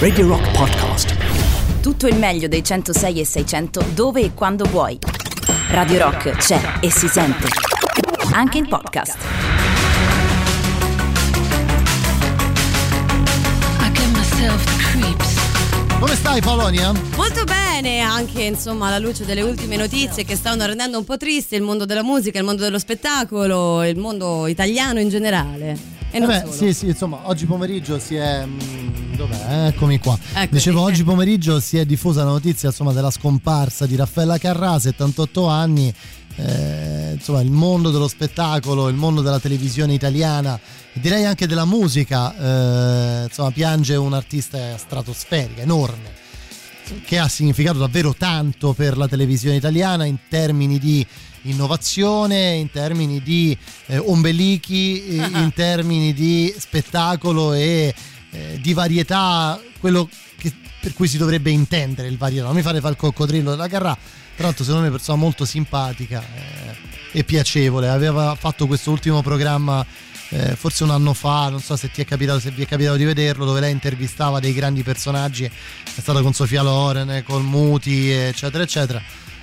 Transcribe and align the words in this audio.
Radio 0.00 0.26
Rock 0.26 0.50
Podcast. 0.50 1.14
Tutto 1.80 2.08
il 2.08 2.16
meglio 2.16 2.48
dei 2.48 2.64
106 2.64 3.20
e 3.20 3.24
600 3.24 3.84
dove 3.94 4.22
e 4.22 4.34
quando 4.34 4.64
vuoi. 4.64 4.98
Radio 5.68 5.98
Rock 5.98 6.30
c'è 6.32 6.60
e 6.80 6.90
si 6.90 7.06
sente. 7.06 7.46
Anche 8.32 8.58
in 8.58 8.66
podcast. 8.66 9.16
Come 16.00 16.14
stai 16.16 16.40
Polonia? 16.40 16.92
Molto 17.14 17.44
bene, 17.44 18.00
anche 18.00 18.42
insomma 18.42 18.88
alla 18.88 18.98
luce 18.98 19.24
delle 19.24 19.42
ultime 19.42 19.76
notizie 19.76 20.24
che 20.24 20.34
stanno 20.34 20.66
rendendo 20.66 20.98
un 20.98 21.04
po' 21.04 21.16
triste 21.16 21.54
il 21.54 21.62
mondo 21.62 21.84
della 21.84 22.02
musica, 22.02 22.40
il 22.40 22.44
mondo 22.44 22.62
dello 22.62 22.80
spettacolo, 22.80 23.84
il 23.84 23.96
mondo 23.96 24.48
italiano 24.48 24.98
in 24.98 25.08
generale. 25.08 25.99
E 26.12 26.18
Vabbè, 26.20 26.40
solo. 26.40 26.52
sì, 26.52 26.72
sì, 26.74 26.86
insomma, 26.88 27.20
oggi 27.24 27.46
pomeriggio 27.46 27.98
si 27.98 28.16
è. 28.16 28.44
mm, 28.44 29.14
Dov'è? 29.14 29.66
Eccomi 29.68 29.98
qua. 29.98 30.18
Eccoci. 30.32 30.48
Dicevo, 30.50 30.80
oggi 30.80 31.04
pomeriggio 31.04 31.60
si 31.60 31.76
è 31.78 31.84
diffusa 31.84 32.24
la 32.24 32.30
notizia 32.30 32.68
insomma, 32.70 32.92
della 32.92 33.10
scomparsa 33.10 33.86
di 33.86 33.94
Raffaella 33.96 34.38
Carrà, 34.38 34.78
78 34.78 35.46
anni. 35.46 35.92
eh, 36.36 37.12
insomma, 37.14 37.40
il 37.42 37.50
mondo 37.50 37.90
dello 37.90 38.08
spettacolo, 38.08 38.88
il 38.88 38.96
mondo 38.96 39.20
della 39.20 39.38
televisione 39.40 39.92
italiana, 39.94 40.58
direi 40.94 41.24
anche 41.26 41.46
della 41.46 41.64
musica, 41.66 42.34
eh, 42.36 43.24
insomma, 43.24 43.50
piange 43.50 43.94
un'artista 43.96 44.76
stratosferica, 44.78 45.62
enorme 45.62 46.18
che 47.04 47.18
ha 47.20 47.28
significato 47.28 47.78
davvero 47.78 48.12
tanto 48.18 48.72
per 48.72 48.96
la 48.96 49.06
televisione 49.06 49.54
italiana 49.54 50.04
in 50.06 50.16
termini 50.28 50.76
di 50.80 51.06
innovazione, 51.42 52.54
in 52.54 52.70
termini 52.70 53.22
di 53.22 53.56
eh, 53.86 53.98
ombelichi, 53.98 55.16
in 55.16 55.50
termini 55.54 56.12
di 56.12 56.54
spettacolo 56.56 57.52
e 57.52 57.94
eh, 58.30 58.58
di 58.60 58.72
varietà, 58.72 59.60
quello 59.78 60.08
che- 60.36 60.52
per 60.80 60.94
cui 60.94 61.08
si 61.08 61.18
dovrebbe 61.18 61.50
intendere 61.50 62.08
il 62.08 62.16
varietà. 62.16 62.46
Non 62.46 62.54
mi 62.54 62.62
fare 62.62 62.80
fare 62.80 62.92
il 62.92 62.98
coccodrillo 62.98 63.50
della 63.50 63.68
Carrà, 63.68 63.96
tra 64.36 64.44
l'altro 64.44 64.64
secondo 64.64 64.80
me 64.80 64.86
è 64.86 64.90
una 64.90 64.98
persona 64.98 65.18
molto 65.18 65.44
simpatica 65.44 66.22
eh, 66.22 67.18
e 67.18 67.24
piacevole. 67.24 67.88
Aveva 67.88 68.34
fatto 68.34 68.66
questo 68.66 68.90
ultimo 68.90 69.22
programma 69.22 69.84
eh, 70.30 70.54
forse 70.54 70.84
un 70.84 70.90
anno 70.90 71.12
fa, 71.12 71.48
non 71.48 71.60
so 71.60 71.76
se 71.76 71.90
ti 71.90 72.00
è 72.00 72.04
capitato, 72.04 72.38
se 72.38 72.50
vi 72.50 72.62
è 72.62 72.66
capitato 72.66 72.96
di 72.96 73.04
vederlo, 73.04 73.44
dove 73.44 73.60
lei 73.60 73.72
intervistava 73.72 74.38
dei 74.38 74.52
grandi 74.52 74.82
personaggi, 74.82 75.44
è 75.44 76.00
stata 76.00 76.22
con 76.22 76.32
Sofia 76.32 76.62
Loren, 76.62 77.10
eh, 77.10 77.22
con 77.22 77.44
Muti, 77.44 78.10
eccetera, 78.10 78.62
eccetera. 78.62 79.02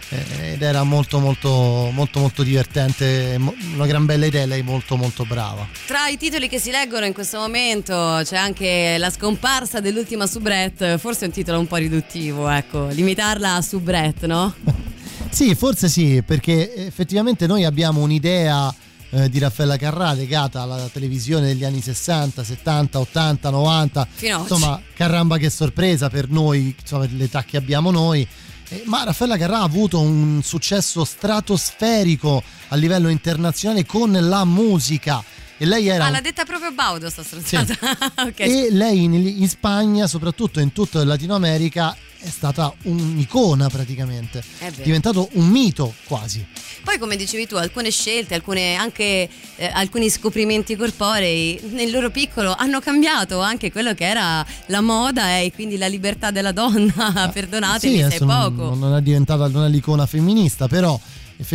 Eh, 0.10 0.54
ed 0.54 0.62
era 0.62 0.84
molto 0.84 1.20
molto 1.20 1.90
molto 1.92 2.20
molto 2.20 2.44
divertente, 2.44 3.40
una 3.74 3.86
gran 3.86 4.06
bella 4.06 4.26
idea, 4.26 4.46
lei 4.46 4.64
molto 4.64 4.96
molto 4.96 5.26
brava. 5.26 5.68
Tra 5.86 6.08
i 6.08 6.18
titoli 6.18 6.48
che 6.48 6.60
si 6.60 6.72
leggono 6.72 7.06
in 7.06 7.14
questo 7.14 7.40
momento 7.40 8.22
c'è 8.24 8.38
anche 8.38 8.96
la 8.98 9.10
scomparsa 9.10 9.80
dell'ultima 9.80 10.28
soubrette, 10.28 10.98
forse 10.98 11.26
è 11.26 11.28
un 11.28 11.34
titolo 11.34 11.60
un 11.60 11.68
po' 11.68 11.78
riduttivo, 11.78 12.48
ecco, 12.50 12.88
limitarla 12.88 13.56
a 13.56 13.62
soubrette, 13.62 14.28
no? 14.28 14.54
Sì, 15.30 15.54
forse 15.56 15.90
sì, 15.90 16.24
perché 16.26 16.74
effettivamente 16.74 17.48
noi 17.48 17.66
abbiamo 17.66 18.02
un'idea 18.02 18.74
eh, 19.10 19.30
di 19.30 19.40
Raffaella 19.40 19.78
Carrà 19.78 20.14
legata 20.14 20.62
alla 20.62 20.90
televisione 20.92 21.48
degli 21.48 21.64
anni 21.64 21.82
60, 21.82 22.44
70, 22.44 23.00
80, 23.00 23.50
90. 23.50 24.08
Fino 24.12 24.36
a 24.36 24.40
oggi. 24.40 24.54
Insomma, 24.54 24.82
caramba 24.94 25.38
che 25.38 25.50
sorpresa 25.50 26.10
per 26.10 26.30
noi, 26.30 26.76
insomma, 26.80 27.08
l'età 27.12 27.44
che 27.44 27.58
abbiamo 27.58 27.92
noi. 27.92 28.28
Eh, 28.70 28.84
Ma 28.86 29.04
Raffaella 29.04 29.38
Carrà 29.38 29.60
ha 29.60 29.64
avuto 29.64 30.00
un 30.00 30.42
successo 30.44 31.06
stratosferico 31.06 32.44
a 32.70 32.76
livello 32.76 33.08
internazionale 33.10 33.86
con 33.86 34.12
la 34.12 34.44
musica. 34.46 35.24
E 35.60 35.66
lei 35.66 35.88
era 35.88 36.06
Ah, 36.06 36.10
l'ha 36.10 36.22
detta 36.22 36.44
proprio 36.46 36.72
Baudo 36.72 37.10
sta 37.10 37.24
stronzata. 37.24 37.74
ok. 38.28 38.40
e 38.40 38.68
lei 38.72 39.04
in, 39.04 39.14
in 39.14 39.50
Spagna, 39.50 40.06
soprattutto 40.06 40.60
in 40.60 40.72
tutta 40.72 41.04
Latino 41.04 41.34
America, 41.34 41.96
è 42.20 42.30
stata 42.30 42.74
un'icona 42.84 43.70
praticamente. 43.70 44.44
È 44.58 44.72
diventato 44.84 45.30
un 45.34 45.48
mito 45.48 45.94
quasi. 46.06 46.46
Poi 46.84 46.98
come 46.98 47.16
dicevi 47.16 47.48
tu, 47.48 47.56
alcune 47.56 47.92
scelte, 47.92 48.34
alcune, 48.34 48.76
anche 48.76 49.28
eh, 49.58 49.66
alcuni 49.74 50.10
scoprimenti 50.10 50.76
corporei 50.76 51.60
nel 51.72 51.92
loro 51.92 52.10
piccolo 52.12 52.56
hanno 52.58 52.80
cambiato 52.80 53.40
anche 53.42 53.72
quello 53.72 53.94
che 53.94 54.06
era 54.06 54.46
la 54.68 54.82
moda 54.82 55.38
e 55.40 55.52
quindi 55.54 55.78
la 55.78 55.88
libertà 55.88 56.32
della 56.32 56.52
donna, 56.54 57.30
perdonatemi 57.34 57.94
sì, 57.94 57.98
se 58.00 58.04
è 58.04 58.06
adesso 58.08 58.26
non- 58.26 58.56
poco. 58.56 58.76
Non 58.76 58.96
è 58.96 59.02
diventata 59.02 59.48
non 59.48 59.66
è 59.66 59.70
l'icona 59.70 60.06
femminista, 60.06 60.68
però 60.68 60.98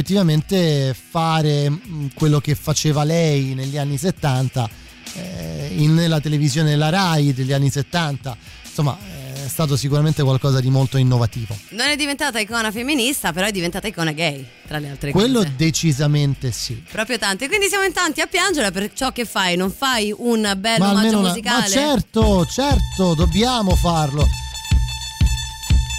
effettivamente 0.03 0.95
fare 0.95 1.69
mh, 1.71 2.11
quello 2.15 2.41
che 2.41 2.55
faceva 2.55 3.05
lei 3.05 3.55
negli 3.55 3.79
anni 3.79 3.97
70 3.97 4.69
eh, 5.15 5.71
in- 5.77 5.95
nella 5.95 6.21
televisione 6.21 6.71
della 6.71 6.89
Rai 6.91 7.33
degli 7.33 7.53
anni 7.53 7.71
70, 7.71 8.37
insomma, 8.67 8.99
è 9.45 9.49
stato 9.49 9.77
sicuramente 9.77 10.23
qualcosa 10.23 10.61
di 10.61 10.71
molto 10.71 10.97
innovativo. 10.99 11.57
Non 11.71 11.89
è 11.89 11.97
diventata 11.97 12.39
icona 12.39 12.71
femminista, 12.71 13.33
però 13.33 13.47
è 13.47 13.51
diventata 13.51 13.87
icona 13.89 14.13
gay, 14.13 14.47
tra 14.67 14.79
le 14.79 14.89
altre 14.91 15.11
Quello 15.13 15.39
cose. 15.41 15.55
decisamente 15.57 16.53
sì. 16.53 16.83
Proprio 16.91 17.19
tanto. 17.19 17.45
E 17.45 17.49
quindi 17.49 17.67
siamo 17.69 17.85
in 17.85 17.93
tanti 17.93 18.21
a 18.21 18.27
piangere 18.27 18.71
per 18.71 18.93
ciò 18.93 19.13
che 19.13 19.25
fai. 19.25 19.57
Non 19.57 19.71
fai 19.73 20.15
un 20.17 20.53
bello 20.59 20.85
ma 20.85 20.91
omaggio 20.93 21.19
una- 21.19 21.29
musicale? 21.29 21.61
ma 21.61 21.67
certo, 21.69 22.47
certo, 22.47 23.15
dobbiamo 23.15 23.75
farlo. 23.77 24.27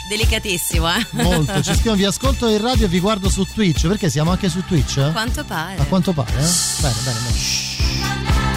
Delicatissimo, 0.10 0.88
eh? 0.96 1.06
Molto. 1.12 1.62
Ci 1.64 1.74
scrivono 1.74 1.96
vi 1.96 2.06
ascolto 2.06 2.48
in 2.48 2.62
radio 2.62 2.86
e 2.86 2.90
vi 2.90 3.00
guardo 3.00 3.30
su 3.30 3.46
Twitch, 3.46 3.88
perché 3.88 4.10
siamo 4.10 4.31
anche 4.31 4.50
su 4.50 4.64
Twitch? 4.66 4.98
eh? 4.98 5.12
Quanto 5.12 5.44
pare. 5.44 5.78
A 5.80 5.86
quanto 5.86 6.12
pare, 6.14 6.31
eh? 6.31 6.50
Bene, 6.81 6.96
bene, 7.04 7.20
bene. 7.20 8.53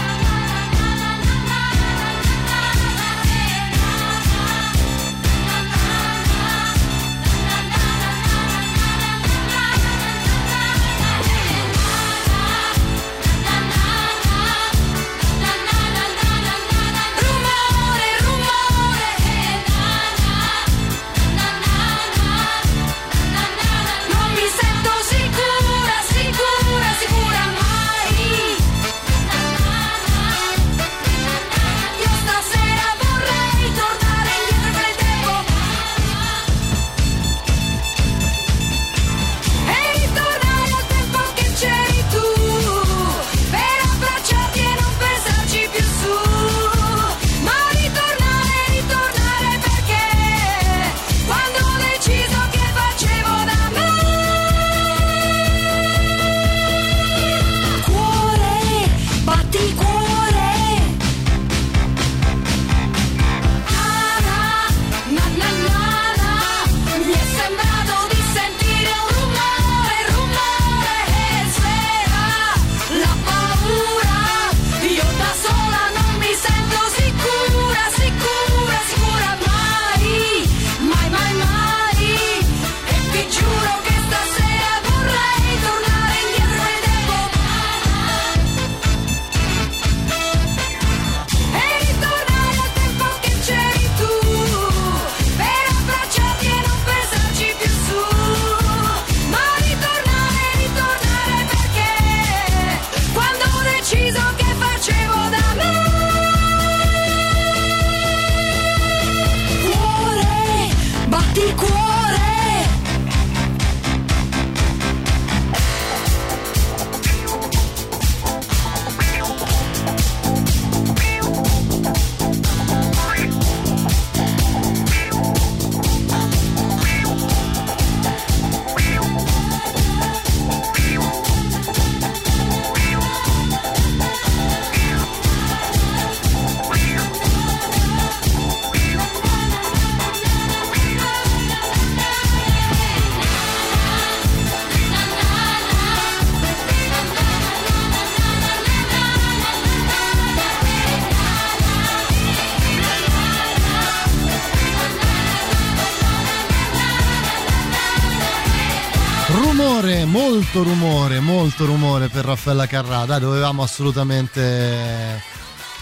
Per 162.17 162.25
Raffaella 162.25 162.67
Carrà. 162.67 163.05
Dai, 163.05 163.21
dovevamo 163.21 163.63
assolutamente 163.63 165.23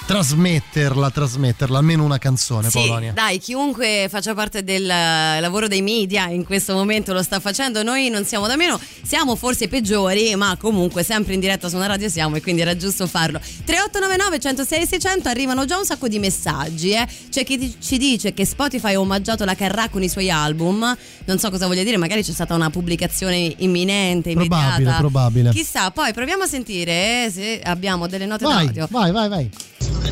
trasmetterla, 0.04 1.10
trasmetterla, 1.10 1.78
almeno 1.78 2.02
una 2.04 2.18
canzone, 2.18 2.68
Sì, 2.68 2.78
Polonia. 2.80 3.12
dai, 3.12 3.38
chiunque 3.38 4.06
faccia 4.10 4.34
parte 4.34 4.62
del 4.64 4.88
eh, 4.88 5.40
lavoro 5.40 5.66
dei 5.66 5.80
media 5.80 6.28
in 6.28 6.44
questo 6.44 6.74
momento 6.74 7.12
lo 7.12 7.22
sta 7.22 7.40
facendo, 7.40 7.82
noi 7.82 8.10
non 8.10 8.24
siamo 8.24 8.46
da 8.46 8.56
meno, 8.56 8.78
siamo 9.02 9.34
forse 9.34 9.68
peggiori, 9.68 10.34
ma 10.34 10.56
comunque 10.60 11.02
sempre 11.04 11.34
in 11.34 11.40
diretta 11.40 11.68
su 11.68 11.76
una 11.76 11.86
radio 11.86 12.08
siamo 12.10 12.36
e 12.36 12.42
quindi 12.42 12.60
era 12.62 12.76
giusto 12.76 13.06
farlo. 13.06 13.40
3899 13.74 14.38
106 14.38 14.86
600 14.86 15.28
arrivano 15.28 15.64
già 15.64 15.76
un 15.76 15.84
sacco 15.84 16.06
di 16.06 16.20
messaggi, 16.20 16.92
eh. 16.92 17.06
C'è 17.28 17.44
chi 17.44 17.74
ci 17.80 17.98
dice 17.98 18.32
che 18.32 18.44
Spotify 18.44 18.94
ha 18.94 19.00
omaggiato 19.00 19.44
la 19.44 19.56
Carrà 19.56 19.88
con 19.88 20.02
i 20.02 20.08
suoi 20.08 20.30
album, 20.30 20.96
non 21.24 21.38
so 21.38 21.50
cosa 21.50 21.66
voglia 21.66 21.82
dire, 21.82 21.96
magari 21.96 22.22
c'è 22.22 22.32
stata 22.32 22.54
una 22.54 22.70
pubblicazione 22.70 23.52
imminente, 23.58 24.30
immediata. 24.30 24.76
Probabile, 24.76 24.96
probabile. 24.98 25.50
Chissà, 25.50 25.90
poi 25.90 26.12
proviamo 26.12 26.44
a 26.44 26.46
sentire 26.46 27.24
eh, 27.24 27.30
se 27.32 27.60
abbiamo 27.64 28.06
delle 28.06 28.26
note 28.26 28.44
Vai, 28.44 28.66
radio. 28.66 28.86
vai, 28.90 29.10
vai, 29.10 29.28
vai. 29.28 29.50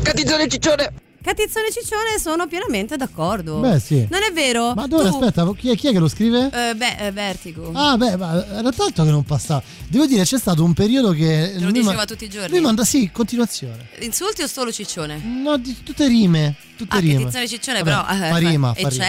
Catizzone 0.01 0.47
ciccione! 0.49 1.02
Catizzone 1.23 1.71
Ciccione 1.71 2.19
sono 2.19 2.47
pienamente 2.47 2.97
d'accordo. 2.97 3.59
Beh, 3.59 3.79
sì. 3.79 4.05
Non 4.09 4.23
è 4.23 4.33
vero? 4.33 4.73
Ma 4.73 4.87
dove, 4.87 5.07
Tu- 5.07 5.15
aspetta, 5.15 5.49
chi 5.55 5.69
è, 5.69 5.75
chi 5.77 5.87
è 5.87 5.91
che 5.93 5.99
lo 5.99 6.09
scrive? 6.09 6.49
Eh, 6.51 6.75
beh, 6.75 6.97
eh, 6.97 7.11
Vertigo. 7.13 7.71
Ah, 7.73 7.95
beh, 7.95 8.17
ma 8.17 8.45
era 8.45 8.71
tanto 8.73 9.05
che 9.05 9.09
non 9.09 9.23
passava. 9.23 9.63
Devo 9.87 10.05
dire, 10.05 10.23
c'è 10.23 10.37
stato 10.37 10.65
un 10.65 10.73
periodo 10.73 11.11
che. 11.11 11.53
lo 11.55 11.61
lui 11.63 11.71
diceva 11.71 11.93
ma- 11.93 12.05
tutti 12.05 12.25
i 12.25 12.29
giorni? 12.29 12.49
Lui 12.49 12.59
manda, 12.59 12.83
sì, 12.83 13.09
continuazione. 13.13 13.87
Insulti 13.99 14.41
o 14.41 14.47
solo 14.47 14.69
Ciccione? 14.69 15.21
No, 15.23 15.55
di, 15.55 15.73
tutte 15.81 16.07
rime. 16.07 16.55
Tutte 16.83 16.97
Ah, 16.97 16.99
rime. 16.99 17.17
Catizzone 17.19 17.47
Ciccione, 17.47 17.81
Vabbè, 17.81 18.05
però. 18.05 18.25
eh, 18.25 18.29
fa 18.29 18.37
rima, 18.37 18.73
fa 18.73 18.89
rima. 18.89 19.05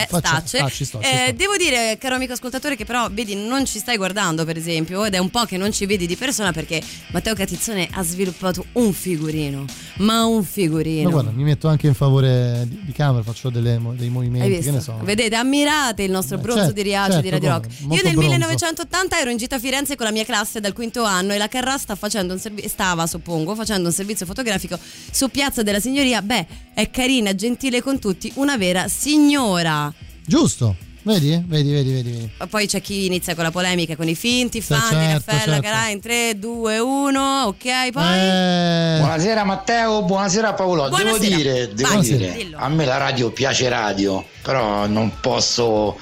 Ci 0.69 0.85
sto, 0.85 1.01
ci 1.01 1.07
Eh, 1.07 1.33
devo 1.35 1.57
dire, 1.57 1.97
caro 1.99 2.15
amico 2.15 2.33
ascoltatore, 2.35 2.77
che 2.77 2.85
però, 2.85 3.09
vedi, 3.11 3.35
non 3.35 3.67
ci 3.67 3.79
stai 3.81 3.97
guardando, 3.97 4.45
per 4.45 4.57
esempio, 4.57 5.05
ed 5.05 5.15
è 5.15 5.19
un 5.19 5.29
po' 5.31 5.45
che 5.45 5.57
non 5.57 5.73
ci 5.73 5.87
vedi 5.87 6.07
di 6.07 6.15
persona 6.17 6.53
perché 6.53 6.81
Matteo 7.11 7.35
Catizzone 7.35 7.89
ha 7.91 8.03
sviluppato 8.05 8.65
un 8.75 8.93
figurino. 8.93 9.65
Ma 9.97 10.25
un 10.25 10.45
figurino. 10.45 11.03
Ma 11.05 11.11
guarda, 11.11 11.31
mi 11.33 11.43
metto 11.43 11.67
anche 11.69 11.87
in 11.89 11.95
favore 11.95 12.65
di, 12.69 12.81
di 12.85 12.93
camera, 12.93 13.23
faccio 13.25 13.51
delle 13.51 13.81
dei 13.97 14.09
movimenti, 14.09 14.63
che 14.63 14.71
ne 14.71 14.81
so. 14.81 14.97
Vedete, 15.03 15.35
ammirate 15.35 16.03
il 16.05 16.11
nostro 16.13 16.37
Eh, 16.37 16.41
bronzo 16.41 16.59
certo, 16.61 16.75
di 16.75 16.83
Riace 16.83 17.11
certo, 17.13 17.23
di 17.23 17.31
Radio 17.31 17.49
Rock. 17.51 17.67
Io 17.81 17.89
nel 17.89 18.01
bronzo. 18.03 18.21
1980 18.21 19.19
ero 19.21 19.31
in 19.31 19.37
gita 19.37 19.57
a 19.57 19.59
Firenze 19.59 19.97
con 19.97 20.07
la 20.07 20.13
mia 20.13 20.25
classe 20.25 20.61
dal 20.61 20.73
quinto 20.73 21.03
anno 21.03 21.33
e 21.33 21.39
la 21.39 21.49
Carrà 21.49 21.77
sta 21.77 21.97
facendo 21.97 22.33
un 22.35 22.39
servi- 22.39 22.69
stava, 22.69 23.07
suppongo, 23.07 23.55
facendo 23.57 23.89
un 23.89 23.95
servizio 23.95 24.27
fotografico 24.27 24.79
su 25.11 25.29
Piazza 25.29 25.63
della 25.63 25.81
Signoria. 25.81 26.23
Beh, 26.23 26.47
è 26.75 26.91
carina, 26.91 27.35
gentile 27.35 27.63
con 27.83 27.99
tutti, 27.99 28.31
una 28.37 28.57
vera 28.57 28.87
signora. 28.89 29.93
Giusto, 30.27 30.75
vedi? 31.03 31.43
Vedi, 31.47 31.71
vedi, 31.73 31.93
vedi. 31.93 32.31
Poi 32.49 32.67
c'è 32.67 32.81
chi 32.81 33.07
inizia 33.07 33.35
con 33.35 33.45
la 33.45 33.51
polemica 33.51 33.95
con 33.97 34.09
i 34.09 34.15
finti 34.15 34.61
Sì, 34.61 34.67
fan 34.69 34.81
di 34.89 34.95
certo, 34.95 35.31
Raffaella 35.31 35.61
certo. 35.61 35.91
In 35.91 36.01
3, 36.01 36.39
2, 36.39 36.79
1, 36.79 37.43
ok, 37.45 37.91
poi... 37.93 38.19
Eh, 38.19 38.97
Buonasera 39.01 39.45
Matteo, 39.45 40.03
buonasera 40.05 40.53
Paolo. 40.55 40.89
Buonasera. 40.89 41.19
Devo 41.19 41.37
dire, 41.37 41.73
devo 41.75 41.89
Vai, 41.95 42.01
dire, 42.03 42.33
dillo. 42.33 42.57
a 42.59 42.69
me 42.69 42.85
la 42.85 42.97
radio 42.97 43.31
piace 43.31 43.69
radio, 43.69 44.25
però 44.43 44.87
non 44.87 45.13
posso 45.21 45.97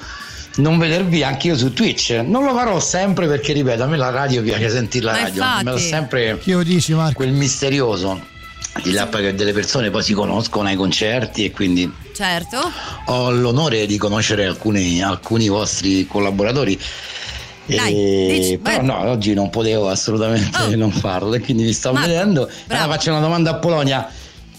non 0.55 0.77
vedervi 0.77 1.23
anche 1.23 1.47
io 1.47 1.57
su 1.57 1.73
Twitch. 1.73 2.11
Non 2.23 2.43
lo 2.43 2.53
farò 2.53 2.79
sempre 2.79 3.25
perché, 3.27 3.53
ripeto, 3.53 3.83
a 3.83 3.87
me 3.87 3.97
la 3.97 4.11
radio 4.11 4.41
piace 4.43 4.69
sentire 4.69 5.05
la 5.05 5.11
Ma 5.13 5.17
radio. 5.23 5.41
infatti. 5.41 5.63
Me 5.65 5.71
lo 5.71 5.77
sempre 5.79 6.39
che 6.41 6.53
lo 6.53 6.63
dici, 6.63 6.93
Marco? 6.93 7.13
quel 7.15 7.31
misterioso. 7.31 8.31
Di 8.81 8.91
là 8.91 9.07
che 9.07 9.35
delle 9.35 9.53
persone 9.53 9.91
poi 9.91 10.01
si 10.01 10.13
conoscono 10.13 10.67
ai 10.67 10.75
concerti 10.75 11.45
e 11.45 11.51
quindi 11.51 11.89
Certo. 12.15 12.59
ho 13.05 13.29
l'onore 13.31 13.85
di 13.85 13.97
conoscere 13.97 14.45
alcuni, 14.45 15.01
alcuni 15.01 15.47
vostri 15.47 16.07
collaboratori. 16.07 16.79
Dai, 17.65 17.93
E- 17.95 18.39
dici, 18.39 18.57
però 18.57 18.81
no, 18.81 19.09
oggi 19.11 19.33
non 19.33 19.49
potevo 19.49 19.89
assolutamente 19.89 20.57
Oh. 20.63 20.75
non 20.75 20.91
farlo 20.91 21.33
e 21.35 21.39
quindi 21.39 21.63
vi 21.63 21.71
sto 21.73 21.93
Marco, 21.93 22.07
vedendo. 22.09 22.49
Allora 22.67 22.87
faccio 22.87 23.11
una 23.11 23.19
domanda 23.21 23.51
a 23.51 23.55
Polonia, 23.55 24.09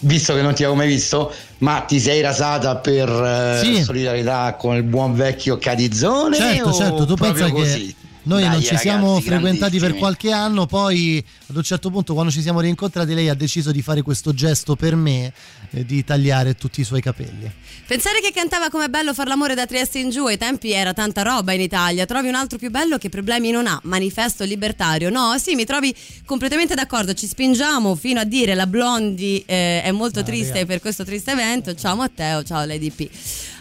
visto 0.01 0.33
che 0.35 0.41
non 0.43 0.55
ti 0.55 0.63
avevo 0.63 0.79
mai 0.79 0.87
visto, 0.89 1.31
ma 1.59 1.81
ti 1.81 1.99
sei 2.01 2.21
rasata 2.23 2.77
per 2.77 3.09
eh, 3.11 3.61
Sì. 3.63 3.83
solidarietà 3.83 4.55
con 4.59 4.77
il 4.77 4.85
buon 4.85 5.15
vecchio 5.15 5.59
Catizzone? 5.59 6.37
Certo, 6.37 6.69
o 6.69 6.73
certo, 6.73 7.05
tu 7.05 7.15
proprio 7.15 7.33
pensa 7.47 7.51
così? 7.53 7.87
che 7.89 7.95
noi 8.25 8.43
Dai, 8.43 8.51
non 8.51 8.63
ci 8.63 8.77
siamo 8.77 9.09
ragazzi, 9.13 9.27
frequentati 9.29 9.79
per 9.79 9.95
qualche 9.97 10.31
anno, 10.33 10.67
poi 10.67 11.25
ad 11.47 11.57
un 11.57 11.63
certo 11.63 11.91
punto 11.91 12.13
quando 12.15 12.31
ci 12.33 12.43
siamo 12.43 12.61
rincontrati 12.61 13.15
lei 13.15 13.29
ha 13.29 13.35
deciso 13.35 13.71
di 13.73 13.83
fare 13.83 14.03
questo 14.03 14.35
gesto 14.35 14.77
per 14.77 14.97
me, 14.97 15.33
eh, 15.71 15.85
di 15.85 16.05
tagliare 16.05 16.55
tutti 16.55 16.81
i 16.81 16.85
suoi 16.85 17.01
capelli. 17.01 17.51
Pensare 17.87 18.21
che 18.21 18.33
cantava 18.33 18.71
come 18.71 18.89
bello 18.89 19.13
far 19.13 19.27
l'amore 19.27 19.55
da 19.55 19.67
Trieste 19.67 19.99
in 19.99 20.09
giù 20.11 20.25
ai 20.25 20.39
tempi 20.39 20.73
era 20.73 20.95
tanta 20.95 21.21
roba 21.23 21.53
in 21.53 21.61
Italia. 21.61 22.07
Trovi 22.07 22.29
un 22.29 22.35
altro 22.35 22.57
più 22.57 22.71
bello 22.71 22.97
che 22.97 23.11
problemi 23.11 23.51
non 23.51 23.67
ha. 23.67 23.79
Manifesto 23.85 24.45
libertario. 24.45 25.11
No, 25.11 25.37
sì, 25.39 25.55
mi 25.55 25.67
trovi 25.67 25.95
completamente 26.25 26.75
d'accordo. 26.75 27.13
Ci 27.13 27.27
spingiamo 27.27 27.95
fino 27.95 28.21
a 28.21 28.25
dire 28.25 28.55
la 28.55 28.67
Blondie 28.67 29.43
eh, 29.45 29.83
è 29.83 29.91
molto 29.91 30.21
Ah, 30.21 30.23
triste 30.23 30.53
raga. 30.55 30.67
per 30.67 30.81
questo 30.81 31.05
triste 31.05 31.33
evento. 31.33 31.75
Ciao 31.75 31.95
Matteo, 31.95 32.43
ciao 32.43 32.65
Lady 32.65 32.91
P. 32.91 33.11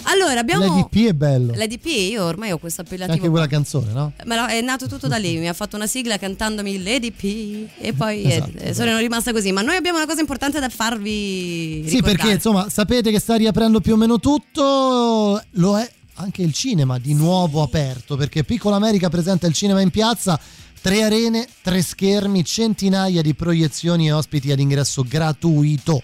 Allora 0.04 0.40
abbiamo. 0.40 0.76
L'EDP 0.76 1.08
è 1.10 1.14
bello. 1.14 1.54
Lady 1.56 1.78
P, 1.78 1.86
io 1.86 2.24
ormai 2.26 2.52
ho 2.52 2.58
questo 2.58 2.82
C'è 2.84 2.88
appellativo. 2.88 3.18
anche 3.18 3.30
quella 3.30 3.48
canzone, 3.48 3.92
no? 3.92 4.14
Me 4.26 4.36
lo- 4.36 4.46
è 4.48 4.62
nato 4.62 4.88
tutto 4.88 5.08
da 5.08 5.18
lì, 5.18 5.38
mi 5.38 5.48
ha 5.48 5.54
fatto 5.54 5.76
una 5.76 5.88
sigla 5.88 6.18
cantandomi 6.18 6.84
Lady 6.84 7.12
P 7.12 7.68
e 7.80 7.94
poi 7.94 8.24
Esatto, 8.26 8.52
eh, 8.58 8.70
esatto. 8.70 8.74
sono 8.90 8.98
rimasta 9.00 9.32
così. 9.32 9.52
Ma 9.52 9.62
noi 9.62 9.76
abbiamo 9.76 9.98
una 9.98 10.08
cosa 10.08 10.20
importante 10.22 10.60
da 10.60 10.70
farvi 10.70 11.84
Sì, 11.86 11.96
ricordare. 11.96 12.16
perché 12.18 12.32
insomma 12.34 12.70
sapete 12.70 13.12
che 13.12 13.20
sta 13.20 13.36
riaprendo 13.36 13.80
più 13.82 13.94
o 13.94 13.98
meno 13.98 14.20
tutto, 14.20 15.42
lo 15.52 15.78
è 15.80 15.90
anche 16.16 16.42
il 16.44 16.54
cinema 16.54 17.00
di 17.00 17.14
nuovo 17.14 17.62
aperto, 17.64 18.16
perché 18.16 18.44
Piccola 18.44 18.76
America 18.76 19.10
presenta 19.10 19.48
il 19.48 19.54
cinema 19.54 19.82
in 19.82 19.90
piazza, 19.90 20.40
tre 20.82 21.02
arene, 21.02 21.48
tre 21.62 21.82
schermi, 21.82 22.44
centinaia 22.46 23.22
di 23.22 23.34
proiezioni 23.34 24.08
e 24.08 24.12
ospiti 24.12 24.52
ad 24.52 24.60
ingresso 24.60 25.04
gratuito. 25.08 26.02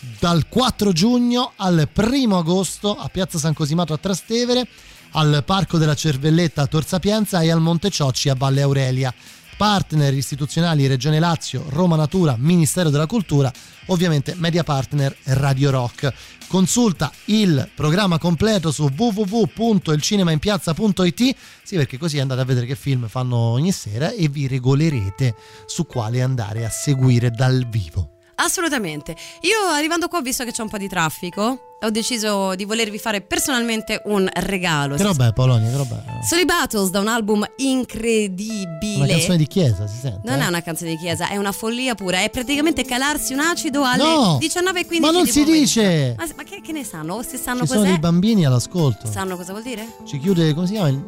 Dal 0.00 0.48
4 0.48 0.92
giugno 0.92 1.54
al 1.56 1.88
1 1.92 2.38
agosto 2.38 2.96
a 2.96 3.08
Piazza 3.08 3.36
San 3.38 3.52
Cosimato 3.52 3.92
a 3.92 3.98
Trastevere, 3.98 4.68
al 5.12 5.42
Parco 5.44 5.76
della 5.76 5.96
Cervelletta 5.96 6.62
a 6.62 6.66
Tor 6.66 6.86
Sapienza 6.86 7.40
e 7.40 7.50
al 7.50 7.60
Monte 7.60 7.90
Ciocci 7.90 8.28
a 8.28 8.34
Valle 8.34 8.62
Aurelia. 8.62 9.12
Partner 9.56 10.14
istituzionali 10.14 10.86
Regione 10.86 11.18
Lazio, 11.18 11.64
Roma 11.70 11.96
Natura, 11.96 12.36
Ministero 12.38 12.90
della 12.90 13.08
Cultura, 13.08 13.52
ovviamente 13.86 14.36
media 14.36 14.62
partner 14.62 15.16
Radio 15.24 15.70
Rock. 15.70 16.14
Consulta 16.46 17.10
il 17.24 17.68
programma 17.74 18.18
completo 18.18 18.70
su 18.70 18.84
www.ilcinemainpiazza.it 18.84 21.36
sì, 21.64 21.74
perché 21.74 21.98
così 21.98 22.20
andate 22.20 22.40
a 22.40 22.44
vedere 22.44 22.66
che 22.66 22.76
film 22.76 23.08
fanno 23.08 23.36
ogni 23.36 23.72
sera 23.72 24.12
e 24.12 24.28
vi 24.28 24.46
regolerete 24.46 25.34
su 25.66 25.86
quale 25.86 26.22
andare 26.22 26.64
a 26.64 26.70
seguire 26.70 27.30
dal 27.30 27.66
vivo. 27.68 28.17
Assolutamente. 28.40 29.16
Io 29.42 29.56
arrivando 29.72 30.08
qua 30.08 30.18
ho 30.18 30.22
visto 30.22 30.44
che 30.44 30.52
c'è 30.52 30.62
un 30.62 30.68
po' 30.68 30.78
di 30.78 30.88
traffico. 30.88 31.62
Ho 31.80 31.90
deciso 31.90 32.56
di 32.56 32.64
volervi 32.64 32.98
fare 32.98 33.20
personalmente 33.20 34.02
un 34.06 34.28
regalo. 34.32 34.96
Che 34.96 35.02
roba 35.04 35.28
è 35.28 35.32
Polonia, 35.32 35.70
che 35.70 35.76
roba 35.76 36.02
è? 36.04 36.24
Soli 36.26 36.44
Battles 36.44 36.90
da 36.90 36.98
un 36.98 37.06
album 37.06 37.44
incredibile. 37.56 38.96
Una 38.96 39.06
canzone 39.06 39.36
di 39.36 39.46
chiesa, 39.46 39.86
si 39.86 39.96
sente? 39.96 40.20
Non 40.28 40.40
eh? 40.40 40.44
è 40.44 40.48
una 40.48 40.60
canzone 40.60 40.90
di 40.90 40.96
chiesa, 40.96 41.28
è 41.28 41.36
una 41.36 41.52
follia 41.52 41.94
pura. 41.94 42.20
È 42.22 42.30
praticamente 42.30 42.84
calarsi 42.84 43.32
un 43.32 43.40
acido 43.40 43.84
alle 43.84 44.02
No! 44.02 44.38
19.15 44.40 44.98
Ma 45.00 45.10
non 45.12 45.26
si 45.26 45.40
pomeriggio. 45.44 45.52
dice! 45.80 46.14
Ma, 46.16 46.26
ma 46.36 46.42
che, 46.42 46.60
che 46.60 46.72
ne 46.72 46.82
sanno? 46.84 47.14
O 47.14 47.22
se 47.22 47.36
sanno 47.36 47.60
Ci 47.60 47.66
sono 47.68 47.80
cos'è? 47.80 47.90
dei 47.90 47.98
bambini 48.00 48.44
all'ascolto. 48.44 49.08
Sanno 49.08 49.36
cosa 49.36 49.52
vuol 49.52 49.62
dire? 49.62 49.86
Ci 50.04 50.18
chiude, 50.18 50.52
come 50.54 50.66
si 50.66 50.72
chiama 50.72 50.88
il, 50.88 51.00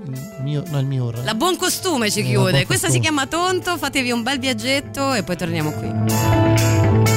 mio, 0.43 0.63
no, 0.69 0.79
il 0.79 0.87
mio 0.87 1.11
La 1.25 1.35
buon 1.35 1.57
costume 1.57 2.11
ci 2.13 2.23
chiude. 2.23 2.51
buon 2.53 2.65
Questa 2.67 2.89
si 2.89 3.01
costume. 3.01 3.01
chiama 3.01 3.27
Tonto. 3.27 3.77
Fatevi 3.77 4.13
un 4.13 4.23
bel 4.23 4.39
viaggetto 4.39 5.15
e 5.15 5.25
poi 5.25 5.37
torniamo 5.37 5.73
qui. 5.73 7.10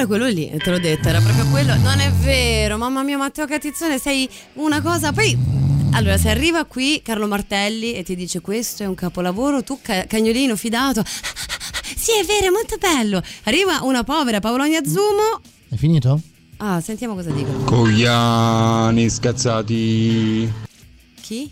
Era 0.00 0.06
quello 0.06 0.28
lì, 0.28 0.50
te 0.56 0.70
l'ho 0.70 0.78
detto, 0.78 1.08
era 1.08 1.20
proprio 1.20 1.46
quello. 1.50 1.76
Non 1.76 2.00
è 2.00 2.10
vero, 2.10 2.78
mamma 2.78 3.02
mia, 3.02 3.18
Matteo 3.18 3.46
Catizzone, 3.46 3.98
sei 3.98 4.28
una 4.54 4.80
cosa. 4.80 5.12
Poi, 5.12 5.36
allora, 5.92 6.16
se 6.16 6.30
arriva 6.30 6.64
qui 6.64 7.02
Carlo 7.04 7.26
Martelli 7.26 7.92
e 7.92 8.02
ti 8.02 8.16
dice 8.16 8.40
questo 8.40 8.82
è 8.82 8.86
un 8.86 8.94
capolavoro, 8.94 9.62
tu 9.62 9.78
ca- 9.82 10.06
cagnolino 10.06 10.56
fidato. 10.56 11.02
Sì, 12.00 12.12
è 12.18 12.24
vero, 12.24 12.46
è 12.46 12.50
molto 12.50 12.76
bello. 12.78 13.22
Arriva 13.42 13.80
una 13.82 14.02
povera 14.04 14.40
Paolonia 14.40 14.80
Zumo. 14.82 15.42
È 15.68 15.76
finito? 15.76 16.18
Ah, 16.56 16.80
sentiamo 16.80 17.14
cosa 17.14 17.30
dicono. 17.30 17.58
Cogliani 17.64 19.10
scazzati. 19.10 20.50
Chi? 21.20 21.50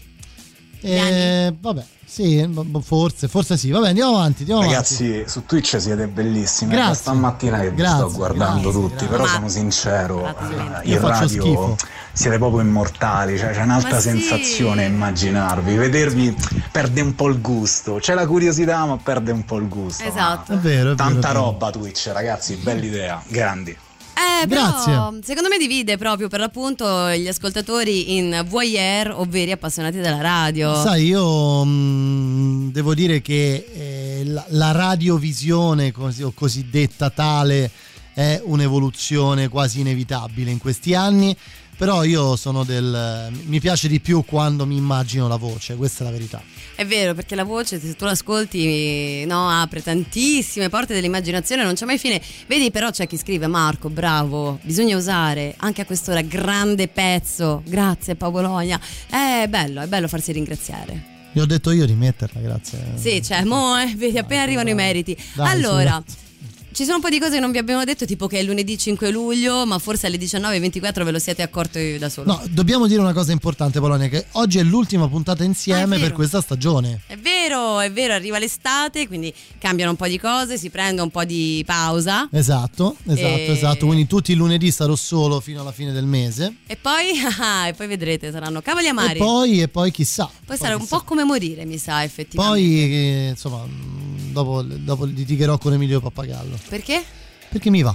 Eh, 0.80 1.54
vabbè, 1.60 1.84
sì, 2.08 2.48
forse, 2.82 3.28
forse 3.28 3.56
sì. 3.56 3.70
Vabbè, 3.70 3.88
andiamo 3.88 4.16
avanti, 4.16 4.40
andiamo 4.40 4.62
Ragazzi, 4.62 5.24
su 5.26 5.44
Twitch 5.44 5.80
siete 5.80 6.06
bellissimi. 6.08 6.70
Grazie. 6.72 6.88
Da 6.88 6.94
stamattina 6.94 7.60
che 7.60 7.70
vi 7.70 7.76
Grazie, 7.76 8.08
sto 8.08 8.12
guardando 8.16 8.70
grazie, 8.70 8.80
tutti, 8.80 8.94
grazie. 8.94 9.08
però 9.08 9.22
Ma- 9.24 9.28
sono 9.28 9.48
sincero, 9.48 10.20
Grazie 10.22 10.56
eh, 10.82 10.88
Io 10.88 10.94
in 10.96 11.00
radio 11.08 11.28
schifo. 11.28 11.76
siete 12.12 12.38
proprio 12.38 12.60
immortali, 12.62 13.38
cioè 13.38 13.50
c'è 13.52 13.62
un'altra 13.62 13.90
Ma 13.90 14.00
sì. 14.00 14.08
sensazione 14.08 14.84
immaginarvi, 14.86 15.76
vedervi 15.76 16.36
perde 16.72 17.00
un 17.02 17.14
po' 17.14 17.28
il 17.28 17.40
gusto, 17.40 17.96
c'è 18.00 18.14
la 18.14 18.26
curiosità 18.26 18.84
ma 18.86 18.96
perde 18.96 19.30
un 19.32 19.44
po' 19.44 19.58
il 19.58 19.68
gusto. 19.68 20.02
Esatto. 20.04 20.52
È 20.52 20.56
vero, 20.56 20.78
è 20.78 20.82
vero, 20.82 20.94
Tanta 20.94 21.28
è 21.28 21.32
vero. 21.32 21.44
roba 21.44 21.70
Twitch, 21.70 22.10
ragazzi, 22.12 22.56
bella 22.56 22.84
idea, 22.84 23.22
grandi. 23.28 23.76
Eh, 24.18 24.48
però, 24.48 24.62
Grazie. 24.62 25.20
secondo 25.22 25.48
me 25.48 25.58
divide 25.58 25.96
proprio 25.96 26.26
per 26.26 26.40
l'appunto 26.40 27.08
gli 27.12 27.28
ascoltatori 27.28 28.16
in 28.16 28.44
voyeur, 28.48 29.12
ovvero 29.12 29.52
appassionati 29.52 29.98
della 29.98 30.20
radio. 30.20 30.74
Sai, 30.74 31.06
io 31.06 31.64
mh, 31.64 32.72
devo 32.72 32.94
dire 32.94 33.20
che 33.20 33.64
eh, 33.72 34.22
la, 34.24 34.44
la 34.48 34.72
radiovisione 34.72 35.92
così, 35.92 36.24
o 36.24 36.32
cosiddetta 36.32 37.10
tale 37.10 37.70
è 38.12 38.42
un'evoluzione 38.44 39.46
quasi 39.46 39.80
inevitabile 39.80 40.50
in 40.50 40.58
questi 40.58 40.94
anni, 40.96 41.36
però 41.78 42.02
io 42.02 42.34
sono 42.34 42.64
del... 42.64 43.30
mi 43.44 43.60
piace 43.60 43.86
di 43.86 44.00
più 44.00 44.24
quando 44.24 44.66
mi 44.66 44.76
immagino 44.76 45.28
la 45.28 45.36
voce, 45.36 45.76
questa 45.76 46.02
è 46.02 46.06
la 46.06 46.12
verità. 46.12 46.42
È 46.74 46.84
vero, 46.84 47.14
perché 47.14 47.36
la 47.36 47.44
voce, 47.44 47.78
se 47.78 47.94
tu 47.94 48.04
l'ascolti, 48.04 49.24
no, 49.26 49.48
apre 49.48 49.80
tantissime 49.80 50.68
porte 50.68 50.92
dell'immaginazione, 50.92 51.62
non 51.62 51.74
c'è 51.74 51.84
mai 51.84 51.96
fine. 51.96 52.20
Vedi, 52.48 52.72
però 52.72 52.90
c'è 52.90 53.06
chi 53.06 53.16
scrive: 53.16 53.46
Marco, 53.46 53.90
bravo, 53.90 54.58
bisogna 54.62 54.96
usare 54.96 55.54
anche 55.58 55.82
a 55.82 55.84
quest'ora 55.84 56.20
grande 56.20 56.88
pezzo. 56.88 57.62
Grazie, 57.64 58.16
Paolonia. 58.16 58.80
È 59.08 59.46
bello, 59.48 59.80
è 59.80 59.86
bello 59.86 60.08
farsi 60.08 60.32
ringraziare. 60.32 61.16
Gli 61.30 61.38
ho 61.38 61.46
detto 61.46 61.70
io 61.70 61.86
di 61.86 61.94
metterla, 61.94 62.40
grazie. 62.40 62.92
Sì, 62.96 63.22
cioè, 63.22 63.44
mo, 63.44 63.78
eh, 63.78 63.94
vedi, 63.96 64.18
appena 64.18 64.42
arrivano 64.42 64.68
i 64.68 64.74
meriti. 64.74 65.16
Dai, 65.34 65.52
allora. 65.52 66.02
su. 66.04 66.26
Ci 66.70 66.84
sono 66.84 66.96
un 66.96 67.02
po' 67.02 67.08
di 67.08 67.18
cose 67.18 67.32
che 67.32 67.40
non 67.40 67.50
vi 67.50 67.58
abbiamo 67.58 67.82
detto, 67.84 68.04
tipo 68.04 68.26
che 68.28 68.38
è 68.38 68.42
lunedì 68.42 68.78
5 68.78 69.10
luglio, 69.10 69.66
ma 69.66 69.78
forse 69.78 70.06
alle 70.06 70.16
19.24 70.18 71.02
ve 71.02 71.10
lo 71.10 71.18
siete 71.18 71.42
accorti 71.42 71.98
da 71.98 72.08
solo. 72.08 72.32
No, 72.32 72.42
dobbiamo 72.50 72.86
dire 72.86 73.00
una 73.00 73.12
cosa 73.12 73.32
importante, 73.32 73.80
Polonia, 73.80 74.06
che 74.08 74.26
oggi 74.32 74.58
è 74.58 74.62
l'ultima 74.62 75.08
puntata 75.08 75.42
Ah, 75.42 75.46
insieme 75.46 75.96
è 75.96 76.00
per 76.00 76.12
questa 76.12 76.40
stagione. 76.40 77.00
È 77.06 77.16
vero, 77.16 77.80
è 77.80 77.90
vero, 77.90 78.12
arriva 78.14 78.38
l'estate, 78.38 79.06
quindi 79.08 79.32
cambiano 79.58 79.90
un 79.92 79.96
po' 79.96 80.06
di 80.06 80.18
cose, 80.20 80.56
si 80.58 80.70
prende 80.70 81.00
un 81.02 81.10
po' 81.10 81.24
di 81.24 81.62
pausa. 81.66 82.28
Esatto, 82.30 82.96
esatto, 83.06 83.26
E- 83.26 83.46
esatto. 83.50 83.86
Quindi 83.86 84.06
tutti 84.06 84.32
i 84.32 84.34
lunedì 84.36 84.70
sarò 84.70 84.94
solo 84.94 85.40
fino 85.40 85.60
alla 85.62 85.72
fine 85.72 85.90
del 85.92 86.04
mese. 86.04 86.56
E 86.66 86.76
poi, 86.76 87.12
ah, 87.40 87.66
e 87.68 87.72
poi 87.72 87.86
vedrete, 87.88 88.30
saranno 88.30 88.60
cavoli 88.60 88.86
E 88.86 88.90
amari. 88.90 89.18
poi, 89.18 89.62
e 89.62 89.68
poi 89.68 89.90
chissà. 89.90 90.30
Poi 90.44 90.56
sarà 90.56 90.74
un 90.74 90.80
chissà. 90.82 90.98
po' 90.98 91.04
come 91.04 91.24
morire, 91.24 91.64
mi 91.64 91.78
sa, 91.78 92.04
effettivamente. 92.04 92.60
Poi, 92.60 92.82
eh, 92.82 93.28
insomma, 93.30 93.64
mh, 93.64 94.32
dopo, 94.32 94.62
dopo 94.62 95.04
litigherò 95.04 95.58
con 95.58 95.72
Emilio 95.72 96.00
Pappagallo. 96.00 96.57
Perché? 96.68 97.02
Perché 97.48 97.70
mi 97.70 97.82
va. 97.82 97.94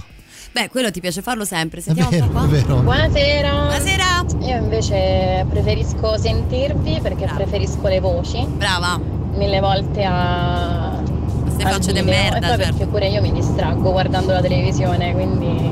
Beh, 0.52 0.68
quello 0.68 0.90
ti 0.90 1.00
piace 1.00 1.20
farlo 1.22 1.44
sempre. 1.44 1.80
È 1.80 1.82
Sentiamo 1.82 2.10
vero, 2.10 2.24
un 2.26 2.30
po' 2.32 2.38
è 2.38 2.42
qua. 2.42 2.48
vero. 2.48 2.80
Buonasera. 2.82 3.50
Buonasera. 3.50 4.24
Io 4.40 4.56
invece 4.56 5.44
preferisco 5.48 6.16
sentirvi 6.16 7.00
perché 7.02 7.24
Brava. 7.24 7.34
preferisco 7.42 7.86
le 7.88 8.00
voci 8.00 8.44
Brava. 8.46 8.98
mille 9.34 9.58
volte 9.60 10.04
a 10.04 11.02
Queste 11.42 11.62
facce 11.64 11.92
di 11.92 12.02
merda, 12.02 12.36
e 12.36 12.40
poi 12.40 12.48
certo. 12.50 12.62
perché 12.70 12.86
pure 12.86 13.08
io 13.08 13.20
mi 13.20 13.32
distraggo 13.32 13.90
guardando 13.90 14.32
la 14.32 14.40
televisione, 14.40 15.12
quindi 15.12 15.70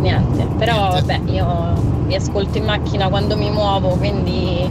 niente. 0.00 0.46
Però 0.58 0.92
Niente. 0.92 1.06
vabbè, 1.22 1.30
io 1.32 2.04
vi 2.06 2.14
ascolto 2.16 2.58
in 2.58 2.64
macchina 2.64 3.08
quando 3.08 3.36
mi 3.36 3.50
muovo, 3.50 3.90
quindi 3.90 4.68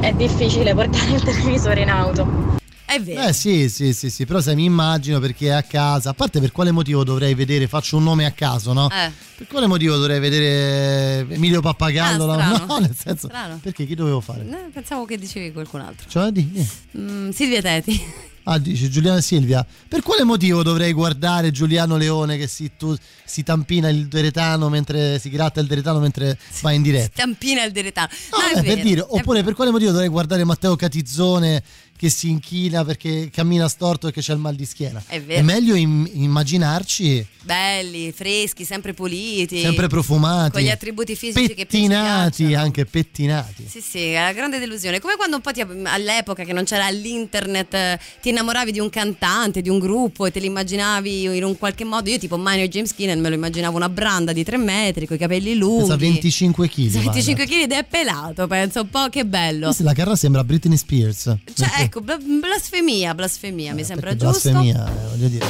è 0.00 0.12
difficile 0.14 0.74
portare 0.74 1.12
il 1.12 1.22
televisore 1.22 1.82
in 1.82 1.90
auto. 1.90 2.60
È 2.92 3.00
vero. 3.00 3.22
Eh 3.22 3.32
sì, 3.32 3.70
sì, 3.70 3.94
sì, 3.94 4.10
sì, 4.10 4.26
però 4.26 4.40
se 4.40 4.54
mi 4.54 4.64
immagino 4.64 5.18
perché 5.18 5.46
è 5.46 5.52
a 5.52 5.62
casa, 5.62 6.10
a 6.10 6.14
parte 6.14 6.40
per 6.40 6.52
quale 6.52 6.70
motivo 6.72 7.04
dovrei 7.04 7.32
vedere, 7.34 7.66
faccio 7.66 7.96
un 7.96 8.02
nome 8.04 8.26
a 8.26 8.32
caso, 8.32 8.72
no? 8.74 8.90
Eh. 8.90 9.10
Per 9.36 9.46
quale 9.46 9.66
motivo 9.66 9.96
dovrei 9.96 10.20
vedere 10.20 11.26
Emilio 11.34 11.60
Pappagallo? 11.62 12.30
Ah, 12.30 12.58
no? 12.58 12.64
no, 12.68 12.78
nel 12.78 12.94
senso, 12.94 13.28
Strano. 13.28 13.58
perché 13.62 13.86
chi 13.86 13.94
dovevo 13.94 14.20
fare? 14.20 14.42
Eh, 14.42 14.70
Pensavo 14.70 15.06
che 15.06 15.16
dicevi 15.16 15.52
qualcun 15.52 15.80
altro. 15.80 16.08
Cioè, 16.08 16.30
di. 16.30 16.68
Mm, 16.98 17.30
Silvia 17.30 17.62
Teti. 17.62 18.00
Ah, 18.44 18.58
dice 18.58 18.88
Giuliano 18.88 19.18
e 19.18 19.22
Silvia. 19.22 19.64
Per 19.86 20.02
quale 20.02 20.24
motivo 20.24 20.64
dovrei 20.64 20.92
guardare 20.92 21.52
Giuliano 21.52 21.96
Leone 21.96 22.36
che 22.36 22.48
si, 22.48 22.72
tu- 22.76 22.96
si 23.24 23.44
tampina 23.44 23.88
il 23.88 24.08
deretano 24.08 24.68
mentre 24.68 25.20
si 25.20 25.30
gratta 25.30 25.60
il 25.60 25.68
deretano 25.68 26.00
mentre 26.00 26.36
va 26.60 26.72
in 26.72 26.82
diretta? 26.82 27.22
Stampina 27.22 27.62
il 27.62 27.70
deretano. 27.70 28.08
No, 28.32 28.38
No, 28.38 28.44
è 28.48 28.58
eh, 28.58 28.74
per 28.74 28.82
dire, 28.82 29.00
oppure 29.06 29.44
per 29.44 29.54
quale 29.54 29.70
motivo 29.70 29.92
dovrei 29.92 30.08
guardare 30.08 30.42
Matteo 30.42 30.74
Catizzone 30.74 31.62
che 32.02 32.10
si 32.10 32.30
inchina 32.30 32.84
perché 32.84 33.30
cammina 33.32 33.68
storto 33.68 34.08
e 34.08 34.12
che 34.12 34.20
c'è 34.20 34.32
il 34.32 34.40
mal 34.40 34.56
di 34.56 34.66
schiena? 34.66 35.00
È 35.06 35.20
vero. 35.22 35.38
È 35.38 35.42
meglio 35.42 35.76
im- 35.76 36.10
immaginarci 36.14 37.24
belli, 37.44 38.10
freschi, 38.12 38.64
sempre 38.64 38.92
puliti. 38.92 39.60
sempre 39.60 39.86
profumati, 39.86 40.50
Con 40.50 40.62
gli 40.62 40.68
attributi 40.70 41.14
fisici 41.14 41.40
che 41.54 41.54
più 41.54 41.78
ci 41.78 41.86
pettinati, 41.86 42.54
anche 42.54 42.86
pettinati. 42.86 43.66
Sì, 43.68 43.80
sì, 43.80 43.98
è 44.08 44.18
una 44.20 44.32
grande 44.32 44.58
delusione. 44.58 44.98
Come 44.98 45.14
quando 45.14 45.36
un 45.36 45.42
po' 45.42 45.52
ti- 45.52 45.64
all'epoca 45.84 46.42
che 46.42 46.52
non 46.52 46.64
c'era 46.64 46.88
l'internet, 46.88 47.98
ti 48.20 48.30
innamoravi 48.30 48.72
di 48.72 48.80
un 48.80 48.90
cantante, 48.90 49.62
di 49.62 49.68
un 49.68 49.78
gruppo 49.78 50.26
e 50.26 50.32
te 50.32 50.40
li 50.40 50.46
immaginavi 50.46 51.36
in 51.36 51.44
un 51.44 51.56
qualche 51.56 51.84
modo. 51.84 52.10
Io, 52.10 52.18
tipo 52.18 52.36
Minor 52.36 52.66
James 52.66 52.92
Keenan, 52.94 53.20
me 53.20 53.28
lo 53.28 53.36
immaginavo 53.36 53.76
una 53.76 53.88
branda 53.88 54.32
di 54.32 54.42
tre 54.42 54.56
metri, 54.56 55.06
con 55.06 55.14
i 55.14 55.18
capelli 55.20 55.54
lunghi. 55.54 55.82
Pesa 55.82 55.96
25 55.96 56.68
kg. 56.68 56.88
25 56.90 57.46
kg 57.46 57.52
ed 57.62 57.72
è 57.72 57.84
pelato, 57.84 58.48
penso 58.48 58.80
un 58.80 58.90
po' 58.90 59.08
che 59.08 59.24
bello. 59.24 59.72
La 59.78 59.94
carra 59.94 60.16
sembra 60.16 60.42
Britney 60.44 60.76
Spears. 60.76 61.22
Cioè, 61.22 61.68
Perché- 61.68 61.88
ecco, 61.92 62.00
bla- 62.00 62.16
blasfemia, 62.16 63.14
blasfemia, 63.14 63.74
mi 63.74 63.84
sembra 63.84 64.16
giusto. 64.16 64.50
Blasfemia, 64.50 64.88
eh, 64.88 65.08
voglio 65.10 65.28
dire. 65.28 65.46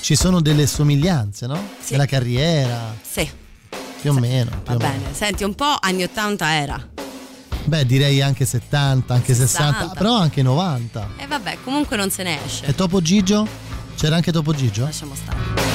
Ci 0.00 0.14
sono 0.14 0.40
delle 0.40 0.66
somiglianze, 0.68 1.46
no? 1.48 1.60
Sì. 1.80 1.92
Nella 1.92 2.06
carriera, 2.06 2.94
Sì, 3.02 3.28
più 4.00 4.10
o 4.12 4.14
meno. 4.14 4.50
più 4.50 4.60
va 4.66 4.74
o 4.74 4.76
bene. 4.76 4.98
meno. 4.98 5.08
Senti, 5.12 5.42
un 5.42 5.54
po' 5.56 5.76
anni 5.80 6.04
80 6.04 6.52
era. 6.54 6.88
Beh, 7.64 7.84
direi 7.86 8.22
anche 8.22 8.44
70, 8.46 9.12
anche 9.14 9.34
60, 9.34 9.72
60. 9.78 9.94
però 9.98 10.16
anche 10.16 10.42
90. 10.42 11.08
E 11.16 11.26
vabbè, 11.26 11.58
comunque 11.64 11.96
non 11.96 12.08
se 12.10 12.22
ne 12.22 12.38
esce. 12.44 12.66
E 12.66 12.74
Topo 12.74 13.02
Gigio? 13.02 13.46
C'era 13.96 14.14
anche 14.16 14.30
Topo 14.32 14.54
Gigio? 14.54 14.84
Lasciamo 14.84 15.14
stare. 15.14 15.69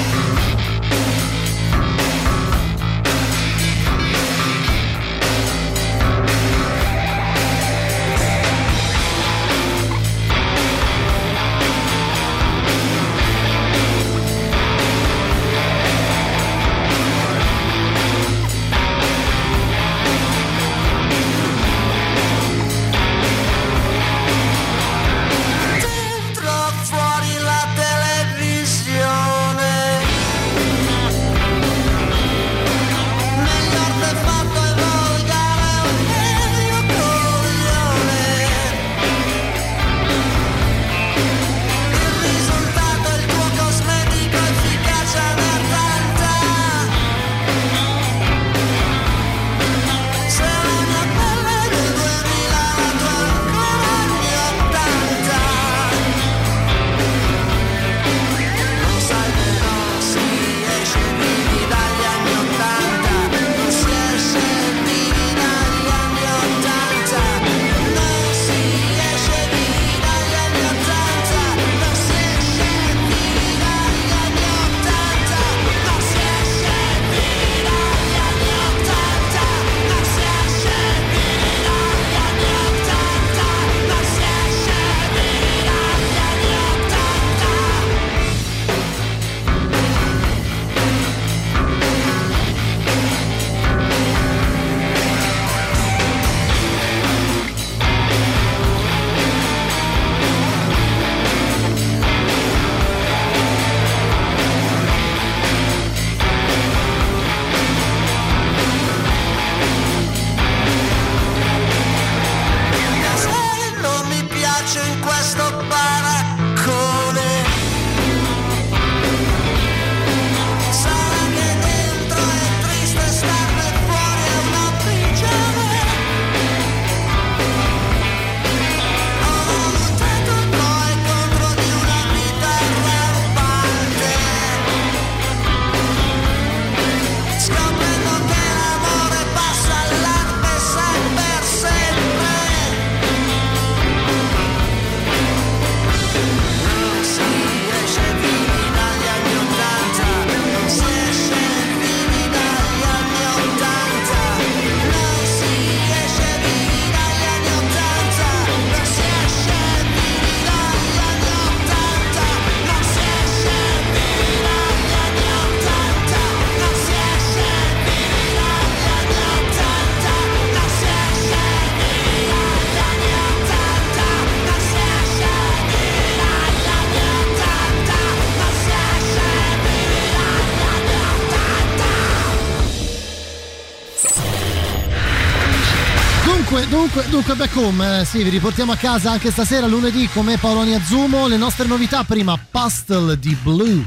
Dunque, 186.56 186.70
dunque, 186.70 187.08
dunque, 187.10 187.34
back 187.34 187.54
home, 187.56 188.00
eh, 188.00 188.04
sì, 188.06 188.22
vi 188.22 188.30
riportiamo 188.30 188.72
a 188.72 188.76
casa 188.76 189.10
anche 189.10 189.30
stasera, 189.30 189.66
lunedì, 189.66 190.08
come 190.08 190.38
Paolo 190.38 190.62
Azumo. 190.62 191.26
Le 191.26 191.36
nostre 191.36 191.66
novità, 191.66 192.02
prima 192.02 192.38
Pastel 192.50 193.18
di 193.18 193.36
Blue. 193.42 193.84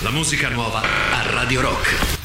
La 0.00 0.10
musica 0.10 0.48
nuova 0.48 0.80
a 0.80 1.30
Radio 1.30 1.60
Rock. 1.60 2.17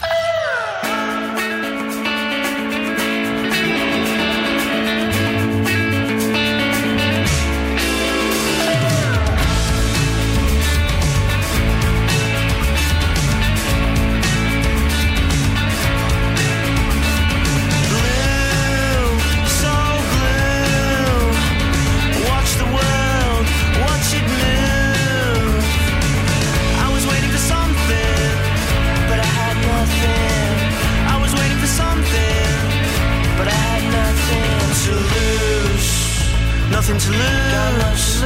Nothing 36.93 37.11
to 37.11 37.17
lose. 37.17 38.21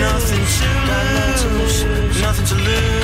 Nothing 0.00 0.46
to 0.46 1.44
lose. 1.56 2.22
Nothing 2.22 2.46
to 2.46 2.54
lose. 2.54 2.94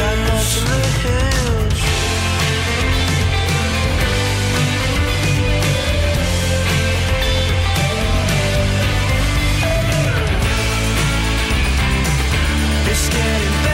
It's 12.93 13.09
getting 13.09 13.63
better 13.63 13.70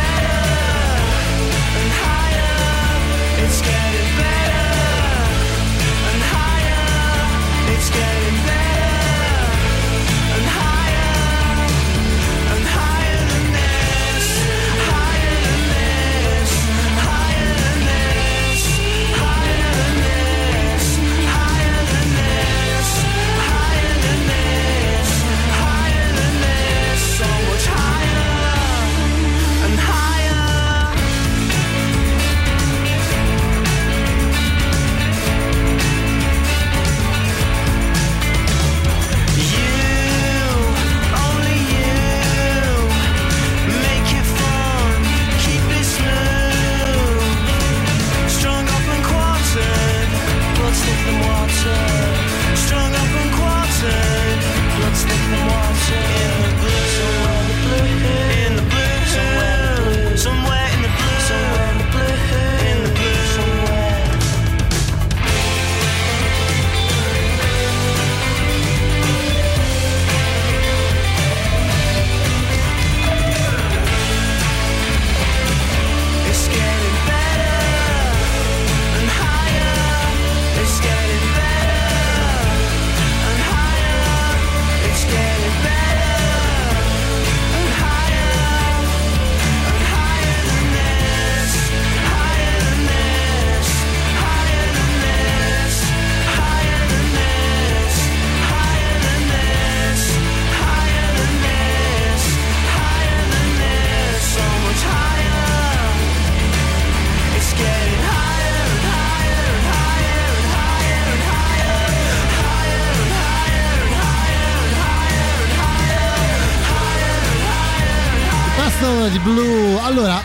Pastel 119.06 119.12
di 119.12 119.18
Blue. 119.18 119.78
Allora, 119.82 120.20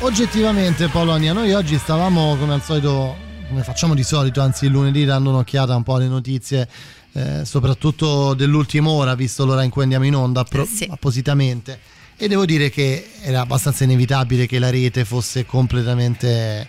oggettivamente, 0.00 0.88
Polonia, 0.88 1.32
noi 1.32 1.54
oggi 1.54 1.78
stavamo 1.78 2.36
come 2.36 2.52
al 2.52 2.62
solito, 2.62 3.16
come 3.48 3.62
facciamo 3.62 3.94
di 3.94 4.02
solito, 4.02 4.42
anzi 4.42 4.66
il 4.66 4.72
lunedì 4.72 5.06
dando 5.06 5.30
un'occhiata 5.30 5.74
un 5.74 5.82
po' 5.82 5.94
alle 5.94 6.06
notizie. 6.06 6.68
eh, 7.12 7.44
soprattutto 7.44 8.34
dell'ultima 8.34 8.90
ora, 8.90 9.14
visto 9.14 9.44
l'ora 9.46 9.62
in 9.62 9.70
cui 9.70 9.82
andiamo 9.84 10.04
in 10.04 10.14
onda 10.14 10.40
appro- 10.40 10.68
appositamente. 10.90 11.80
E 12.16 12.28
devo 12.28 12.44
dire 12.44 12.68
che 12.68 13.10
era 13.22 13.40
abbastanza 13.40 13.84
inevitabile 13.84 14.46
che 14.46 14.58
la 14.58 14.70
rete 14.70 15.04
fosse 15.06 15.46
completamente 15.46 16.68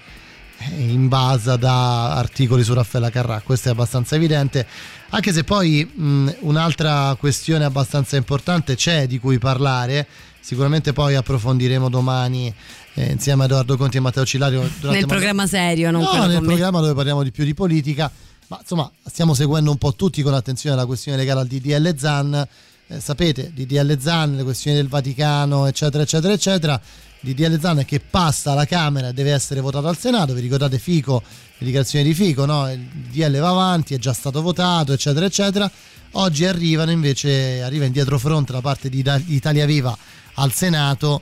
eh, 0.58 0.80
invasa 0.80 1.58
da 1.58 2.16
articoli 2.16 2.64
su 2.64 2.74
Raffaella 2.74 3.10
Carrà, 3.10 3.42
questo 3.44 3.68
è 3.68 3.72
abbastanza 3.72 4.16
evidente, 4.16 4.66
anche 5.10 5.34
se 5.34 5.44
poi 5.44 5.84
mh, 5.84 6.36
un'altra 6.40 7.16
questione 7.20 7.66
abbastanza 7.66 8.16
importante 8.16 8.76
c'è 8.76 9.06
di 9.06 9.20
cui 9.20 9.38
parlare, 9.38 10.08
sicuramente 10.42 10.92
poi 10.92 11.16
approfondiremo 11.16 11.90
domani 11.90 12.54
eh, 12.96 13.12
insieme 13.12 13.44
a 13.44 13.46
Edoardo 13.46 13.78
Conti 13.78 13.98
e 13.98 14.00
Matteo 14.02 14.26
Cilario 14.26 14.60
durante 14.80 14.90
Nel 15.00 15.08
ma- 15.08 15.14
programma 15.14 15.48
serio, 15.48 15.92
non 15.92 16.02
No, 16.02 16.12
nel 16.26 16.38
con 16.38 16.42
me. 16.46 16.48
programma 16.48 16.80
dove 16.82 16.94
parliamo 16.94 17.24
di 17.24 17.32
più 17.32 17.46
di 17.46 17.54
politica, 17.54 18.12
ma 18.48 18.58
insomma 18.60 18.92
stiamo 19.06 19.34
seguendo 19.34 19.72
un 19.72 19.78
po' 19.78 19.94
tutti 19.96 20.22
con 20.22 20.34
attenzione 20.34 20.76
la 20.76 20.86
questione 20.86 21.18
legata 21.18 21.40
al 21.40 21.48
DDL 21.48 21.96
Zan. 21.98 22.48
Eh, 22.88 23.00
sapete, 23.00 23.52
DDL 23.54 23.98
Zan, 24.00 24.36
le 24.36 24.44
questioni 24.44 24.76
del 24.76 24.90
Vaticano, 24.90 25.68
eccetera, 25.68 26.04
eccetera, 26.04 26.34
eccetera. 26.34 26.82
DDL 27.22 27.60
Zan 27.62 27.86
che 27.86 28.00
passa 28.02 28.52
alla 28.52 28.66
Camera 28.66 29.10
e 29.10 29.14
deve 29.14 29.32
essere 29.32 29.62
votato 29.62 29.88
al 29.88 29.98
Senato. 29.98 30.34
Vi 30.34 30.42
ricordate 30.42 30.80
Fico, 30.80 31.22
le 31.60 31.66
dichiarazioni 31.66 32.04
di 32.04 32.14
Fico, 32.14 32.46
no? 32.46 32.70
Il 32.70 32.80
DDL 32.80 33.40
va 33.40 33.50
avanti, 33.50 33.94
è 33.94 33.98
già 34.00 34.12
stato 34.12 34.42
votato, 34.42 34.92
eccetera, 34.92 35.26
eccetera. 35.26 35.72
Oggi 36.14 36.44
arrivano 36.46 36.92
invece, 36.92 37.62
arriva 37.62 37.86
in 37.86 37.94
dietro 37.94 38.18
fronte 38.18 38.52
da 38.52 38.60
parte 38.60 38.90
di 38.90 39.06
Italia 39.28 39.66
Viva 39.66 39.96
al 40.36 40.52
Senato 40.54 41.22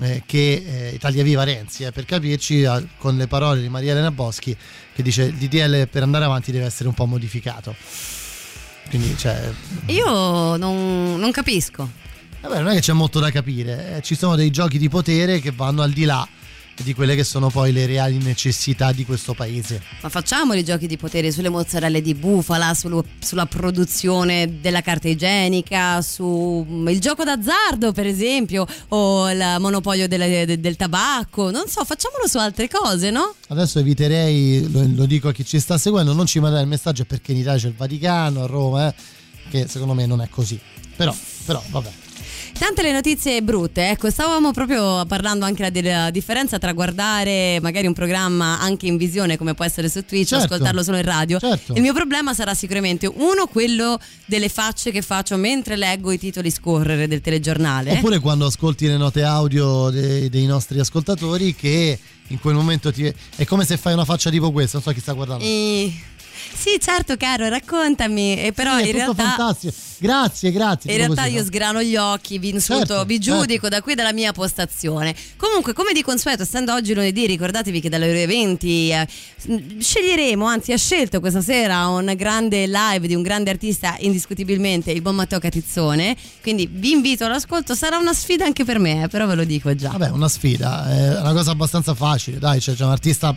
eh, 0.00 0.22
che 0.26 0.64
eh, 0.66 0.94
Italia 0.94 1.22
Viva 1.22 1.44
Renzi, 1.44 1.84
eh, 1.84 1.92
per 1.92 2.04
capirci, 2.04 2.62
eh, 2.62 2.86
con 2.98 3.16
le 3.16 3.26
parole 3.26 3.60
di 3.60 3.68
Maria 3.68 3.92
Elena 3.92 4.10
Boschi 4.10 4.56
che 4.94 5.02
dice 5.02 5.24
il 5.24 5.34
DDL 5.34 5.88
per 5.88 6.02
andare 6.02 6.24
avanti 6.24 6.52
deve 6.52 6.66
essere 6.66 6.88
un 6.88 6.94
po' 6.94 7.06
modificato. 7.06 7.74
Quindi, 8.88 9.16
cioè, 9.18 9.50
Io 9.86 10.56
non, 10.56 11.16
non 11.18 11.30
capisco. 11.30 11.90
vabbè, 12.40 12.60
non 12.60 12.70
è 12.70 12.74
che 12.74 12.80
c'è 12.80 12.92
molto 12.92 13.18
da 13.20 13.30
capire, 13.30 13.96
eh, 13.96 14.02
ci 14.02 14.14
sono 14.14 14.34
dei 14.34 14.50
giochi 14.50 14.78
di 14.78 14.88
potere 14.88 15.40
che 15.40 15.50
vanno 15.50 15.82
al 15.82 15.92
di 15.92 16.04
là 16.04 16.26
di 16.82 16.94
quelle 16.94 17.14
che 17.14 17.24
sono 17.24 17.50
poi 17.50 17.72
le 17.72 17.86
reali 17.86 18.18
necessità 18.18 18.92
di 18.92 19.04
questo 19.04 19.34
paese. 19.34 19.82
Ma 20.02 20.08
facciamo 20.08 20.54
i 20.54 20.64
giochi 20.64 20.86
di 20.86 20.96
potere 20.96 21.30
sulle 21.32 21.48
mozzarelle 21.48 22.00
di 22.00 22.14
bufala, 22.14 22.74
sullo- 22.74 23.04
sulla 23.18 23.46
produzione 23.46 24.60
della 24.60 24.80
carta 24.80 25.08
igienica, 25.08 26.00
sul 26.02 26.98
gioco 26.98 27.24
d'azzardo 27.24 27.92
per 27.92 28.06
esempio, 28.06 28.66
o 28.88 29.30
il 29.30 29.56
monopolio 29.58 30.06
della- 30.08 30.26
de- 30.26 30.60
del 30.60 30.76
tabacco, 30.76 31.50
non 31.50 31.64
so, 31.68 31.84
facciamolo 31.84 32.26
su 32.26 32.38
altre 32.38 32.68
cose, 32.68 33.10
no? 33.10 33.34
Adesso 33.48 33.78
eviterei, 33.78 34.70
lo, 34.70 34.84
lo 34.94 35.06
dico 35.06 35.28
a 35.28 35.32
chi 35.32 35.44
ci 35.44 35.58
sta 35.60 35.78
seguendo, 35.78 36.12
non 36.12 36.26
ci 36.26 36.38
mandare 36.40 36.62
il 36.62 36.68
messaggio 36.68 37.04
perché 37.04 37.32
in 37.32 37.38
Italia 37.38 37.60
c'è 37.60 37.68
il 37.68 37.74
Vaticano, 37.74 38.42
a 38.44 38.46
Roma, 38.46 38.88
eh, 38.88 38.94
che 39.50 39.66
secondo 39.68 39.94
me 39.94 40.06
non 40.06 40.20
è 40.20 40.28
così. 40.28 40.58
Però, 40.96 41.14
però 41.44 41.62
vabbè. 41.70 41.90
Tante 42.56 42.82
le 42.82 42.92
notizie 42.92 43.40
brutte, 43.42 43.90
ecco, 43.90 44.10
stavamo 44.10 44.50
proprio 44.52 45.04
parlando 45.06 45.44
anche 45.44 45.70
della 45.70 46.10
differenza 46.10 46.58
tra 46.58 46.72
guardare 46.72 47.58
magari 47.60 47.86
un 47.86 47.92
programma 47.92 48.58
anche 48.60 48.86
in 48.86 48.96
visione 48.96 49.36
come 49.36 49.54
può 49.54 49.64
essere 49.64 49.88
su 49.88 50.04
Twitch, 50.04 50.28
Certo. 50.28 50.44
ascoltarlo 50.54 50.82
solo 50.82 50.96
in 50.96 51.04
radio. 51.04 51.38
Certo. 51.38 51.74
Il 51.74 51.82
mio 51.82 51.92
problema 51.92 52.34
sarà 52.34 52.54
sicuramente 52.54 53.06
uno 53.06 53.46
quello 53.46 53.98
delle 54.26 54.48
facce 54.48 54.90
che 54.90 55.02
faccio 55.02 55.36
mentre 55.36 55.76
leggo 55.76 56.10
i 56.10 56.18
titoli 56.18 56.50
scorrere 56.50 57.06
del 57.06 57.20
telegiornale. 57.20 57.92
Oppure 57.92 58.18
quando 58.18 58.46
ascolti 58.46 58.86
le 58.86 58.96
note 58.96 59.22
audio 59.22 59.90
dei, 59.90 60.28
dei 60.28 60.46
nostri 60.46 60.78
ascoltatori 60.80 61.54
che 61.54 61.98
in 62.28 62.40
quel 62.40 62.54
momento 62.54 62.92
ti... 62.92 63.10
è 63.36 63.44
come 63.44 63.64
se 63.64 63.76
fai 63.76 63.92
una 63.94 64.04
faccia 64.04 64.30
tipo 64.30 64.50
questa, 64.50 64.78
non 64.78 64.86
so 64.86 64.92
chi 64.92 65.00
sta 65.00 65.12
guardando. 65.12 65.44
E- 65.44 65.92
Sì, 66.54 66.78
certo, 66.80 67.16
caro, 67.16 67.48
raccontami. 67.48 68.38
E 68.40 68.52
però 68.52 68.76
Sì, 68.78 68.82
è 68.82 68.86
in 68.86 68.92
realtà. 68.92 69.22
fantastico. 69.22 69.74
Grazie, 70.00 70.52
grazie. 70.52 70.92
In 70.92 70.96
realtà 70.98 71.22
così, 71.22 71.34
io 71.34 71.40
no? 71.40 71.46
sgrano 71.46 71.82
gli 71.82 71.96
occhi, 71.96 72.38
vi 72.38 72.50
insulto, 72.50 72.86
Certo, 72.86 73.04
vi 73.04 73.20
certo. 73.20 73.40
giudico 73.40 73.68
da 73.68 73.82
qui 73.82 73.94
dalla 73.96 74.12
mia 74.12 74.30
postazione. 74.32 75.14
Comunque, 75.36 75.72
come 75.72 75.92
di 75.92 76.02
consueto, 76.02 76.42
essendo 76.42 76.72
oggi 76.72 76.94
lunedì, 76.94 77.26
ricordatevi 77.26 77.80
che 77.80 77.88
dalle 77.88 78.08
ore 78.08 78.26
20 78.26 78.90
eh, 78.90 79.08
sceglieremo, 79.80 80.46
anzi 80.46 80.72
ha 80.72 80.78
scelto 80.78 81.18
questa 81.18 81.40
sera 81.40 81.88
un 81.88 82.12
grande 82.16 82.66
live 82.66 83.06
di 83.08 83.14
un 83.14 83.22
grande 83.22 83.50
artista 83.50 83.96
indiscutibilmente, 83.98 84.92
il 84.92 85.02
buon 85.02 85.16
Matteo 85.16 85.40
Catizzone. 85.40 86.16
Quindi 86.42 86.68
vi 86.70 86.92
invito 86.92 87.24
all'ascolto, 87.24 87.74
sarà 87.74 87.98
una 87.98 88.14
sfida 88.14 88.44
anche 88.44 88.64
per 88.64 88.78
me, 88.78 89.02
eh, 89.04 89.08
però 89.08 89.26
ve 89.26 89.34
lo 89.34 89.44
dico 89.44 89.74
già. 89.74 89.90
Vabbè, 89.90 90.10
una 90.10 90.28
sfida, 90.28 90.88
è 90.90 91.20
una 91.20 91.32
cosa 91.32 91.50
abbastanza 91.50 91.94
facile, 91.94 92.38
dai, 92.38 92.60
cioè, 92.60 92.76
c'è 92.76 92.84
un 92.84 92.90
artista 92.92 93.36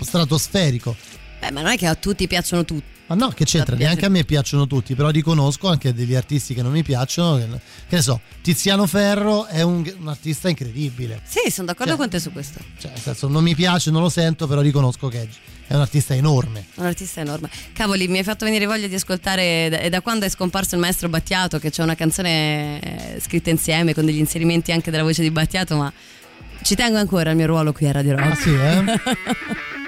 stratosferico. 0.00 0.96
Beh, 1.44 1.50
ma 1.50 1.60
non 1.60 1.72
è 1.72 1.76
che 1.76 1.86
a 1.86 1.94
tutti 1.94 2.26
piacciono 2.26 2.64
tutti. 2.64 2.92
Ma 3.06 3.14
no, 3.16 3.28
che 3.28 3.44
c'entra? 3.44 3.76
Neanche 3.76 4.06
a 4.06 4.08
me 4.08 4.24
piacciono 4.24 4.66
tutti, 4.66 4.94
però 4.94 5.10
riconosco 5.10 5.68
anche 5.68 5.92
degli 5.92 6.14
artisti 6.14 6.54
che 6.54 6.62
non 6.62 6.72
mi 6.72 6.82
piacciono. 6.82 7.36
Che, 7.36 7.46
che 7.86 7.96
ne 7.96 8.00
so, 8.00 8.18
Tiziano 8.40 8.86
Ferro 8.86 9.44
è 9.44 9.60
un, 9.60 9.84
un 9.98 10.08
artista 10.08 10.48
incredibile. 10.48 11.20
Sì, 11.22 11.50
sono 11.50 11.66
d'accordo 11.66 11.92
Cioè- 11.92 12.00
con 12.00 12.08
te 12.08 12.18
su 12.18 12.32
questo. 12.32 12.60
Cioè, 12.78 12.92
nel 12.92 13.00
senso, 13.00 13.28
non 13.28 13.42
mi 13.42 13.54
piace, 13.54 13.90
non 13.90 14.00
lo 14.00 14.08
sento, 14.08 14.46
però 14.46 14.62
riconosco 14.62 15.08
che 15.08 15.28
è 15.66 15.74
un 15.74 15.82
artista 15.82 16.14
enorme. 16.14 16.64
Un 16.76 16.86
artista 16.86 17.20
enorme. 17.20 17.50
Cavoli, 17.74 18.08
mi 18.08 18.16
hai 18.18 18.24
fatto 18.24 18.46
venire 18.46 18.64
voglia 18.64 18.86
di 18.86 18.94
ascoltare. 18.94 19.68
È 19.68 19.90
da 19.90 20.00
quando 20.00 20.24
è 20.24 20.30
scomparso 20.30 20.74
il 20.76 20.80
maestro 20.80 21.10
Battiato, 21.10 21.58
che 21.58 21.68
c'è 21.68 21.82
una 21.82 21.94
canzone 21.96 22.80
eh, 23.16 23.20
scritta 23.20 23.50
insieme 23.50 23.92
con 23.92 24.06
degli 24.06 24.16
inserimenti 24.18 24.72
anche 24.72 24.90
della 24.90 25.02
voce 25.02 25.20
di 25.20 25.30
Battiato, 25.30 25.76
ma 25.76 25.92
ci 26.62 26.74
tengo 26.74 26.96
ancora 26.96 27.28
al 27.28 27.36
mio 27.36 27.46
ruolo 27.46 27.74
qui 27.74 27.86
a 27.86 27.92
Radio 27.92 28.16
Rock. 28.16 28.30
Ah 28.30 28.34
sì, 28.34 28.54
eh? 28.54 29.82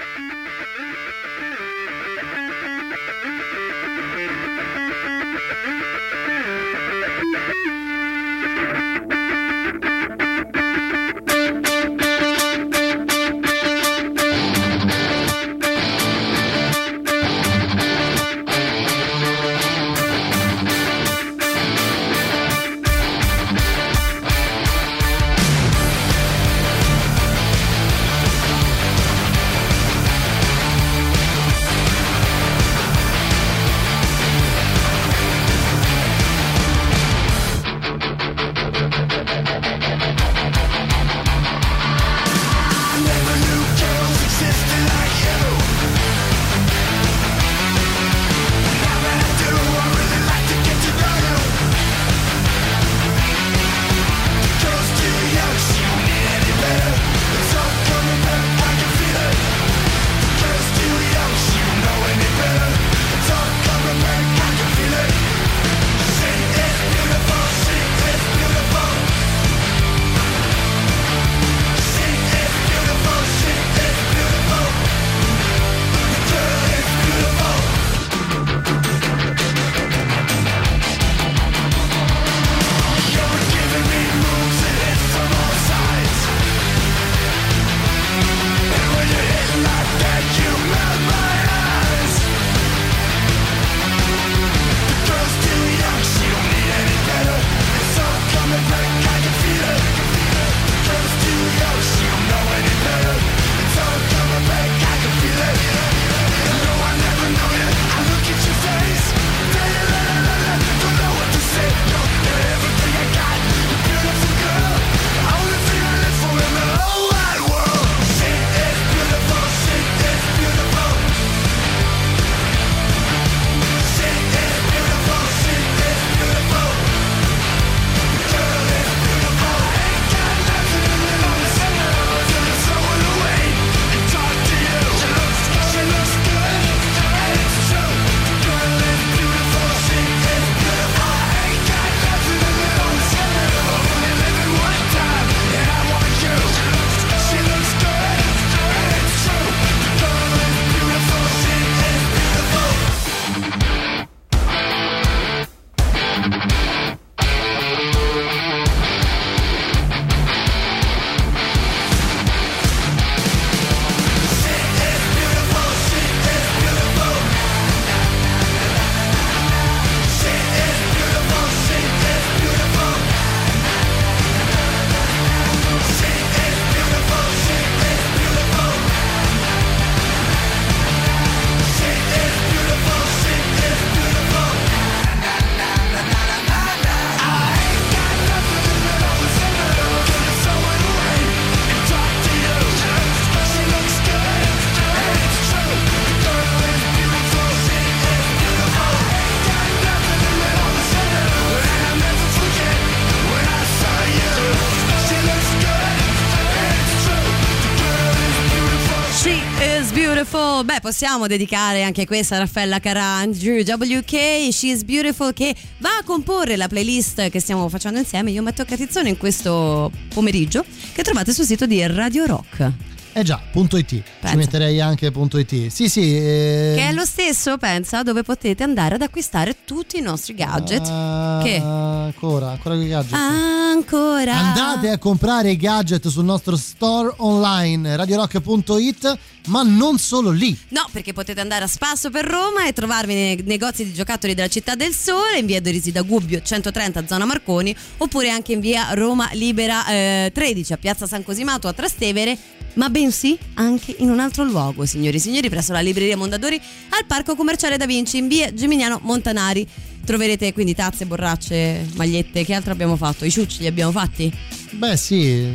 possiamo 210.86 211.26
dedicare 211.26 211.82
anche 211.82 212.06
questa 212.06 212.36
a 212.36 212.38
Raffaella 212.38 212.78
Caran, 212.78 213.30
WK, 213.30 214.52
She's 214.52 214.84
Beautiful, 214.84 215.32
che 215.32 215.52
va 215.78 215.96
a 216.00 216.04
comporre 216.04 216.56
la 216.56 216.68
playlist 216.68 217.28
che 217.28 217.40
stiamo 217.40 217.68
facendo 217.68 217.98
insieme. 217.98 218.30
Io 218.30 218.40
metto 218.40 218.64
catizzone 218.64 219.08
in 219.08 219.16
questo 219.16 219.90
pomeriggio, 220.14 220.64
che 220.92 221.02
trovate 221.02 221.32
sul 221.32 221.44
sito 221.44 221.66
di 221.66 221.84
Radio 221.88 222.24
Rock. 222.26 222.70
Eh 223.14 223.22
già, 223.24 223.40
punto 223.50 223.78
.it. 223.78 223.88
Ci 223.88 224.02
Pensa. 224.20 224.36
metterei 224.36 224.78
anche 224.80 225.10
punto 225.10 225.38
.it. 225.38 225.68
Sì, 225.68 225.88
sì. 225.88 226.14
eh, 226.18 226.74
Che 226.76 226.88
è 226.90 226.92
lo 226.92 227.04
stesso, 227.06 227.56
pensa, 227.56 228.02
dove 228.02 228.22
potete 228.22 228.62
andare 228.62 228.94
ad 228.96 229.02
acquistare 229.02 229.56
tutti 229.64 229.96
i 229.96 230.02
nostri 230.02 230.34
gadget. 230.34 230.86
ah, 230.86 231.40
che? 231.42 231.56
Ancora, 231.56 232.50
ancora 232.50 232.74
quei 232.76 232.88
gadget. 232.88 233.14
Ancora. 233.14 234.34
Andate 234.36 234.90
a 234.90 234.98
comprare 234.98 235.50
i 235.50 235.56
gadget 235.56 236.06
sul 236.08 236.24
nostro 236.26 236.56
store 236.56 237.12
online 237.16 237.96
radiorock.it, 237.96 239.18
ma 239.46 239.62
non 239.62 239.98
solo 239.98 240.30
lì. 240.30 240.56
No, 240.68 240.86
perché 240.92 241.12
potete 241.12 241.40
andare 241.40 241.64
a 241.64 241.68
spasso 241.68 242.10
per 242.10 242.24
Roma 242.24 242.66
e 242.66 242.72
trovarvi 242.72 243.14
nei 243.14 243.42
negozi 243.44 243.84
di 243.84 243.92
giocattoli 243.92 244.34
della 244.34 244.48
Città 244.48 244.74
del 244.74 244.94
Sole, 244.94 245.38
in 245.38 245.46
via 245.46 245.60
Dorisi 245.60 245.92
da 245.92 246.02
Gubbio 246.02 246.40
130 246.42 247.06
zona 247.06 247.24
Marconi, 247.24 247.74
oppure 247.98 248.30
anche 248.30 248.52
in 248.52 248.60
via 248.60 248.92
Roma 248.92 249.28
Libera 249.32 249.86
eh, 249.86 250.30
13 250.32 250.72
a 250.72 250.76
Piazza 250.76 251.06
San 251.06 251.22
Cosimato 251.22 251.68
a 251.68 251.72
Trastevere, 251.72 252.36
ma 252.74 252.90
bensì 252.90 253.38
anche 253.54 253.94
in 253.98 254.10
un 254.10 254.20
altro 254.20 254.44
luogo, 254.44 254.84
signori 254.84 255.16
e 255.16 255.20
signori, 255.20 255.48
presso 255.48 255.72
la 255.72 255.80
libreria 255.80 256.16
Mondadori 256.16 256.60
al 256.90 257.06
Parco 257.06 257.34
Commerciale 257.34 257.76
Da 257.76 257.86
Vinci 257.86 258.18
in 258.18 258.28
via 258.28 258.52
Geminiano 258.52 259.00
Montanari. 259.02 259.66
Troverete 260.06 260.52
quindi 260.52 260.72
tazze, 260.72 261.04
borracce, 261.04 261.84
magliette, 261.96 262.44
che 262.44 262.54
altro 262.54 262.70
abbiamo 262.70 262.94
fatto? 262.96 263.24
I 263.24 263.30
ciucci 263.30 263.58
li 263.58 263.66
abbiamo 263.66 263.90
fatti? 263.90 264.32
Beh, 264.70 264.96
sì, 264.96 265.52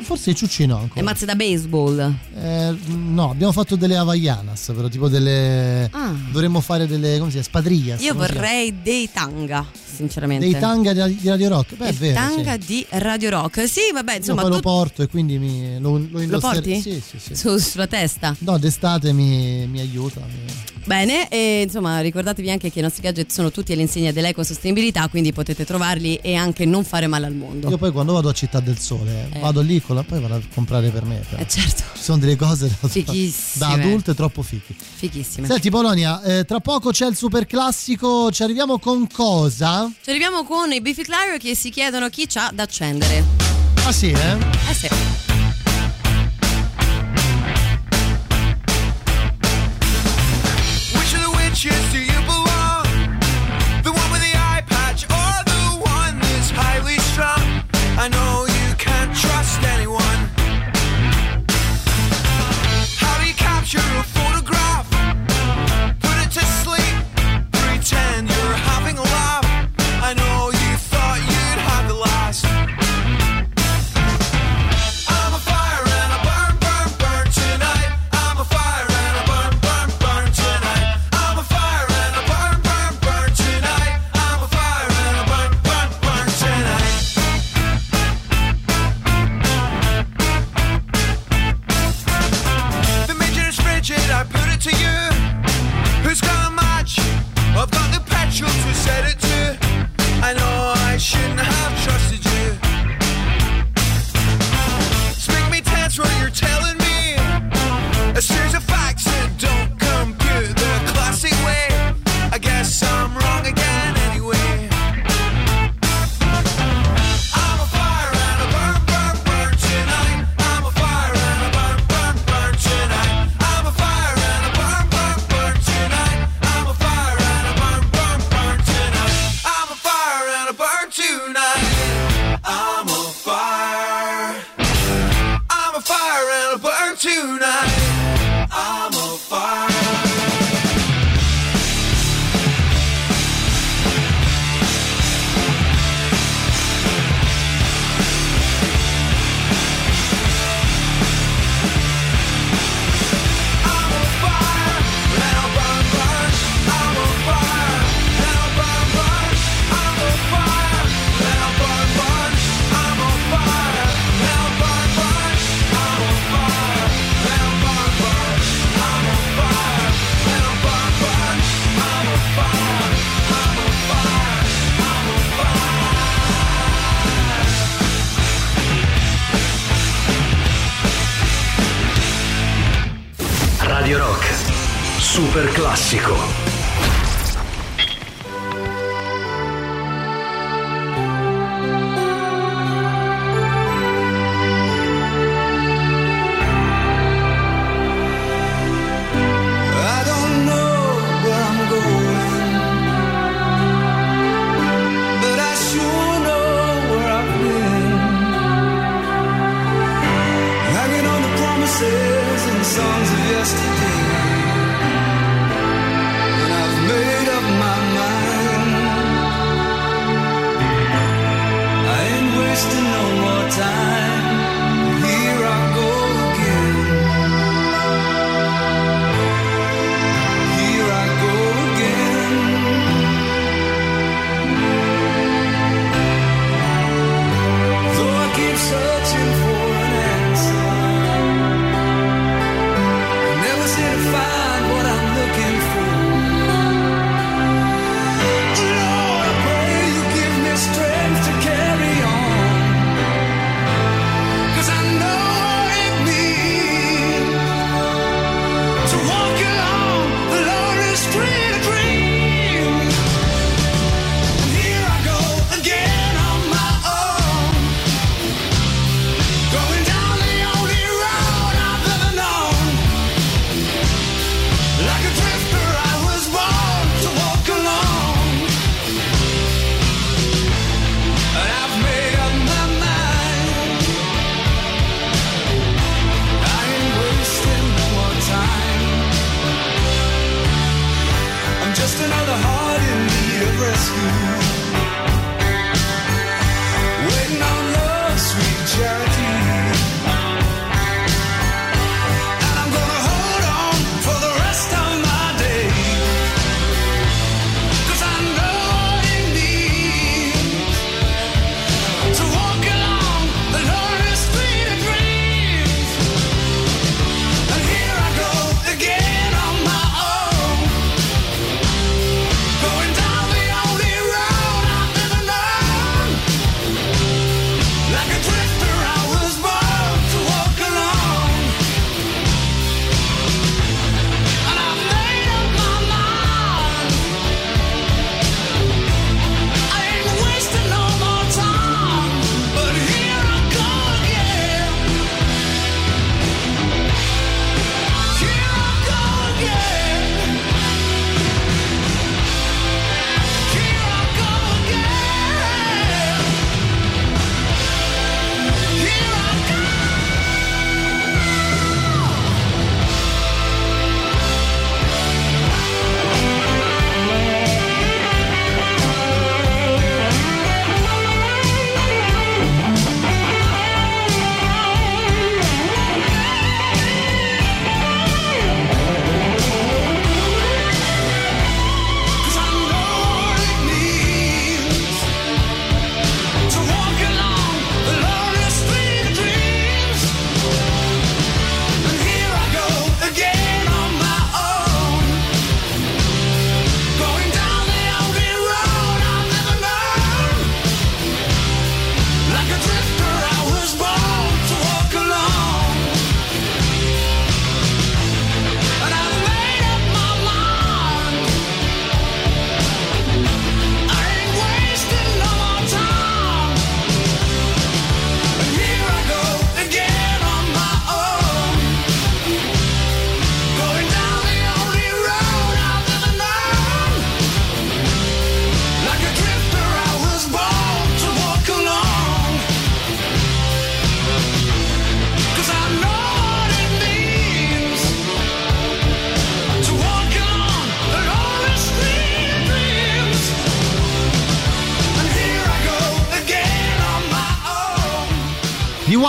forse 0.00 0.30
i 0.30 0.34
ciucci 0.34 0.64
no. 0.64 0.76
Le 0.76 0.82
Ancora. 0.84 1.04
mazze 1.04 1.26
da 1.26 1.34
baseball. 1.34 2.14
Eh, 2.34 2.74
no, 2.86 3.30
abbiamo 3.30 3.52
fatto 3.52 3.76
delle 3.76 3.96
Havaianas, 3.96 4.72
però 4.74 4.88
tipo 4.88 5.08
delle. 5.08 5.88
Ah. 5.92 6.14
Dovremmo 6.30 6.62
fare 6.62 6.86
delle. 6.86 7.18
come 7.18 7.30
si 7.30 7.36
chiama? 7.40 7.44
Spadrillas. 7.44 8.02
Io 8.02 8.14
vorrei 8.14 8.74
dei 8.82 9.10
tanga, 9.12 9.66
sinceramente. 9.94 10.44
Dei 10.48 10.58
tanga 10.58 10.92
di, 10.92 11.16
di 11.20 11.28
Radio 11.28 11.48
Rock. 11.48 11.76
Beh, 11.76 11.86
è 11.88 11.92
vero. 11.92 12.14
tanga 12.14 12.52
sì. 12.52 12.66
di 12.66 12.86
Radio 12.90 13.30
Rock. 13.30 13.68
Sì, 13.68 13.80
vabbè, 13.92 14.12
Io 14.12 14.18
insomma, 14.18 14.40
poi 14.42 14.50
lo 14.50 14.56
tu- 14.56 14.62
porto 14.62 15.02
e 15.02 15.06
quindi 15.08 15.38
mi, 15.38 15.78
lo, 15.80 15.92
lo 15.98 16.06
lo 16.10 16.20
indosserò. 16.20 16.52
porti? 16.52 16.80
Sì, 16.80 17.02
sì, 17.06 17.18
sì. 17.18 17.34
Su- 17.34 17.56
sulla 17.58 17.86
testa. 17.86 18.34
No, 18.40 18.58
d'estate 18.58 19.12
mi, 19.12 19.66
mi 19.66 19.80
aiuta. 19.80 20.20
mi- 20.20 20.72
Bene, 20.86 21.28
e 21.30 21.62
insomma, 21.62 22.00
ricordatevi 22.00 22.50
anche 22.50 22.70
che 22.70 22.78
i 22.80 22.82
nostri 22.82 23.00
gadget 23.02 23.30
sono 23.32 23.50
tutti 23.50 23.72
all'insegna 23.72 24.12
dell'ecosostenibilità, 24.12 25.08
quindi 25.08 25.32
potete 25.32 25.64
trovarli 25.64 26.16
e 26.16 26.34
anche 26.34 26.66
non 26.66 26.84
fare 26.84 27.06
male 27.06 27.24
al 27.24 27.32
mondo. 27.34 27.70
Io 27.70 27.78
poi 27.78 27.90
quando 27.90 28.12
vado 28.12 28.28
a 28.28 28.32
Città 28.34 28.60
del 28.60 28.78
Sole 28.78 29.28
Eh. 29.32 29.38
vado 29.38 29.62
lì 29.62 29.80
con 29.80 29.96
la, 29.96 30.02
poi 30.02 30.20
vado 30.20 30.34
a 30.34 30.40
comprare 30.52 30.90
per 30.90 31.04
me. 31.06 31.22
però. 31.26 31.40
Eh 31.40 31.48
certo, 31.48 31.82
Ci 31.94 32.02
sono 32.02 32.18
delle 32.18 32.36
cose 32.36 32.70
da, 32.80 32.88
da 33.54 33.68
adulte 33.70 34.14
troppo 34.14 34.42
fichi. 34.42 34.76
fighissime. 34.96 35.46
Senti 35.46 35.70
Polonia, 35.70 36.20
eh, 36.22 36.44
tra 36.44 36.60
poco 36.60 36.90
c'è 36.90 37.06
il 37.06 37.16
super 37.16 37.46
classico, 37.46 38.30
ci 38.30 38.42
arriviamo 38.42 38.78
con 38.78 39.06
cosa? 39.10 39.83
Ci 40.02 40.10
arriviamo 40.10 40.44
con 40.44 40.72
i 40.72 40.80
Biffy 40.80 41.02
Clyro 41.02 41.36
che 41.38 41.54
si 41.54 41.70
chiedono 41.70 42.08
chi 42.08 42.26
c'ha 42.26 42.50
da 42.52 42.62
accendere. 42.64 43.24
Ah 43.84 43.92
sì, 43.92 44.10
eh? 44.10 44.36
Eh 44.70 44.74
sì. 44.74 45.03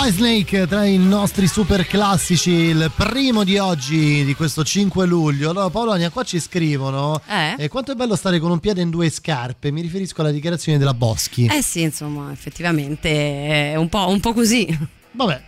Whitesnake 0.05 0.67
tra 0.67 0.85
i 0.85 0.99
nostri 0.99 1.47
super 1.47 1.87
classici, 1.87 2.51
il 2.51 2.91
primo 2.95 3.43
di 3.43 3.57
oggi, 3.57 4.23
di 4.23 4.35
questo 4.35 4.63
5 4.63 5.03
luglio. 5.07 5.49
Allora, 5.49 5.71
Paolonia, 5.71 6.11
qua 6.11 6.21
ci 6.21 6.39
scrivono: 6.39 7.19
Eh? 7.27 7.55
eh, 7.57 7.67
Quanto 7.69 7.91
è 7.91 7.95
bello 7.95 8.15
stare 8.15 8.37
con 8.37 8.51
un 8.51 8.59
piede 8.59 8.81
in 8.83 8.91
due 8.91 9.09
scarpe. 9.09 9.71
Mi 9.71 9.81
riferisco 9.81 10.21
alla 10.21 10.29
dichiarazione 10.29 10.77
della 10.77 10.93
Boschi. 10.93 11.47
Eh 11.47 11.63
sì, 11.63 11.81
insomma, 11.81 12.31
effettivamente 12.31 13.71
è 13.71 13.75
un 13.77 13.89
po', 13.89 14.07
un 14.07 14.19
po' 14.19 14.33
così. 14.33 14.77
Vabbè. 15.09 15.41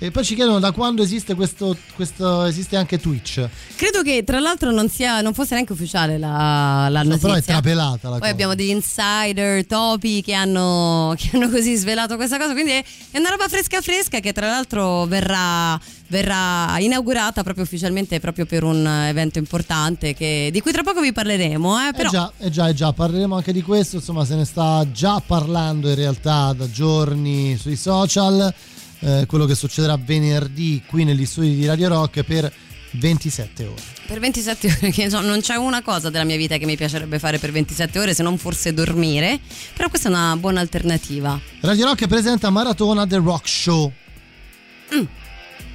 E 0.00 0.12
poi 0.12 0.24
ci 0.24 0.36
chiedono 0.36 0.60
da 0.60 0.70
quando 0.70 1.02
esiste 1.02 1.34
questo, 1.34 1.76
questo 1.96 2.44
esiste 2.44 2.76
anche 2.76 3.00
Twitch. 3.00 3.44
Credo 3.74 4.02
che 4.02 4.22
tra 4.24 4.38
l'altro 4.38 4.70
non, 4.70 4.88
sia, 4.88 5.20
non 5.22 5.34
fosse 5.34 5.54
neanche 5.54 5.72
ufficiale 5.72 6.18
la, 6.18 6.86
la 6.88 7.02
No, 7.02 7.08
notizia. 7.08 7.18
però 7.28 7.34
è 7.34 7.42
trapelata 7.42 8.04
la 8.04 8.10
Poi 8.10 8.18
cosa. 8.20 8.30
abbiamo 8.30 8.54
degli 8.54 8.70
insider, 8.70 9.66
topi 9.66 10.22
che 10.22 10.34
hanno, 10.34 11.14
che 11.18 11.30
hanno 11.32 11.48
così 11.50 11.74
svelato 11.74 12.14
questa 12.14 12.38
cosa. 12.38 12.52
Quindi 12.52 12.70
è 12.72 12.84
è 13.10 13.18
una 13.18 13.30
roba 13.30 13.48
fresca 13.48 13.80
fresca 13.80 14.20
che 14.20 14.32
tra 14.32 14.46
l'altro 14.46 15.04
verrà, 15.06 15.76
verrà 16.06 16.78
inaugurata 16.78 17.42
proprio 17.42 17.64
ufficialmente 17.64 18.20
proprio 18.20 18.46
per 18.46 18.62
un 18.62 18.86
evento 18.86 19.38
importante 19.38 20.14
che- 20.14 20.50
di 20.52 20.60
cui 20.60 20.70
tra 20.70 20.82
poco 20.84 21.00
vi 21.00 21.12
parleremo. 21.12 21.88
Eh, 21.88 21.92
però 21.92 22.08
Eh 22.08 22.12
già, 22.12 22.32
eh 22.38 22.50
già, 22.50 22.68
eh 22.68 22.74
già, 22.74 22.92
parleremo 22.92 23.34
anche 23.34 23.52
di 23.52 23.62
questo, 23.62 23.96
insomma 23.96 24.24
se 24.24 24.36
ne 24.36 24.44
sta 24.44 24.86
già 24.92 25.20
parlando 25.26 25.88
in 25.88 25.96
realtà 25.96 26.52
da 26.52 26.70
giorni 26.70 27.56
sui 27.58 27.74
social, 27.76 28.54
eh, 29.00 29.24
quello 29.26 29.44
che 29.46 29.54
succederà 29.54 29.96
venerdì 29.96 30.82
qui 30.86 31.04
negli 31.04 31.26
studi 31.26 31.54
di 31.54 31.66
Radio 31.66 31.88
Rock 31.88 32.22
per 32.22 32.52
27 32.90 33.66
ore. 33.66 33.82
per 34.06 34.18
27 34.18 34.66
ore, 34.80 34.90
che 34.90 35.02
insomma, 35.02 35.26
non 35.26 35.40
c'è 35.40 35.56
una 35.56 35.82
cosa 35.82 36.08
della 36.10 36.24
mia 36.24 36.36
vita 36.36 36.56
che 36.56 36.64
mi 36.64 36.76
piacerebbe 36.76 37.18
fare 37.18 37.38
per 37.38 37.52
27 37.52 37.98
ore 37.98 38.14
se 38.14 38.22
non 38.22 38.38
forse 38.38 38.72
dormire. 38.72 39.38
Però 39.74 39.88
questa 39.88 40.08
è 40.08 40.10
una 40.10 40.36
buona 40.36 40.60
alternativa. 40.60 41.38
Radio 41.60 41.86
Rock 41.86 42.06
presenta 42.06 42.50
Maratona 42.50 43.06
The 43.06 43.16
Rock 43.18 43.48
Show. 43.48 43.92
Mm. 44.94 45.04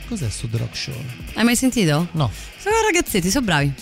Cos'è 0.08 0.30
sto 0.30 0.48
The 0.48 0.58
Rock 0.58 0.76
Show? 0.76 0.96
Hai 1.36 1.44
mai 1.44 1.56
sentito? 1.56 2.08
No. 2.14 2.30
Sono 2.58 2.76
ragazzetti, 2.86 3.30
sono 3.30 3.46
bravi. 3.46 3.74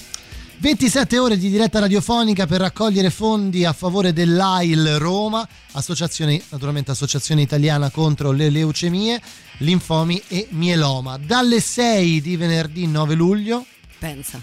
27 0.61 1.17
ore 1.17 1.39
di 1.39 1.49
diretta 1.49 1.79
radiofonica 1.79 2.45
per 2.45 2.59
raccogliere 2.59 3.09
fondi 3.09 3.65
a 3.65 3.73
favore 3.73 4.13
dell'AIL 4.13 4.99
Roma, 4.99 5.45
associazione, 5.71 6.39
naturalmente 6.49 6.91
associazione 6.91 7.41
italiana 7.41 7.89
contro 7.89 8.29
le 8.29 8.51
leucemie, 8.51 9.19
linfomi 9.57 10.21
e 10.27 10.49
mieloma. 10.51 11.17
Dalle 11.17 11.59
6 11.59 12.21
di 12.21 12.35
venerdì 12.35 12.85
9 12.85 13.15
luglio 13.15 13.65
Pensa, 13.97 14.39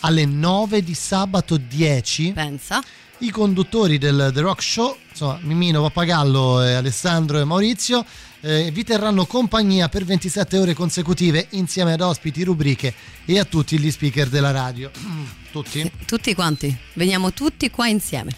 alle 0.00 0.24
9 0.24 0.82
di 0.82 0.94
sabato 0.94 1.58
10 1.58 2.32
pensa. 2.32 2.82
i 3.18 3.28
conduttori 3.28 3.98
del 3.98 4.30
The 4.32 4.40
Rock 4.40 4.62
Show, 4.62 4.96
insomma 5.22 5.38
Mimino, 5.42 5.82
Pappagallo, 5.82 6.62
e 6.64 6.72
Alessandro 6.72 7.38
e 7.38 7.44
Maurizio, 7.44 8.04
eh, 8.40 8.70
vi 8.72 8.82
terranno 8.82 9.24
compagnia 9.24 9.88
per 9.88 10.04
27 10.04 10.58
ore 10.58 10.74
consecutive 10.74 11.46
insieme 11.50 11.92
ad 11.92 12.00
ospiti, 12.00 12.42
rubriche 12.42 12.92
e 13.24 13.38
a 13.38 13.44
tutti 13.44 13.78
gli 13.78 13.90
speaker 13.90 14.28
della 14.28 14.50
radio. 14.50 14.90
Tutti? 15.52 15.90
Tutti 16.06 16.34
quanti. 16.34 16.74
Veniamo 16.94 17.34
tutti 17.34 17.68
qua 17.68 17.86
insieme. 17.86 18.32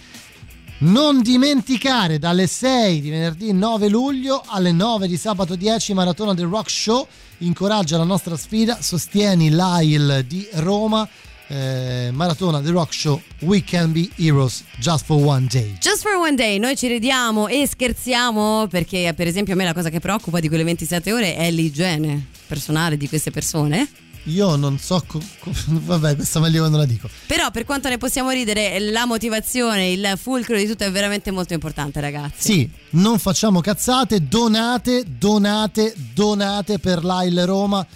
Non 0.79 1.23
dimenticare 1.23 2.19
dalle 2.19 2.49
6 2.49 3.01
di 3.01 3.09
venerdì 3.09 3.53
9 3.53 3.89
luglio 3.89 4.43
alle 4.45 4.73
9 4.73 5.07
di 5.07 5.17
sabato 5.17 5.55
10 5.55 5.95
Maratona 5.95 6.35
del 6.35 6.47
Rock 6.47 6.69
Show. 6.69 7.07
Incoraggia 7.39 7.99
la 7.99 8.03
nostra 8.03 8.37
sfida, 8.37 8.83
sostieni 8.83 9.51
l'AIL 9.51 10.25
di 10.27 10.45
Roma. 10.55 11.09
Eh, 11.49 12.11
Maratona 12.13 12.61
del 12.61 12.73
Rock 12.73 12.93
Show 12.93 13.21
We 13.41 13.63
Can 13.63 13.93
Be 13.93 14.09
Heroes 14.17 14.65
Just 14.79 15.05
for 15.05 15.23
One 15.23 15.47
Day. 15.51 15.77
Just 15.81 16.03
for 16.03 16.15
one 16.15 16.35
day, 16.35 16.59
noi 16.59 16.77
ci 16.77 16.89
ridiamo 16.89 17.49
e 17.49 17.67
scherziamo 17.67 18.67
perché 18.69 19.13
per 19.15 19.27
esempio 19.27 19.55
a 19.55 19.57
me 19.57 19.65
la 19.65 19.75
cosa 19.75 19.91
che 19.91 20.01
preoccupa 20.01 20.41
di 20.41 20.49
quelle 20.49 20.65
27 20.65 21.13
ore 21.13 21.37
è 21.37 21.51
l'igiene 21.51 22.27
personale 22.47 22.97
di 22.97 23.09
queste 23.09 23.31
persone. 23.31 23.89
Io 24.29 24.57
non 24.57 24.79
so, 24.79 25.05
co- 25.07 25.21
co- 25.39 25.51
vabbè, 25.67 26.17
questa 26.17 26.41
meglio 26.41 26.61
quando 26.61 26.79
la 26.79 26.87
dico. 26.87 27.09
Però 27.27 27.51
per 27.51 27.65
quanto 27.65 27.89
ne 27.89 27.99
possiamo 27.99 28.31
ridere, 28.31 28.79
la 28.79 29.05
motivazione, 29.05 29.91
il 29.91 30.15
fulcro 30.17 30.57
di 30.57 30.67
tutto 30.67 30.85
è 30.85 30.91
veramente 30.91 31.31
molto 31.31 31.53
importante 31.53 32.01
ragazzi. 32.01 32.53
Sì, 32.53 32.71
non 32.91 33.19
facciamo 33.19 33.61
cazzate, 33.61 34.27
donate, 34.27 35.05
donate, 35.07 35.95
donate 36.15 36.79
per 36.79 37.05
l'AIL 37.05 37.45
Roma. 37.45 37.87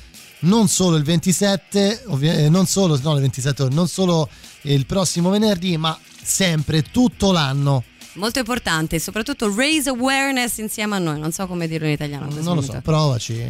Non 0.40 0.68
solo 0.68 0.96
il 0.96 1.02
27, 1.02 2.04
ovvia- 2.08 2.34
eh, 2.34 2.48
non 2.48 2.66
solo, 2.66 2.98
no, 3.02 3.14
il 3.14 3.20
27 3.22 3.62
ore, 3.64 3.74
non 3.74 3.88
solo 3.88 4.28
il 4.62 4.86
prossimo 4.86 5.30
venerdì, 5.30 5.76
ma 5.76 5.98
sempre, 6.22 6.82
tutto 6.82 7.32
l'anno. 7.32 7.82
Molto 8.14 8.38
importante, 8.38 8.98
soprattutto 8.98 9.52
raise 9.54 9.90
awareness 9.90 10.58
insieme 10.58 10.96
a 10.96 10.98
noi, 10.98 11.18
non 11.20 11.30
so 11.32 11.46
come 11.46 11.68
dirlo 11.68 11.86
in 11.86 11.92
italiano. 11.92 12.26
Non 12.26 12.34
lo 12.34 12.42
so, 12.42 12.48
momento. 12.54 12.80
provaci. 12.82 13.44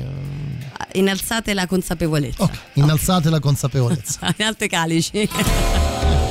Innalzate 0.93 1.55
la 1.55 1.67
consapevolezza. 1.67 2.43
Ok, 2.43 2.59
innalzate 2.75 3.31
la 3.31 3.41
consapevolezza. 3.41 4.19
In 4.37 4.45
alto 4.45 4.65
i 4.65 4.69
calici. 4.69 5.29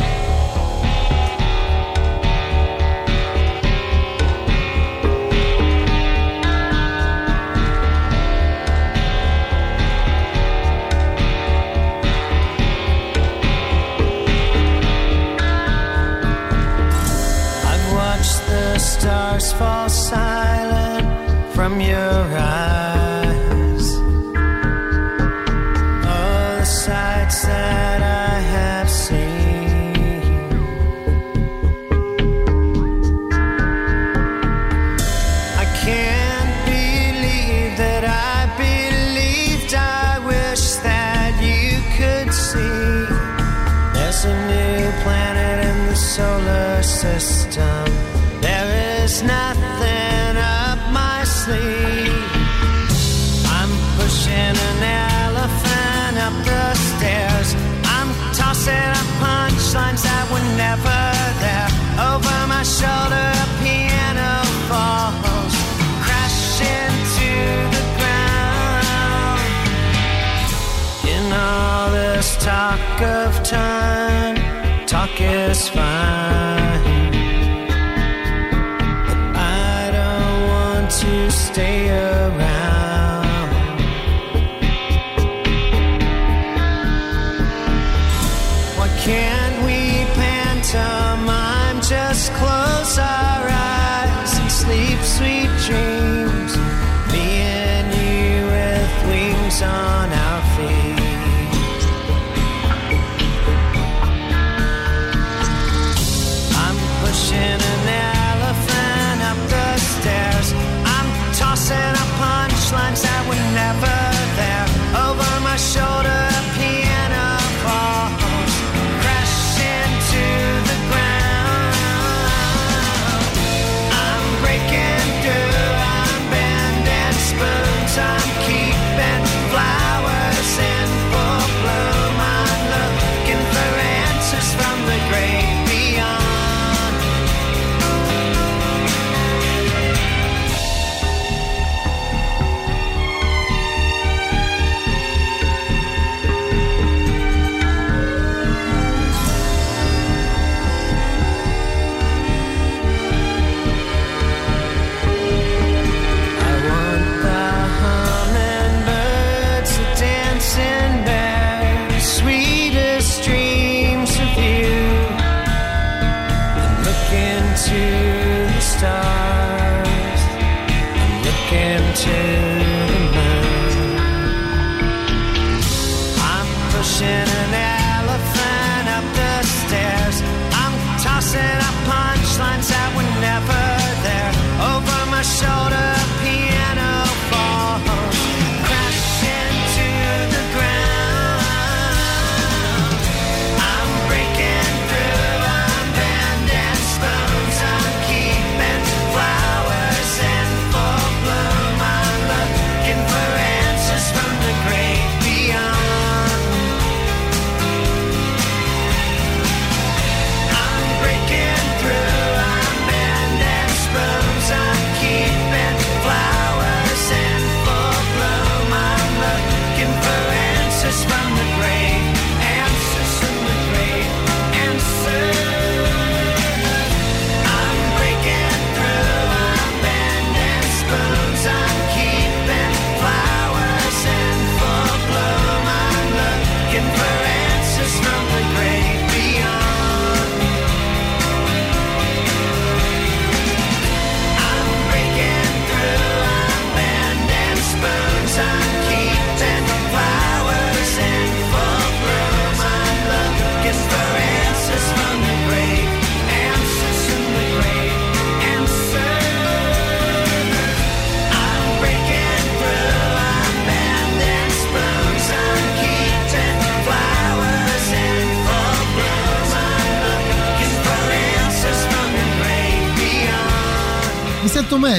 stars 19.39 19.53
fall 19.53 19.89
silent 19.89 21.53
from 21.53 21.79
your 21.79 21.97
eyes. 22.38 22.96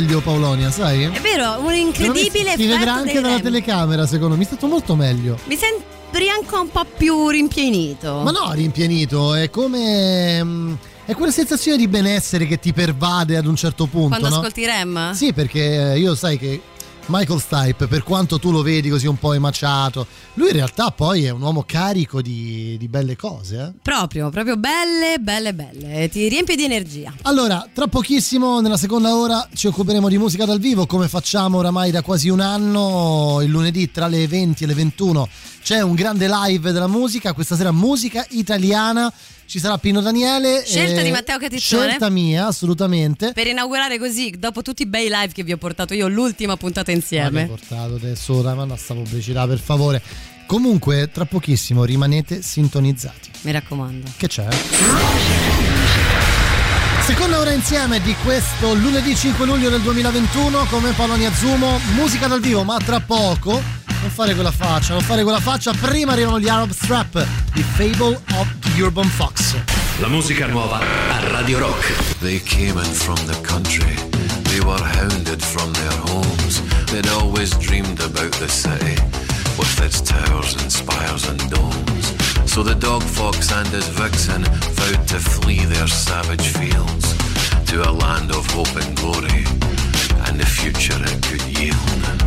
Meglio 0.00 0.20
Paolonia, 0.20 0.70
sai? 0.70 1.02
È 1.04 1.20
vero, 1.20 1.58
un 1.60 1.74
incredibile 1.74 2.54
Si 2.56 2.66
vedrà 2.66 2.76
effetto 2.76 2.90
anche 2.90 3.20
dalla 3.20 3.40
telecamera, 3.40 4.06
secondo 4.06 4.34
me. 4.34 4.40
Mi 4.40 4.46
sento 4.46 4.66
molto 4.68 4.94
meglio. 4.94 5.36
Mi 5.46 5.56
sembri 5.56 6.28
anche 6.28 6.54
un 6.54 6.70
po' 6.70 6.86
più 6.96 7.28
rimpienito. 7.28 8.20
Ma 8.22 8.30
no, 8.30 8.52
rimpienito, 8.52 9.34
è 9.34 9.50
come. 9.50 10.42
mm, 10.42 10.72
È 11.04 11.14
quella 11.14 11.32
sensazione 11.32 11.76
di 11.76 11.88
benessere 11.88 12.46
che 12.46 12.58
ti 12.60 12.72
pervade 12.72 13.36
ad 13.36 13.46
un 13.46 13.56
certo 13.56 13.86
punto. 13.86 14.08
Quando 14.18 14.28
no? 14.28 14.36
ascolti 14.36 14.64
Rem? 14.66 15.12
Sì, 15.14 15.32
perché 15.32 15.94
io 15.96 16.14
sai 16.14 16.38
che 16.38 16.60
Michael 17.10 17.40
Stipe, 17.40 17.86
per 17.86 18.02
quanto 18.02 18.38
tu 18.38 18.50
lo 18.50 18.60
vedi 18.60 18.90
così 18.90 19.06
un 19.06 19.18
po' 19.18 19.32
emaciato, 19.32 20.06
lui 20.34 20.48
in 20.48 20.54
realtà 20.54 20.90
poi 20.90 21.24
è 21.24 21.30
un 21.30 21.40
uomo 21.40 21.64
carico 21.66 22.20
di, 22.20 22.76
di 22.78 22.86
belle 22.86 23.16
cose. 23.16 23.58
Eh? 23.58 23.78
Proprio, 23.80 24.28
proprio 24.28 24.58
belle, 24.58 25.18
belle, 25.18 25.54
belle. 25.54 26.08
Ti 26.10 26.28
riempie 26.28 26.54
di 26.54 26.64
energia. 26.64 27.14
Allora, 27.22 27.66
tra 27.72 27.86
pochissimo, 27.86 28.60
nella 28.60 28.76
seconda 28.76 29.16
ora, 29.16 29.48
ci 29.54 29.68
occuperemo 29.68 30.08
di 30.08 30.18
musica 30.18 30.44
dal 30.44 30.60
vivo, 30.60 30.84
come 30.84 31.08
facciamo 31.08 31.58
oramai 31.58 31.90
da 31.90 32.02
quasi 32.02 32.28
un 32.28 32.40
anno. 32.40 33.38
Il 33.42 33.48
lunedì 33.48 33.90
tra 33.90 34.06
le 34.06 34.28
20 34.28 34.64
e 34.64 34.66
le 34.66 34.74
21 34.74 35.28
c'è 35.62 35.80
un 35.80 35.94
grande 35.94 36.28
live 36.28 36.72
della 36.72 36.88
musica, 36.88 37.32
questa 37.32 37.56
sera 37.56 37.72
musica 37.72 38.24
italiana. 38.30 39.10
Ci 39.48 39.60
sarà 39.60 39.78
Pino 39.78 40.02
Daniele. 40.02 40.62
Scelta 40.62 41.00
eh, 41.00 41.04
di 41.04 41.10
Matteo 41.10 41.38
Catizzone. 41.38 41.86
Scelta 41.86 42.10
mia, 42.10 42.48
assolutamente. 42.48 43.32
Per 43.32 43.46
inaugurare 43.46 43.98
così, 43.98 44.34
dopo 44.38 44.60
tutti 44.60 44.82
i 44.82 44.86
bei 44.86 45.08
live 45.08 45.32
che 45.32 45.42
vi 45.42 45.52
ho 45.52 45.56
portato 45.56 45.94
io, 45.94 46.06
l'ultima 46.06 46.58
puntata 46.58 46.90
insieme. 46.90 47.40
hai 47.40 47.46
portato 47.46 47.94
adesso 47.94 48.34
ora, 48.34 48.54
ma 48.54 48.76
sta 48.76 48.92
pubblicità, 48.92 49.46
per 49.46 49.58
favore. 49.58 50.02
Comunque, 50.46 51.10
tra 51.10 51.24
pochissimo 51.24 51.84
rimanete 51.84 52.42
sintonizzati. 52.42 53.30
Mi 53.40 53.52
raccomando. 53.52 54.10
Che 54.18 54.28
c'è? 54.28 54.48
Seconda 57.06 57.38
ora 57.38 57.52
insieme 57.52 58.02
di 58.02 58.14
questo 58.22 58.74
lunedì 58.74 59.16
5 59.16 59.46
luglio 59.46 59.70
del 59.70 59.80
2021 59.80 60.66
come 60.66 60.92
Polonia 60.92 61.32
Zumo, 61.32 61.80
musica 61.94 62.26
dal 62.26 62.42
vivo, 62.42 62.64
ma 62.64 62.76
tra 62.76 63.00
poco 63.00 63.77
non 64.00 64.10
fare 64.10 64.34
quella 64.34 64.50
faccia, 64.50 64.92
non 64.92 65.02
fare 65.02 65.22
quella 65.22 65.40
faccia, 65.40 65.72
prima 65.72 66.12
arrivano 66.12 66.38
gli 66.38 66.48
Arab 66.48 66.70
Strap 66.70 67.26
di 67.52 67.62
Fable 67.62 68.20
of 68.34 68.48
the 68.60 68.82
Urban 68.82 69.08
Fox. 69.08 69.56
La 69.98 70.08
musica 70.08 70.46
nuova 70.46 70.78
a 70.78 71.28
Radio 71.30 71.58
Rock. 71.58 72.18
They 72.20 72.40
came 72.42 72.78
in 72.80 72.92
from 72.92 73.18
the 73.26 73.40
country. 73.40 73.94
They 74.44 74.60
were 74.60 74.80
hounded 74.80 75.42
from 75.42 75.72
their 75.72 75.96
homes. 76.10 76.62
They'd 76.90 77.08
always 77.08 77.56
dreamed 77.58 78.00
about 78.00 78.36
the 78.38 78.48
city 78.48 78.96
with 79.56 79.80
its 79.80 80.00
towers 80.00 80.54
and 80.54 80.70
spires 80.70 81.26
and 81.28 81.40
domes. 81.50 82.14
So 82.44 82.62
the 82.62 82.74
dog 82.74 83.02
fox 83.02 83.50
and 83.50 83.68
his 83.68 83.88
vixen 83.88 84.44
vowed 84.74 85.06
to 85.08 85.18
flee 85.18 85.64
their 85.64 85.88
savage 85.88 86.48
fields 86.48 87.14
to 87.66 87.82
a 87.82 87.90
land 87.90 88.30
of 88.30 88.46
hope 88.52 88.74
and 88.76 88.96
glory 88.96 89.44
and 90.26 90.38
the 90.38 90.46
future 90.46 90.98
it 91.02 91.22
could 91.22 91.42
yield. 91.58 92.17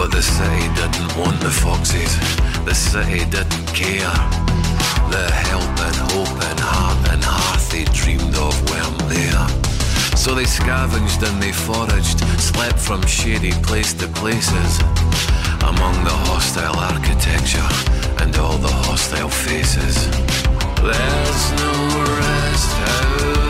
But 0.00 0.12
the 0.12 0.22
city 0.22 0.66
didn't 0.80 1.14
want 1.14 1.38
the 1.40 1.50
foxes, 1.50 2.16
the 2.64 2.74
city 2.74 3.18
didn't 3.28 3.66
care. 3.76 4.16
The 5.12 5.28
help 5.30 5.76
and 5.88 5.96
hope 6.08 6.40
and 6.48 6.58
heart 6.58 7.10
and 7.12 7.22
hearth 7.22 7.68
they 7.70 7.84
dreamed 7.92 8.34
of 8.36 8.56
weren't 8.70 8.98
there. 9.12 9.44
So 10.16 10.34
they 10.34 10.46
scavenged 10.46 11.22
and 11.22 11.36
they 11.42 11.52
foraged, 11.52 12.18
slept 12.40 12.78
from 12.78 13.04
shady 13.06 13.52
place 13.60 13.92
to 14.00 14.08
places, 14.08 14.80
among 15.68 16.02
the 16.08 16.16
hostile 16.32 16.80
architecture 16.80 17.68
and 18.24 18.34
all 18.38 18.56
the 18.56 18.72
hostile 18.88 19.28
faces. 19.28 20.08
There's 20.80 21.44
no 21.60 21.72
rest, 22.16 23.49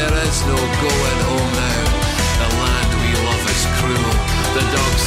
There 0.00 0.14
is 0.22 0.46
no 0.46 0.56
going 0.56 1.20
home 1.28 1.52
now. 1.58 1.84
The 2.40 2.48
land 2.62 2.90
we 3.02 3.10
love 3.26 3.44
is 3.50 3.62
cruel. 3.78 4.14
The 4.54 4.64
dog 4.74 4.99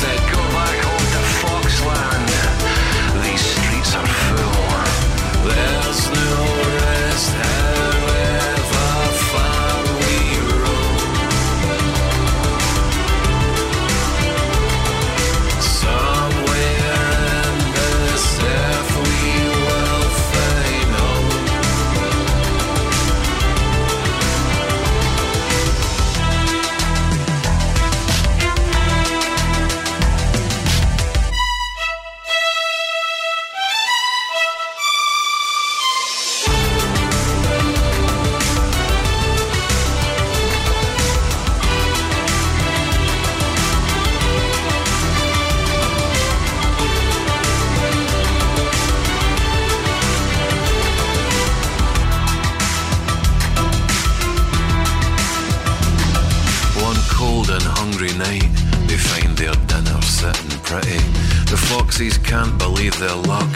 can't 62.12 62.58
believe 62.58 63.00
their 63.00 63.16
luck. 63.16 63.50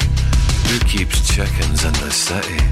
Who 0.68 0.80
keeps 0.88 1.28
chickens 1.28 1.84
in 1.84 1.92
the 1.94 2.12
city? 2.12 2.64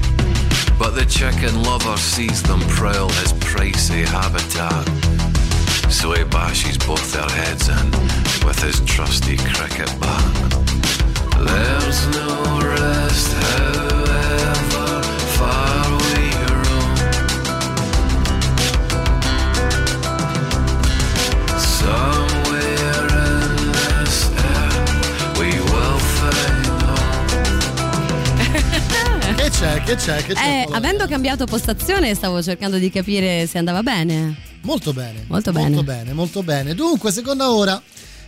But 0.79 0.91
the 0.91 1.05
chicken 1.05 1.63
lover 1.63 1.97
sees 1.97 2.41
them 2.41 2.61
prowl 2.61 3.09
his 3.09 3.33
pricey 3.33 4.05
habitat. 4.05 4.85
So 5.91 6.13
he 6.13 6.23
bashes 6.23 6.77
both 6.77 7.11
their 7.11 7.29
heads 7.29 7.67
in 7.67 7.91
with 8.47 8.61
his 8.63 8.79
trusty 8.85 9.35
cricket 9.35 9.91
bat. 9.99 10.33
There's 11.45 12.07
no 12.15 12.59
rest, 12.61 13.33
however 13.33 13.94
c'è? 29.65 29.81
Che 29.81 29.95
c'è? 29.95 30.23
Che 30.23 30.33
c'è? 30.33 30.65
Eh, 30.69 30.75
avendo 30.75 31.07
cambiato 31.07 31.45
postazione 31.45 32.13
stavo 32.13 32.41
cercando 32.43 32.77
di 32.77 32.91
capire 32.91 33.47
se 33.47 33.57
andava 33.57 33.81
bene. 33.81 34.35
Molto 34.61 34.93
bene. 34.93 35.25
Molto 35.27 35.51
bene. 35.51 35.69
Molto 35.69 35.83
bene, 35.83 36.13
molto 36.13 36.43
bene. 36.43 36.75
Dunque, 36.75 37.11
seconda 37.11 37.51
ora. 37.51 37.81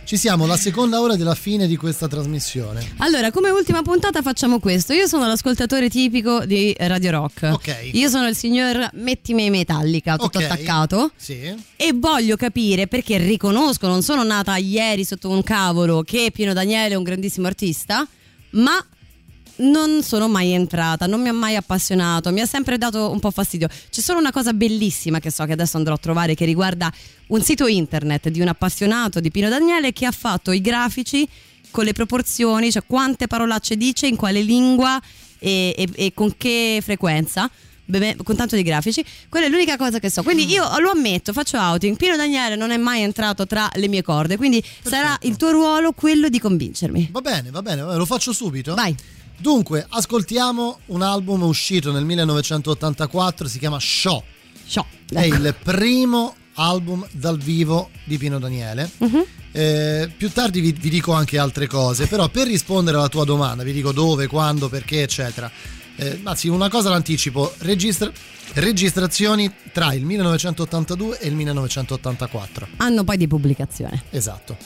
Ci 0.04 0.16
siamo, 0.16 0.46
la 0.46 0.56
seconda 0.56 1.02
ora 1.02 1.16
della 1.16 1.34
fine 1.34 1.66
di 1.66 1.76
questa 1.76 2.08
trasmissione. 2.08 2.94
Allora, 2.96 3.30
come 3.30 3.50
ultima 3.50 3.82
puntata 3.82 4.22
facciamo 4.22 4.58
questo. 4.58 4.94
Io 4.94 5.06
sono 5.06 5.26
l'ascoltatore 5.26 5.90
tipico 5.90 6.46
di 6.46 6.74
Radio 6.78 7.10
Rock. 7.10 7.50
Ok. 7.52 7.90
Io 7.92 8.08
sono 8.08 8.26
il 8.26 8.34
signor 8.34 8.88
Mettimi 8.94 9.50
Metallica, 9.50 10.16
tutto 10.16 10.38
Ok. 10.38 10.44
attaccato. 10.44 11.10
Sì. 11.14 11.54
E 11.76 11.92
voglio 11.94 12.36
capire 12.36 12.86
perché 12.86 13.18
riconosco, 13.18 13.86
non 13.86 14.02
sono 14.02 14.22
nata 14.24 14.56
ieri 14.56 15.04
sotto 15.04 15.28
un 15.28 15.42
cavolo, 15.42 16.02
che 16.02 16.30
Pino 16.32 16.54
Daniele 16.54 16.94
è 16.94 16.96
un 16.96 17.02
grandissimo 17.04 17.46
artista, 17.46 18.06
ma 18.52 18.82
non 19.58 20.02
sono 20.02 20.28
mai 20.28 20.52
entrata, 20.52 21.06
non 21.06 21.20
mi 21.20 21.28
ha 21.28 21.32
mai 21.32 21.56
appassionato, 21.56 22.30
mi 22.32 22.40
ha 22.40 22.46
sempre 22.46 22.78
dato 22.78 23.10
un 23.10 23.20
po' 23.20 23.30
fastidio. 23.30 23.68
C'è 23.90 24.00
solo 24.00 24.18
una 24.18 24.30
cosa 24.32 24.52
bellissima 24.52 25.18
che 25.20 25.30
so 25.30 25.44
che 25.44 25.52
adesso 25.52 25.76
andrò 25.76 25.94
a 25.94 25.98
trovare 25.98 26.34
che 26.34 26.44
riguarda 26.44 26.92
un 27.28 27.42
sito 27.42 27.66
internet 27.66 28.28
di 28.28 28.40
un 28.40 28.48
appassionato 28.48 29.20
di 29.20 29.30
Pino 29.30 29.48
Daniele 29.48 29.92
che 29.92 30.06
ha 30.06 30.12
fatto 30.12 30.52
i 30.52 30.60
grafici 30.60 31.28
con 31.70 31.84
le 31.84 31.92
proporzioni, 31.92 32.70
cioè 32.70 32.82
quante 32.86 33.26
parolacce 33.26 33.76
dice, 33.76 34.06
in 34.06 34.16
quale 34.16 34.40
lingua 34.42 35.00
e, 35.38 35.74
e- 35.76 35.88
e 35.94 36.12
con 36.14 36.34
che 36.36 36.80
frequenza. 36.82 37.50
Con 38.22 38.36
tanto 38.36 38.54
di 38.54 38.62
grafici, 38.62 39.02
quella 39.30 39.46
è 39.46 39.48
l'unica 39.48 39.78
cosa 39.78 39.98
che 39.98 40.10
so. 40.10 40.22
Quindi 40.22 40.44
io 40.46 40.62
lo 40.78 40.90
ammetto, 40.90 41.32
faccio 41.32 41.56
outing. 41.56 41.96
Pino 41.96 42.16
Daniele 42.16 42.54
non 42.54 42.70
è 42.70 42.76
mai 42.76 43.00
entrato 43.00 43.46
tra 43.46 43.66
le 43.76 43.88
mie 43.88 44.02
corde. 44.02 44.36
Quindi 44.36 44.62
sarà 44.84 45.16
il 45.22 45.36
tuo 45.36 45.52
ruolo 45.52 45.92
quello 45.92 46.28
di 46.28 46.38
convincermi. 46.38 47.08
Va 47.10 47.22
bene, 47.22 47.48
va 47.50 47.62
bene, 47.62 47.80
va 47.80 47.86
bene, 47.86 47.98
lo 47.98 48.04
faccio 48.04 48.34
subito. 48.34 48.74
Vai. 48.74 48.94
Dunque, 49.40 49.86
ascoltiamo 49.88 50.80
un 50.86 51.02
album 51.02 51.42
uscito 51.42 51.92
nel 51.92 52.04
1984, 52.04 53.46
si 53.46 53.60
chiama 53.60 53.78
Show. 53.78 54.22
Show. 54.66 54.84
È 55.08 55.24
il 55.24 55.54
primo 55.62 56.34
album 56.54 57.06
dal 57.12 57.38
vivo 57.38 57.90
di 58.02 58.18
Pino 58.18 58.40
Daniele. 58.40 58.90
Mhm. 58.98 59.24
Eh, 59.52 60.12
più 60.16 60.30
tardi 60.32 60.60
vi, 60.60 60.72
vi 60.72 60.90
dico 60.90 61.12
anche 61.12 61.38
altre 61.38 61.68
cose, 61.68 62.08
però 62.08 62.28
per 62.28 62.48
rispondere 62.48 62.96
alla 62.96 63.08
tua 63.08 63.24
domanda, 63.24 63.62
vi 63.62 63.72
dico 63.72 63.92
dove, 63.92 64.26
quando, 64.26 64.68
perché, 64.68 65.02
eccetera. 65.02 65.48
Eh, 65.94 66.20
anzi, 66.24 66.48
una 66.48 66.68
cosa 66.68 66.90
l'anticipo: 66.90 67.54
registra- 67.58 68.10
registrazioni 68.54 69.52
tra 69.72 69.92
il 69.94 70.04
1982 70.04 71.20
e 71.20 71.28
il 71.28 71.34
1984. 71.36 72.68
Anno 72.78 73.04
poi 73.04 73.16
di 73.16 73.28
pubblicazione. 73.28 74.02
Esatto. 74.10 74.56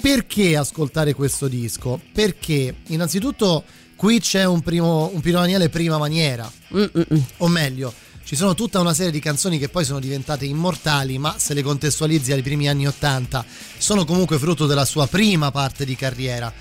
Perché 0.00 0.56
ascoltare 0.56 1.14
questo 1.14 1.48
disco? 1.48 2.00
Perché 2.12 2.76
innanzitutto 2.88 3.64
qui 3.96 4.20
c'è 4.20 4.44
un, 4.44 4.60
primo, 4.60 5.10
un 5.12 5.20
Pino 5.20 5.40
Daniele 5.40 5.68
prima 5.68 5.98
maniera, 5.98 6.50
Mm-mm. 6.74 7.24
o 7.38 7.48
meglio, 7.48 7.92
ci 8.22 8.36
sono 8.36 8.54
tutta 8.54 8.80
una 8.80 8.92
serie 8.92 9.12
di 9.12 9.20
canzoni 9.20 9.58
che 9.58 9.68
poi 9.68 9.84
sono 9.84 10.00
diventate 10.00 10.44
immortali, 10.44 11.16
ma 11.18 11.36
se 11.38 11.54
le 11.54 11.62
contestualizzi 11.62 12.32
ai 12.32 12.42
primi 12.42 12.68
anni 12.68 12.86
Ottanta, 12.86 13.44
sono 13.78 14.04
comunque 14.04 14.38
frutto 14.38 14.66
della 14.66 14.84
sua 14.84 15.06
prima 15.06 15.50
parte 15.50 15.84
di 15.84 15.96
carriera, 15.96 16.52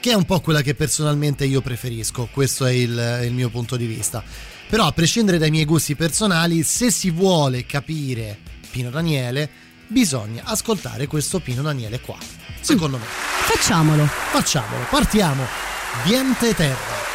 che 0.00 0.10
è 0.10 0.14
un 0.14 0.24
po' 0.24 0.40
quella 0.40 0.62
che 0.62 0.74
personalmente 0.74 1.44
io 1.44 1.60
preferisco, 1.60 2.28
questo 2.32 2.66
è 2.66 2.72
il, 2.72 3.20
il 3.24 3.32
mio 3.32 3.50
punto 3.50 3.76
di 3.76 3.86
vista. 3.86 4.24
Però 4.68 4.86
a 4.86 4.92
prescindere 4.92 5.36
dai 5.36 5.50
miei 5.50 5.66
gusti 5.66 5.94
personali, 5.94 6.62
se 6.62 6.90
si 6.90 7.10
vuole 7.10 7.66
capire 7.66 8.38
Pino 8.70 8.88
Daniele, 8.88 9.48
bisogna 9.86 10.44
ascoltare 10.46 11.06
questo 11.06 11.40
Pino 11.40 11.60
Daniele 11.60 12.00
qua, 12.00 12.16
secondo 12.60 12.96
me. 12.96 13.04
Facciamolo. 13.04 14.06
Facciamolo, 14.06 14.86
partiamo. 14.88 15.71
Diente 16.04 16.52
terra. 16.54 17.11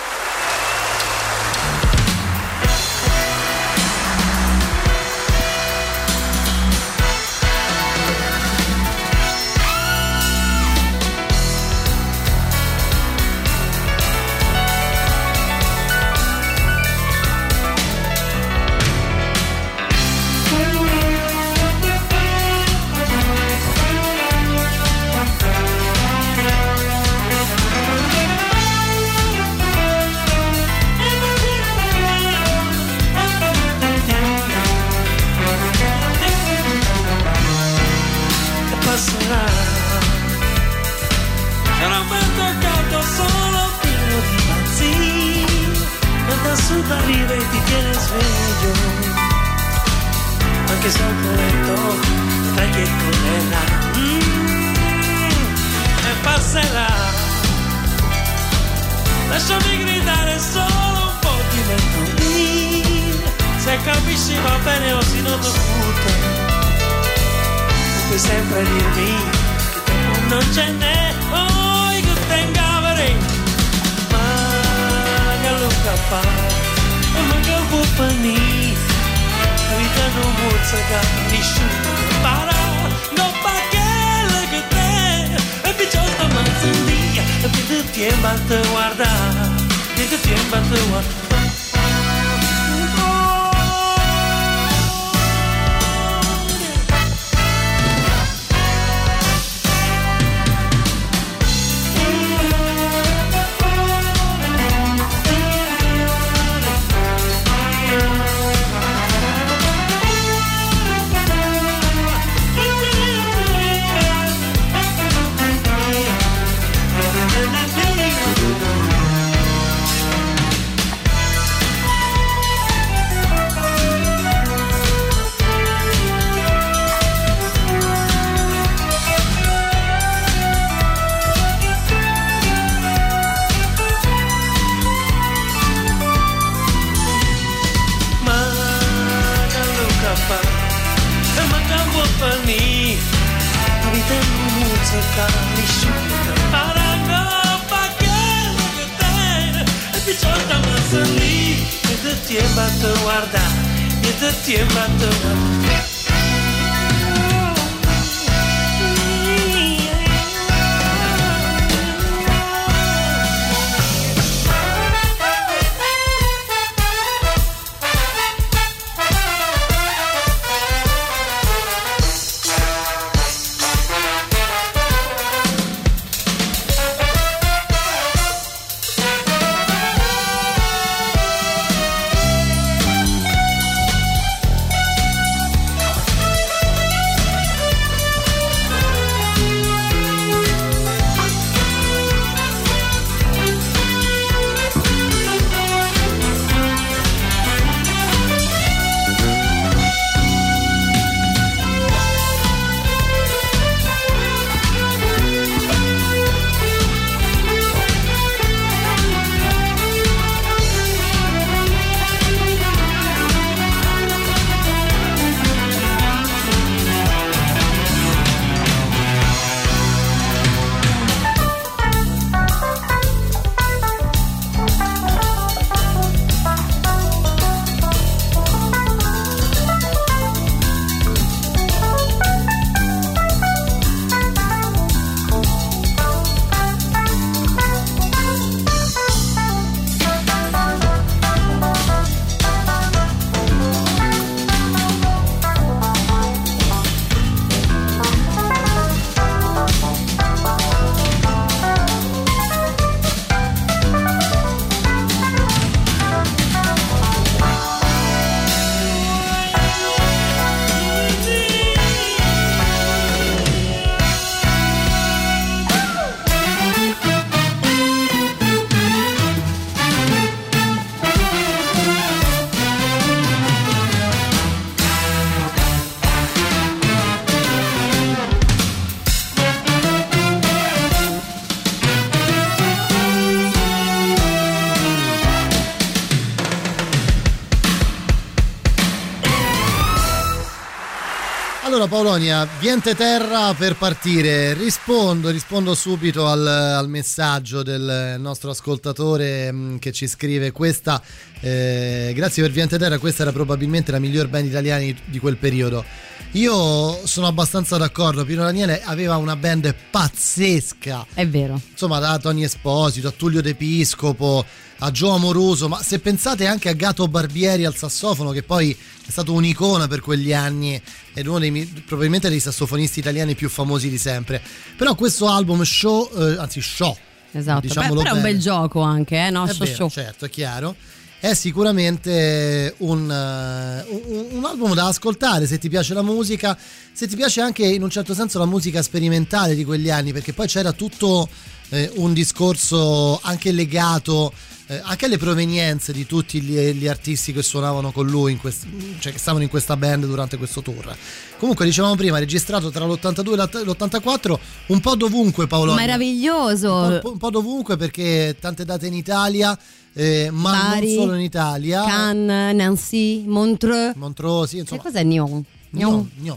Paolonia, 292.28 292.47
viente 292.59 292.93
terra 292.93 293.53
per 293.53 293.75
partire. 293.75 294.53
Rispondo, 294.53 295.30
rispondo 295.30 295.73
subito 295.73 296.28
al, 296.28 296.45
al 296.45 296.89
messaggio 296.89 297.63
del 297.63 298.17
nostro 298.19 298.49
ascoltatore 298.49 299.51
mh, 299.51 299.80
che 299.80 299.91
ci 299.93 300.07
scrive 300.07 300.51
questa. 300.51 301.01
eh, 301.39 302.11
grazie 302.13 302.43
per 302.43 302.51
Viente 302.51 302.78
Terra, 302.78 302.97
questa 302.97 303.21
era 303.21 303.32
probabilmente 303.32 303.91
la 303.91 303.99
miglior 303.99 304.28
band 304.28 304.47
italiana 304.47 304.80
di, 305.05 305.19
quel 305.19 305.38
periodo. 305.38 305.84
Io 306.32 307.05
sono 307.05 307.28
abbastanza 307.28 307.78
d'accordo, 307.78 308.25
Pino 308.25 308.43
Daniele 308.43 308.82
aveva 308.84 309.15
una 309.15 309.38
band 309.38 309.73
pazzesca. 309.89 311.05
È 311.13 311.25
vero. 311.25 311.59
Insomma, 311.71 311.99
da 311.99 312.17
Tony 312.17 312.43
Esposito 312.43 313.07
a 313.07 313.11
Tullio 313.11 313.41
D'Episcopo 313.41 314.45
a 314.80 314.91
Gio 314.91 315.09
Amoruso, 315.11 315.67
ma 315.67 315.82
se 315.82 315.99
pensate 315.99 316.45
anche 316.45 316.69
a 316.69 316.73
Gato 316.73 317.07
Barbieri 317.07 317.65
al 317.65 317.75
sassofono, 317.75 318.32
che 318.32 318.43
poi 318.43 318.71
è 319.05 319.09
stato 319.11 319.34
un'icona 319.34 319.88
per 319.88 320.01
quegli 320.01 320.34
anni 320.34 320.80
ed 321.13 321.25
uno 321.28 321.39
dei 321.39 321.65
probabilmente 321.86 322.30
dei 322.30 322.39
sassofonisti 322.39 322.99
italiani 322.99 323.34
più 323.36 323.49
famosi 323.49 323.89
di 323.89 323.97
sempre. 323.97 324.41
Però 324.75 324.93
questo 324.95 325.28
album 325.28 325.63
show, 325.63 326.09
eh, 326.15 326.38
anzi 326.38 326.61
show, 326.61 326.95
Esatto. 327.32 327.59
Beh, 327.61 327.67
diciamolo 327.67 328.01
però 328.01 328.13
è 328.13 328.17
un 328.17 328.21
bel 328.23 328.39
gioco 328.39 328.82
anche, 328.82 329.17
eh? 329.28 329.30
No, 329.30 329.45
È 329.45 329.53
show 329.53 329.65
vero, 329.65 329.75
show. 329.75 329.89
certo, 329.89 330.25
è 330.25 330.30
chiaro. 330.30 330.75
È 331.19 331.34
sicuramente 331.34 332.75
un, 332.78 333.09
eh, 333.11 333.86
un- 333.89 334.28
un 334.32 334.45
album 334.45 334.73
da 334.75 334.88
ascoltare 334.88 335.47
se 335.47 335.57
ti 335.57 335.67
piace 335.67 335.93
la 335.93 336.03
musica, 336.03 336.57
se 336.93 337.07
ti 337.07 337.15
piace 337.15 337.41
anche 337.41 337.65
in 337.65 337.82
un 337.84 337.89
certo 337.89 338.13
senso 338.13 338.38
la 338.39 338.45
musica 338.45 338.82
sperimentale 338.82 339.55
di 339.55 339.63
quegli 339.65 339.89
anni, 339.89 340.13
perché 340.13 340.34
poi 340.34 340.47
c'era 340.47 340.71
tutto 340.73 341.28
eh, 341.69 341.91
un 341.95 342.13
discorso 342.13 343.19
anche 343.21 343.51
legato 343.51 344.32
eh, 344.68 344.82
anche 344.84 345.05
alle 345.05 345.18
provenienze 345.18 345.93
di 345.93 346.05
tutti 346.05 346.41
gli, 346.41 346.57
gli 346.72 346.88
artisti 346.88 347.32
che 347.32 347.41
suonavano 347.41 347.91
con 347.91 348.05
lui, 348.05 348.34
in 348.34 348.39
quest- 348.39 348.68
cioè 348.99 349.11
che 349.13 349.18
stavano 349.18 349.43
in 349.43 349.49
questa 349.49 349.78
band 349.78 350.05
durante 350.05 350.38
questo 350.38 350.61
tour. 350.61 350.95
Comunque, 351.38 351.65
dicevamo 351.65 351.95
prima, 351.95 352.20
registrato 352.20 352.70
tra 352.70 352.86
l'82 352.86 353.32
e 353.32 353.63
l'84, 353.63 354.39
un 354.68 354.80
po' 354.82 354.95
dovunque 354.95 355.47
Paolo. 355.47 355.74
Meraviglioso. 355.74 356.74
Un 356.74 356.99
po', 357.01 357.11
un 357.11 357.18
po' 357.18 357.30
dovunque 357.30 357.78
perché 357.78 358.36
tante 358.39 358.65
date 358.65 358.88
in 358.88 358.93
Italia, 358.93 359.57
eh, 359.93 360.30
ma 360.32 360.51
Bari, 360.51 360.95
non 360.95 361.05
solo 361.05 361.15
in 361.15 361.22
Italia. 361.22 361.84
Cannes, 361.86 362.55
Nancy, 362.55 363.24
Montreux. 363.26 363.95
Montreux, 363.95 364.49
sì, 364.49 364.57
insomma. 364.57 364.82
Che 364.82 364.88
cos'è 364.91 365.03
Nyon? 365.03 365.43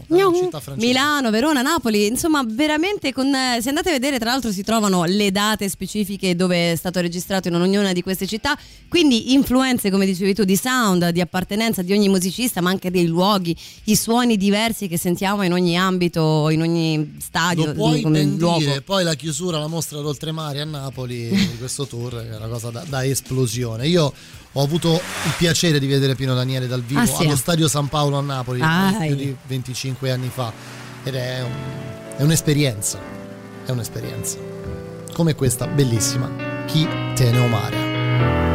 Una 0.07 0.37
città 0.37 0.59
francese. 0.59 0.87
Milano, 0.87 1.29
Verona, 1.29 1.61
Napoli, 1.61 2.05
insomma 2.05 2.43
veramente 2.45 3.11
con, 3.13 3.33
eh, 3.33 3.59
se 3.61 3.69
andate 3.69 3.89
a 3.89 3.93
vedere 3.93 4.19
tra 4.19 4.31
l'altro 4.31 4.51
si 4.51 4.63
trovano 4.63 5.03
le 5.05 5.31
date 5.31 5.69
specifiche 5.69 6.35
dove 6.35 6.73
è 6.73 6.75
stato 6.75 6.99
registrato 7.01 7.47
in 7.47 7.55
ognuna 7.55 7.93
di 7.93 8.01
queste 8.01 8.27
città, 8.27 8.57
quindi 8.87 9.33
influenze 9.33 9.89
come 9.89 10.05
dicevi 10.05 10.33
tu 10.33 10.43
di 10.43 10.55
sound, 10.55 11.09
di 11.09 11.21
appartenenza 11.21 11.81
di 11.81 11.93
ogni 11.93 12.09
musicista 12.09 12.61
ma 12.61 12.69
anche 12.69 12.91
dei 12.91 13.07
luoghi, 13.07 13.55
i 13.85 13.95
suoni 13.95 14.37
diversi 14.37 14.87
che 14.87 14.97
sentiamo 14.97 15.43
in 15.43 15.53
ogni 15.53 15.77
ambito, 15.77 16.49
in 16.49 16.61
ogni 16.61 17.17
stadio, 17.19 17.65
Lo 17.67 17.73
puoi 17.73 18.01
come 18.01 18.19
ben 18.19 18.37
luogo. 18.37 18.59
dire, 18.59 18.81
poi 18.81 19.03
la 19.03 19.15
chiusura, 19.15 19.57
la 19.59 19.67
mostra 19.67 19.99
d'oltremare 20.01 20.61
a 20.61 20.65
Napoli 20.65 21.29
di 21.29 21.49
questo 21.59 21.85
tour 21.87 22.15
è 22.15 22.35
una 22.35 22.47
cosa 22.47 22.69
da, 22.69 22.83
da 22.87 23.05
esplosione. 23.05 23.87
Io 23.87 24.13
ho 24.53 24.61
avuto 24.63 24.93
il 24.93 25.31
piacere 25.37 25.79
di 25.79 25.87
vedere 25.87 26.15
Pino 26.15 26.33
Daniele 26.33 26.67
dal 26.67 26.81
vivo 26.83 26.99
Ah, 27.01 27.05
sì? 27.05 27.25
allo 27.25 27.35
Stadio 27.35 27.67
San 27.67 27.87
Paolo 27.87 28.17
a 28.17 28.21
Napoli 28.21 28.59
Ah, 28.61 28.93
più 28.99 29.15
di 29.15 29.35
25 29.47 30.11
anni 30.11 30.29
fa 30.33 30.51
ed 31.03 31.15
è, 31.15 31.41
un- 31.41 32.15
è 32.17 32.21
un'esperienza, 32.23 32.99
è 33.65 33.71
un'esperienza. 33.71 34.37
Come 35.13 35.35
questa 35.35 35.67
bellissima 35.67 36.29
Chi 36.65 36.87
te 37.15 37.31
ne 37.31 37.39
omare. 37.39 38.50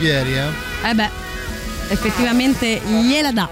Barbieri, 0.00 0.32
eh? 0.32 0.88
Eh 0.88 0.94
beh, 0.94 1.10
effettivamente 1.88 2.80
gliela 2.86 3.32
dà. 3.32 3.48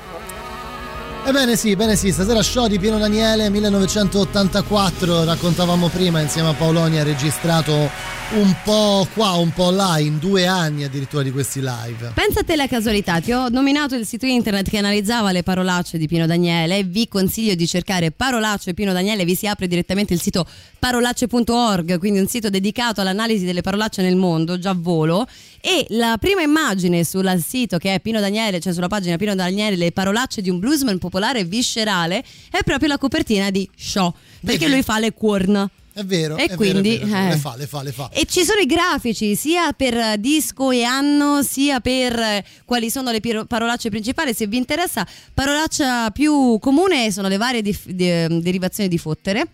Ebbene 1.27 1.57
sì, 1.57 1.77
bene 1.77 1.95
sì, 1.95 2.11
stasera 2.11 2.43
show 2.43 2.67
di 2.69 2.79
Piero 2.79 2.97
Daniele 2.97 3.51
1984, 3.51 5.25
raccontavamo 5.25 5.89
prima 5.89 6.21
insieme 6.21 6.49
a 6.49 6.53
Paoloni 6.55 6.99
ha 6.99 7.03
registrato 7.03 7.91
un 8.31 8.55
po' 8.63 9.09
qua, 9.15 9.33
un 9.33 9.51
po' 9.53 9.71
là, 9.71 9.99
in 9.99 10.19
due 10.19 10.47
anni 10.47 10.85
addirittura 10.85 11.23
di 11.23 11.31
questi 11.31 11.61
live. 11.61 12.13
Pensa 12.15 12.41
a 12.41 12.45
te 12.45 12.57
la 12.57 12.67
casualità, 12.67 13.21
ti 13.21 13.33
ho 13.33 13.49
nominato 13.49 13.95
il 13.95 14.05
sito 14.05 14.27
internet 14.27 14.69
che 14.69 14.77
analizzava 14.77 15.33
le 15.33 15.43
parolacce 15.43 15.97
di 15.97 16.07
Pino 16.07 16.27
Daniele, 16.27 16.85
vi 16.85 17.09
consiglio 17.09 17.55
di 17.55 17.67
cercare 17.67 18.11
parolacce 18.11 18.75
Pino 18.75 18.93
Daniele, 18.93 19.25
vi 19.25 19.35
si 19.35 19.47
apre 19.47 19.67
direttamente 19.67 20.13
il 20.13 20.21
sito 20.21 20.47
parolacce.org, 20.79 21.99
quindi 21.99 22.19
un 22.19 22.29
sito 22.29 22.51
dedicato 22.51 23.01
all'analisi 23.01 23.47
delle 23.47 23.63
parolacce 23.63 24.03
nel 24.03 24.17
mondo, 24.17 24.59
già 24.59 24.75
volo, 24.77 25.27
e 25.63 25.87
la 25.91 26.19
prima 26.21 26.43
immagine 26.43 27.05
sul 27.05 27.43
sito 27.43 27.79
che 27.79 27.95
è 27.95 28.01
Pino 28.01 28.21
Daniele, 28.21 28.61
cioè 28.61 28.75
sulla 28.75 28.89
pagina 28.89 29.17
Pino 29.17 29.35
Daniele, 29.35 29.77
le 29.77 29.91
parolacce 29.93 30.43
di 30.43 30.51
un 30.51 30.59
bluesman 30.59 30.99
popolare 30.99 31.41
e 31.41 31.45
viscerale, 31.45 32.23
è 32.51 32.63
proprio 32.63 32.89
la 32.89 32.99
copertina 32.99 33.49
di 33.51 33.69
Show, 33.75 34.13
perché 34.45 34.69
lui 34.69 34.83
fa 34.83 34.99
le 34.99 35.15
corna. 35.15 35.69
È 35.99 36.05
vero. 36.05 36.37
E 36.37 36.45
è 36.45 36.55
quindi, 36.55 36.99
vero, 36.99 37.07
vero. 37.07 37.19
eh. 37.19 37.29
le 37.31 37.37
fa, 37.37 37.57
le 37.57 37.67
fa, 37.67 37.83
le 37.83 37.91
fa. 37.93 38.09
E 38.13 38.25
ci 38.25 38.45
sono 38.45 38.61
i 38.61 38.67
grafici 38.67 39.35
sia 39.35 39.73
per 39.73 39.95
eh, 39.97 40.17
disco 40.21 40.71
e 40.71 40.85
anno, 40.85 41.43
sia 41.43 41.81
per 41.81 42.17
eh, 42.17 42.45
quali 42.65 42.89
sono 42.89 43.11
le 43.11 43.21
parolacce 43.49 43.89
principali. 43.91 44.33
Se 44.33 44.47
vi 44.47 44.57
interessa, 44.59 45.05
parolaccia 45.35 46.11
più 46.11 46.59
comune 46.61 47.11
sono 47.11 47.27
le 47.29 47.37
varie 47.37 47.63
dif- 47.63 47.89
de- 47.91 48.41
derivazioni 48.41 48.89
di 48.89 48.99
fottere, 48.99 49.47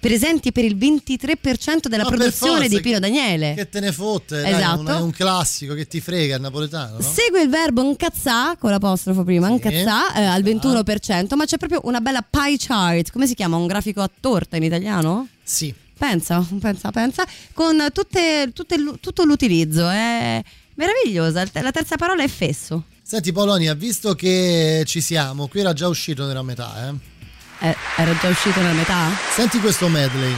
presenti 0.00 0.50
per 0.50 0.64
il 0.64 0.76
23% 0.76 1.86
della 1.88 2.02
per 2.04 2.16
produzione 2.16 2.62
forza, 2.62 2.68
di 2.74 2.80
Pino 2.80 2.98
Daniele. 2.98 3.54
Che 3.54 3.68
te 3.68 3.78
ne 3.78 3.92
fotte, 3.92 4.40
dai, 4.42 4.52
Esatto. 4.54 4.74
è 4.74 4.78
un- 4.80 4.86
è 4.88 5.00
un 5.00 5.10
classico 5.12 5.74
che 5.74 5.86
ti 5.86 6.00
frega 6.00 6.34
il 6.36 6.40
napoletano, 6.40 6.96
no? 6.98 7.00
Segue 7.00 7.40
il 7.42 7.48
verbo 7.48 7.82
incazzà 7.82 8.56
con 8.58 8.70
l'apostrofo 8.70 9.22
prima, 9.22 9.48
incazzà 9.48 10.12
eh, 10.14 10.24
al 10.24 10.42
21%, 10.42 11.36
ma 11.36 11.44
c'è 11.44 11.56
proprio 11.56 11.82
una 11.84 12.00
bella 12.00 12.24
pie 12.28 12.56
chart, 12.58 13.12
come 13.12 13.28
si 13.28 13.34
chiama? 13.34 13.56
Un 13.56 13.66
grafico 13.68 14.00
a 14.02 14.10
torta 14.20 14.56
in 14.56 14.64
italiano? 14.64 15.28
Sì. 15.52 15.74
Pensa, 15.98 16.44
pensa, 16.60 16.90
pensa, 16.90 17.26
con 17.52 17.76
tutte, 17.92 18.50
tutte 18.54 18.76
tutto 18.98 19.24
l'utilizzo, 19.24 19.86
è 19.86 20.42
meravigliosa. 20.74 21.44
La 21.52 21.70
terza 21.70 21.96
parola 21.96 22.22
è 22.22 22.28
fesso. 22.28 22.84
Senti 23.02 23.32
Polonia, 23.32 23.74
visto 23.74 24.14
che 24.14 24.82
ci 24.86 25.02
siamo, 25.02 25.48
qui 25.48 25.60
era 25.60 25.74
già 25.74 25.88
uscito 25.88 26.26
nella 26.26 26.42
metà, 26.42 26.88
eh? 26.88 27.68
Eh, 27.68 27.76
era 27.98 28.18
già 28.18 28.28
uscito 28.28 28.60
nella 28.60 28.72
metà? 28.72 29.10
Senti 29.34 29.60
questo 29.60 29.88
medley. 29.88 30.34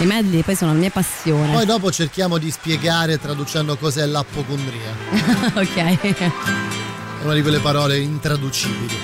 I 0.00 0.04
medley 0.04 0.42
poi 0.42 0.54
sono 0.54 0.72
la 0.72 0.78
mia 0.78 0.90
passione. 0.90 1.52
Poi 1.52 1.64
dopo 1.64 1.90
cerchiamo 1.90 2.36
di 2.36 2.50
spiegare 2.50 3.18
traducendo 3.18 3.76
cos'è 3.76 4.04
l'appocondria. 4.04 4.94
ok. 5.56 6.30
una 7.22 7.34
di 7.34 7.42
quelle 7.42 7.60
parole 7.60 7.98
intraducibili. 7.98 8.98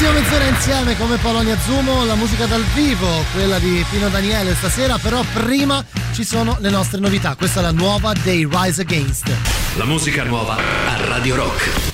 Ultima 0.00 0.18
mezz'ora 0.18 0.46
insieme 0.46 0.96
come 0.96 1.18
Polonia 1.18 1.58
Zumo, 1.58 2.06
la 2.06 2.14
musica 2.14 2.46
dal 2.46 2.64
vivo, 2.72 3.06
quella 3.34 3.58
di 3.58 3.84
Pino 3.90 4.08
Daniele 4.08 4.54
stasera, 4.54 4.96
però 4.96 5.22
prima 5.34 5.84
ci 6.14 6.24
sono 6.24 6.56
le 6.60 6.70
nostre 6.70 7.00
novità. 7.00 7.34
Questa 7.34 7.60
è 7.60 7.62
la 7.62 7.70
nuova 7.70 8.14
dei 8.14 8.48
Rise 8.50 8.80
Against. 8.80 9.30
La 9.76 9.84
musica 9.84 10.24
nuova 10.24 10.56
a 10.56 11.04
Radio 11.04 11.36
Rock. 11.36 11.89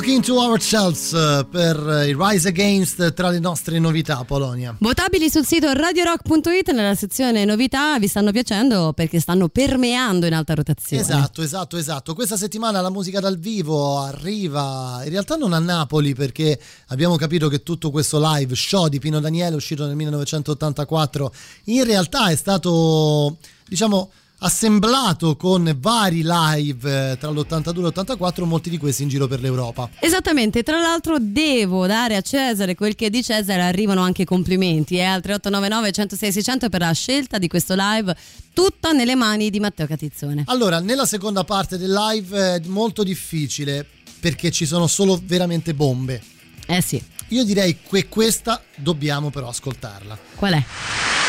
Talking 0.00 0.22
to 0.22 0.38
Ourselves 0.40 1.12
eh, 1.12 1.46
per 1.50 1.76
i 2.08 2.16
Rise 2.18 2.48
Against 2.48 3.12
tra 3.12 3.28
le 3.28 3.38
nostre 3.38 3.78
novità, 3.78 4.24
Polonia. 4.24 4.74
Votabili 4.78 5.28
sul 5.28 5.44
sito 5.44 5.70
radiorock.it 5.74 6.70
nella 6.70 6.94
sezione 6.94 7.44
novità 7.44 7.98
vi 7.98 8.06
stanno 8.06 8.32
piacendo 8.32 8.94
perché 8.94 9.20
stanno 9.20 9.48
permeando 9.48 10.24
in 10.24 10.32
alta 10.32 10.54
rotazione. 10.54 11.02
Esatto, 11.02 11.42
esatto, 11.42 11.76
esatto. 11.76 12.14
Questa 12.14 12.38
settimana 12.38 12.80
la 12.80 12.88
musica 12.88 13.20
dal 13.20 13.38
vivo 13.38 13.98
arriva 13.98 15.02
in 15.04 15.10
realtà 15.10 15.36
non 15.36 15.52
a 15.52 15.58
Napoli 15.58 16.14
perché 16.14 16.58
abbiamo 16.86 17.16
capito 17.16 17.48
che 17.48 17.62
tutto 17.62 17.90
questo 17.90 18.18
live 18.22 18.54
show 18.54 18.88
di 18.88 18.98
Pino 18.98 19.20
Daniele 19.20 19.56
uscito 19.56 19.84
nel 19.84 19.96
1984 19.96 21.34
in 21.64 21.84
realtà 21.84 22.30
è 22.30 22.36
stato 22.36 23.36
diciamo 23.68 24.10
assemblato 24.40 25.36
con 25.36 25.76
vari 25.78 26.22
live 26.24 27.12
eh, 27.12 27.18
tra 27.18 27.30
l'82 27.30 27.76
e 27.76 27.80
l'84, 27.80 28.44
molti 28.44 28.70
di 28.70 28.78
questi 28.78 29.02
in 29.02 29.08
giro 29.08 29.26
per 29.26 29.40
l'Europa. 29.40 29.88
Esattamente, 29.98 30.62
tra 30.62 30.80
l'altro 30.80 31.16
devo 31.18 31.86
dare 31.86 32.16
a 32.16 32.20
Cesare 32.20 32.74
quel 32.74 32.94
che 32.94 33.06
è 33.06 33.10
di 33.10 33.22
Cesare, 33.22 33.62
arrivano 33.62 34.02
anche 34.02 34.24
complimenti 34.24 34.96
eh, 34.96 35.04
al 35.04 35.20
3899 35.22 35.92
106 35.92 36.32
600 36.32 36.68
per 36.68 36.80
la 36.80 36.92
scelta 36.92 37.38
di 37.38 37.48
questo 37.48 37.74
live, 37.76 38.16
tutta 38.52 38.92
nelle 38.92 39.14
mani 39.14 39.50
di 39.50 39.60
Matteo 39.60 39.86
Catizzone. 39.86 40.44
Allora, 40.46 40.80
nella 40.80 41.06
seconda 41.06 41.44
parte 41.44 41.76
del 41.76 41.92
live 41.92 42.54
è 42.54 42.60
molto 42.66 43.02
difficile 43.02 43.86
perché 44.20 44.50
ci 44.50 44.66
sono 44.66 44.86
solo 44.86 45.20
veramente 45.22 45.74
bombe. 45.74 46.22
Eh 46.66 46.80
sì. 46.80 47.02
Io 47.28 47.44
direi 47.44 47.78
che 47.88 48.08
questa 48.08 48.62
dobbiamo 48.76 49.30
però 49.30 49.48
ascoltarla. 49.48 50.18
Qual 50.34 50.52
è? 50.52 51.19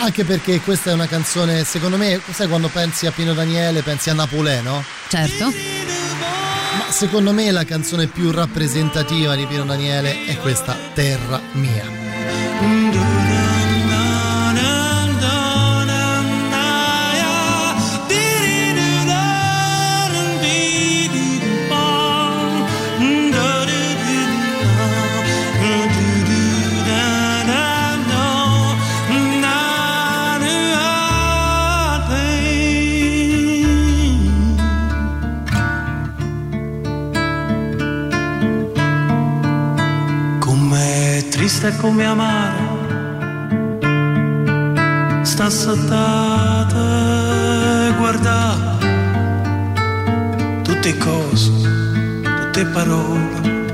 Anche 0.00 0.24
perché 0.24 0.60
questa 0.60 0.90
è 0.90 0.92
una 0.92 1.06
canzone, 1.06 1.64
secondo 1.64 1.96
me, 1.96 2.20
sai 2.30 2.46
quando 2.46 2.68
pensi 2.68 3.06
a 3.06 3.10
Pino 3.10 3.34
Daniele, 3.34 3.82
pensi 3.82 4.10
a 4.10 4.14
Napolè, 4.14 4.60
no? 4.62 4.82
Certo. 5.08 5.46
Ma 5.46 6.90
secondo 6.90 7.32
me 7.32 7.50
la 7.50 7.64
canzone 7.64 8.06
più 8.06 8.30
rappresentativa 8.30 9.34
di 9.34 9.44
Pino 9.46 9.64
Daniele 9.64 10.24
è 10.26 10.36
questa 10.38 10.76
Terra 10.94 11.40
mia. 11.52 12.07
Triste 41.48 41.68
e 41.68 41.76
come 41.76 42.04
amare. 42.04 42.76
Sta 45.22 45.48
sottata 45.48 46.76
guarda. 47.96 48.76
Tutte 50.62 50.98
cose, 50.98 51.50
tutte 52.22 52.66
parole 52.66 53.66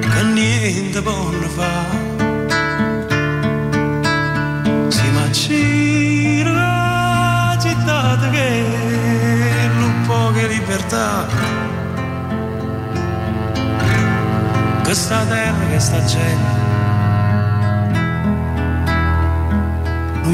che 0.00 0.22
niente 0.32 1.02
possono 1.02 1.48
fare 1.58 2.00
si 4.88 5.10
macina 5.10 6.66
città 7.60 8.18
che 8.30 8.64
non 9.78 10.04
poche 10.06 10.46
libertà 10.48 11.51
questa 14.92 15.24
terra 15.24 15.66
che 15.70 15.80
sta 15.80 16.04
gente. 16.04 16.60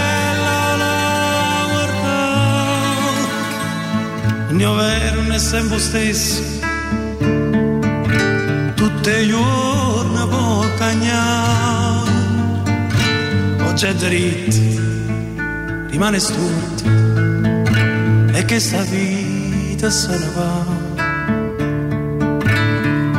mio 4.58 4.74
vero 4.74 5.22
è 5.32 5.38
sempre 5.38 5.78
stesso. 5.78 6.42
Tutte 8.76 9.28
giorni 9.28 10.28
può 10.28 10.66
cagnare 10.78 12.10
oggi 13.64 13.86
è 13.86 13.94
dritto 13.94 14.58
rimane 15.90 16.20
storto 16.20 16.84
e 18.34 18.46
che 18.46 18.60
sta 18.60 18.82
vita 18.82 19.90
se 19.92 20.18
ne 20.18 20.30
va. 20.36 20.66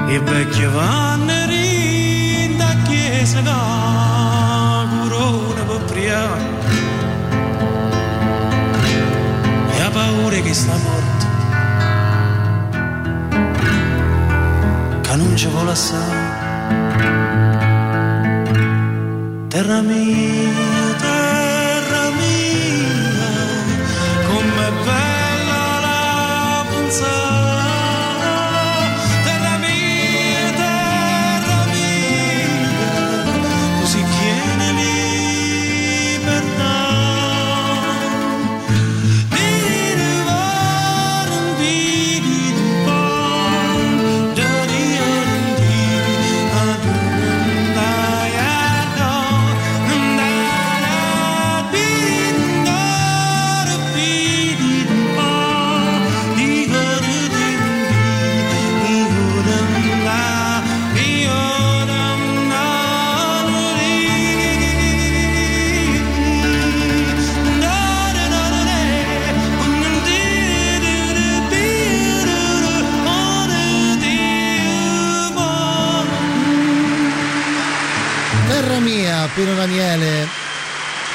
I 0.09 0.19
vecchi 0.19 0.65
vanno 0.65 1.33
in 1.53 2.57
da 2.57 2.75
chiesa 2.89 3.41
da 3.41 4.87
corona 4.91 5.63
per 5.63 5.85
priare 5.85 6.47
e 9.73 9.81
ha 9.81 9.91
paura 9.91 10.37
che 10.41 10.55
sta 10.55 10.77
morto 10.77 11.08
non 15.19 15.37
ci 15.37 15.49
vuole 15.49 15.73
assai. 15.73 16.17
Terra 19.49 19.81
mia 19.83 20.68
Pino 79.39 79.55
Daniele. 79.55 80.27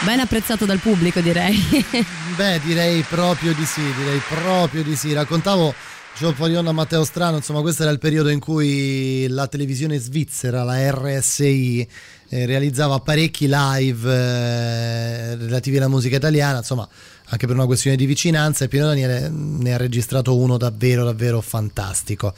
Ben 0.06 0.22
apprezzato 0.22 0.64
dal 0.64 0.80
pubblico 0.80 1.20
direi. 1.20 1.58
Beh, 2.38 2.62
direi 2.64 3.02
proprio 3.02 3.54
di 3.54 3.66
sì, 3.66 3.82
direi 3.98 4.22
proprio 4.30 4.82
di 4.82 4.96
sì. 4.96 5.12
Raccontavo 5.12 5.76
Gio 6.18 6.32
Polion 6.32 6.66
a 6.66 6.72
Matteo 6.72 7.04
Strano, 7.04 7.36
insomma, 7.36 7.60
questo 7.60 7.82
era 7.82 7.92
il 7.92 8.00
periodo 8.00 8.30
in 8.30 8.40
cui 8.40 9.28
la 9.28 9.48
televisione 9.48 9.98
svizzera, 9.98 10.64
la 10.64 10.90
RSI, 10.90 11.86
eh, 12.30 12.46
realizzava 12.46 13.00
parecchi 13.00 13.46
live 13.50 14.10
eh, 14.10 15.36
relativi 15.36 15.76
alla 15.76 15.90
musica 15.90 16.16
italiana, 16.16 16.60
insomma, 16.60 16.88
anche 17.28 17.46
per 17.46 17.58
una 17.58 17.66
questione 17.66 17.98
di 17.98 18.06
vicinanza 18.06 18.64
e 18.64 18.70
Pino 18.70 18.86
Daniele 18.86 19.28
ne 19.28 19.74
ha 19.74 19.78
registrato 19.78 20.38
uno 20.38 20.56
davvero, 20.56 21.04
davvero 21.04 21.42
fantastico. 21.42 22.34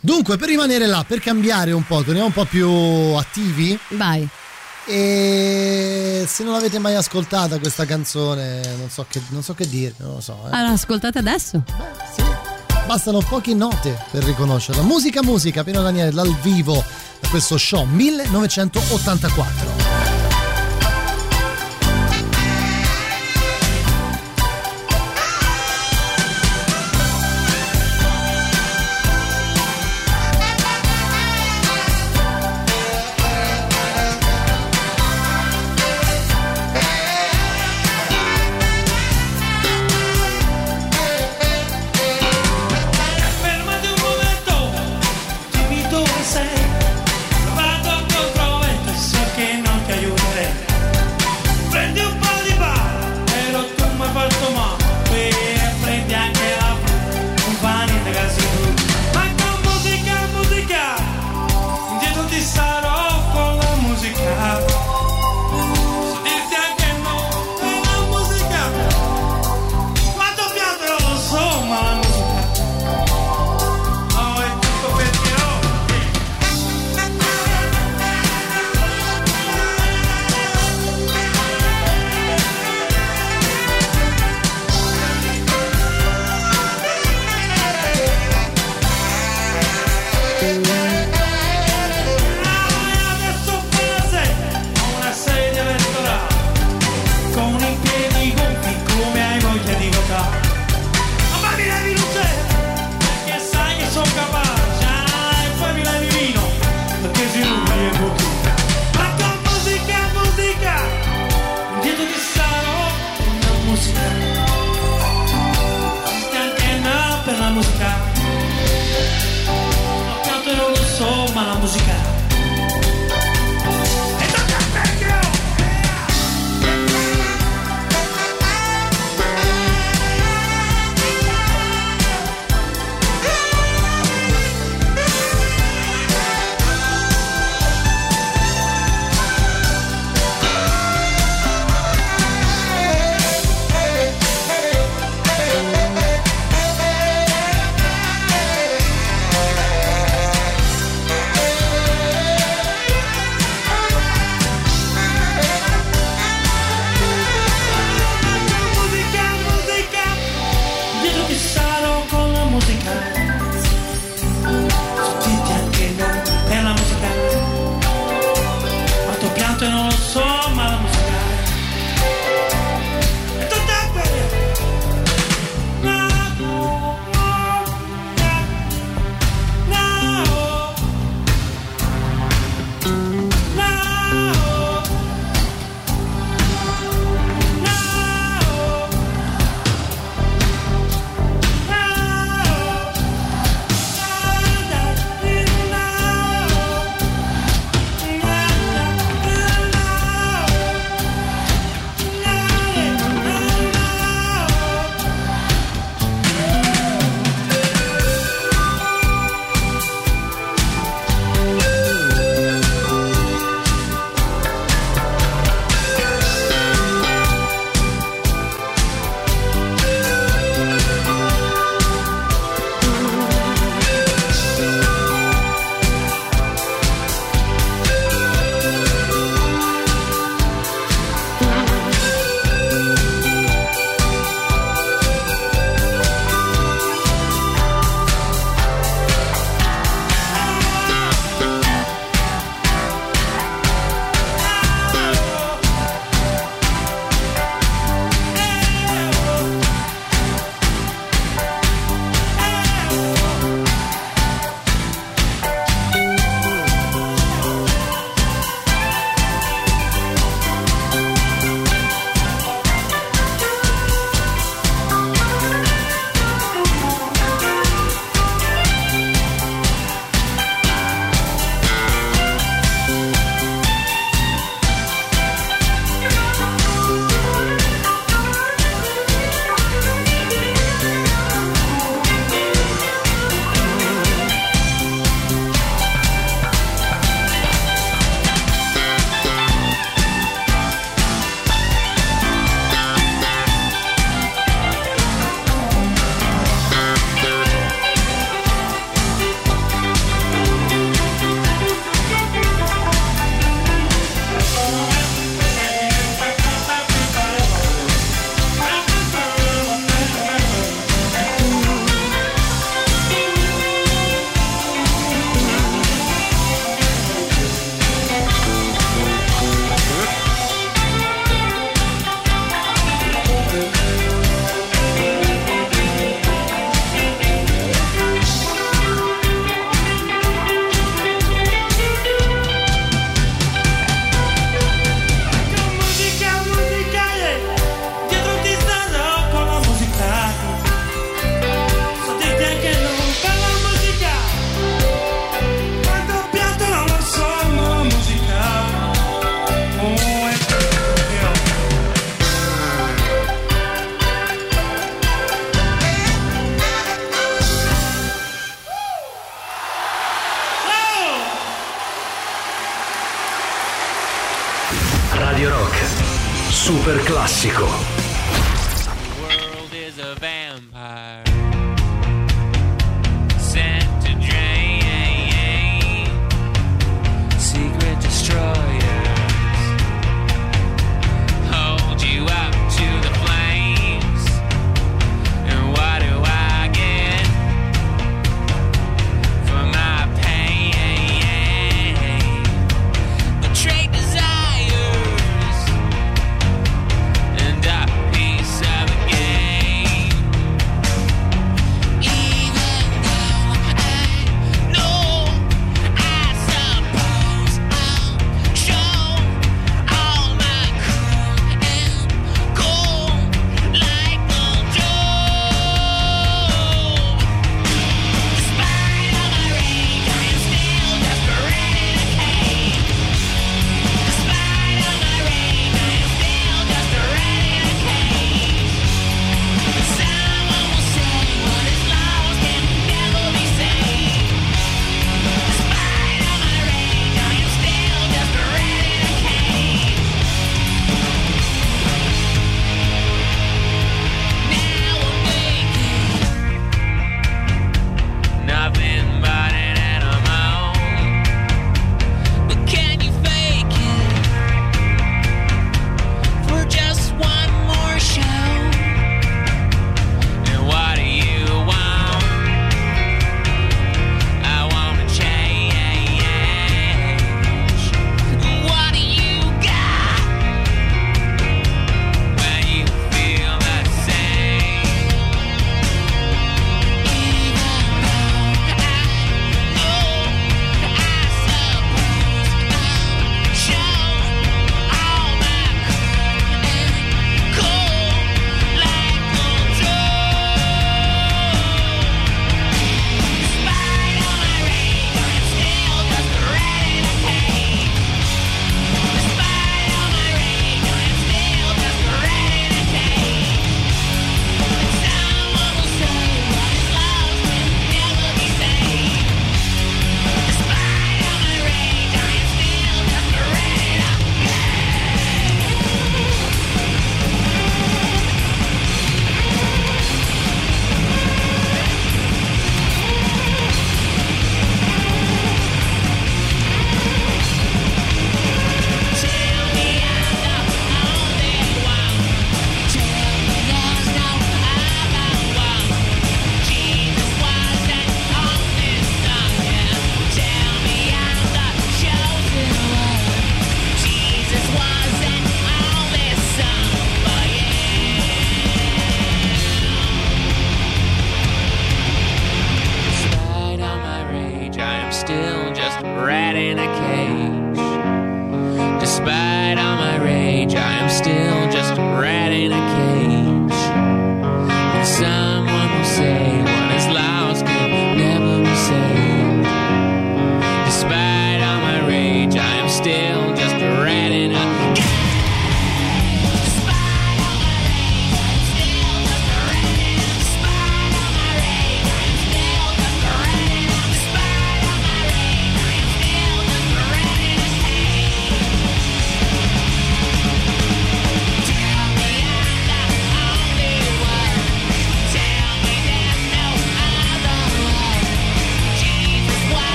Dunque, 0.00 0.36
per 0.36 0.48
rimanere 0.48 0.86
là, 0.86 1.02
per 1.08 1.20
cambiare 1.20 1.72
un 1.72 1.86
po', 1.86 2.02
torniamo 2.02 2.26
un 2.26 2.32
po' 2.34 2.44
più 2.44 2.68
attivi. 2.68 3.78
Vai. 3.92 4.28
E 4.86 6.24
se 6.28 6.44
non 6.44 6.52
l'avete 6.52 6.78
mai 6.78 6.94
ascoltata 6.94 7.58
questa 7.58 7.86
canzone, 7.86 8.60
non 8.78 8.90
so 8.90 9.06
che, 9.08 9.20
non 9.30 9.42
so 9.42 9.54
che 9.54 9.66
dire, 9.68 9.94
non 9.98 10.14
lo 10.14 10.20
so. 10.20 10.38
eh. 10.44 10.48
Allora, 10.54 10.72
ascoltate 10.72 11.18
adesso. 11.18 11.62
Bastano 12.86 13.20
poche 13.20 13.54
note 13.54 13.98
per 14.10 14.22
riconoscerla. 14.24 14.82
Musica, 14.82 15.22
musica, 15.22 15.64
Pino 15.64 15.80
Daniele 15.80 16.10
dal 16.10 16.34
vivo 16.42 16.84
da 17.20 17.28
questo 17.28 17.56
show 17.56 17.84
1984. 17.86 20.23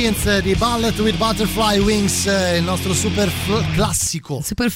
Pumpkins 0.00 0.38
di 0.40 0.54
Ballet 0.54 0.98
with 1.00 1.18
Butterfly 1.18 1.78
Wings, 1.78 2.24
eh, 2.24 2.56
il 2.56 2.62
nostro 2.64 2.94
super 2.94 3.28
fl- 3.28 3.74
classico. 3.74 4.40
Super 4.42 4.70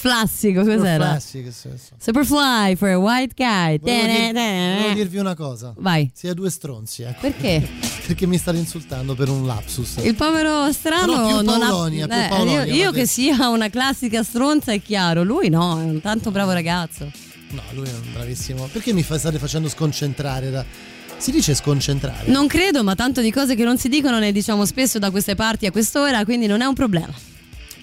Super 0.63 0.77
cos'era? 0.77 0.97
classico, 0.97 1.51
sì, 1.51 1.69
sì. 1.77 1.93
Superfly 1.99 2.77
for 2.77 2.89
a 2.91 2.99
white 2.99 3.33
guy. 3.35 3.79
Volevo, 3.79 4.07
dir- 4.07 4.17
Tene, 4.33 4.75
volevo 4.77 4.95
dirvi 4.95 5.17
una 5.17 5.35
cosa. 5.35 5.73
Vai. 5.79 6.11
Sia 6.13 6.35
due 6.35 6.51
stronzi, 6.51 7.05
ecco. 7.05 7.21
Perché? 7.23 7.67
Perché 8.07 8.27
mi 8.27 8.37
state 8.37 8.59
insultando 8.59 9.15
per 9.15 9.31
un 9.31 9.47
lapsus. 9.47 9.97
Il 10.03 10.15
povero 10.15 10.71
strano 10.73 11.41
non 11.41 11.59
Paolonia, 11.59 12.07
ha 12.07 12.25
Eh, 12.27 12.29
Paolonia, 12.29 12.65
io, 12.67 12.75
io 12.75 12.93
che 12.93 13.07
sia 13.07 13.49
una 13.49 13.71
classica 13.71 14.23
stronza 14.23 14.73
è 14.73 14.83
chiaro, 14.83 15.23
lui 15.23 15.49
no, 15.49 15.81
è 15.81 15.85
un 15.85 16.03
tanto 16.03 16.31
bravo 16.33 16.53
ragazzo. 16.53 17.11
No, 17.49 17.63
lui 17.73 17.87
è 17.89 17.93
un 17.93 18.13
bravissimo. 18.13 18.69
Perché 18.71 18.93
mi 18.93 19.03
state 19.03 19.39
facendo 19.39 19.71
sconcentrare 19.71 20.51
da... 20.51 20.93
Si 21.19 21.31
dice 21.31 21.55
sconcentrare? 21.55 22.31
Non 22.31 22.47
credo, 22.47 22.83
ma 22.85 22.95
tanto 22.95 23.21
di 23.21 23.31
cose 23.31 23.55
che 23.55 23.65
non 23.65 23.79
si 23.79 23.89
dicono 23.89 24.19
ne 24.19 24.31
diciamo 24.33 24.65
spesso 24.67 24.99
da 24.99 25.11
queste 25.11 25.35
parti 25.35 25.67
a 25.67 25.71
quest'ora, 25.71 26.25
quindi 26.25 26.47
non 26.47 26.61
è 26.61 26.65
un 26.67 26.75
problema. 26.75 27.13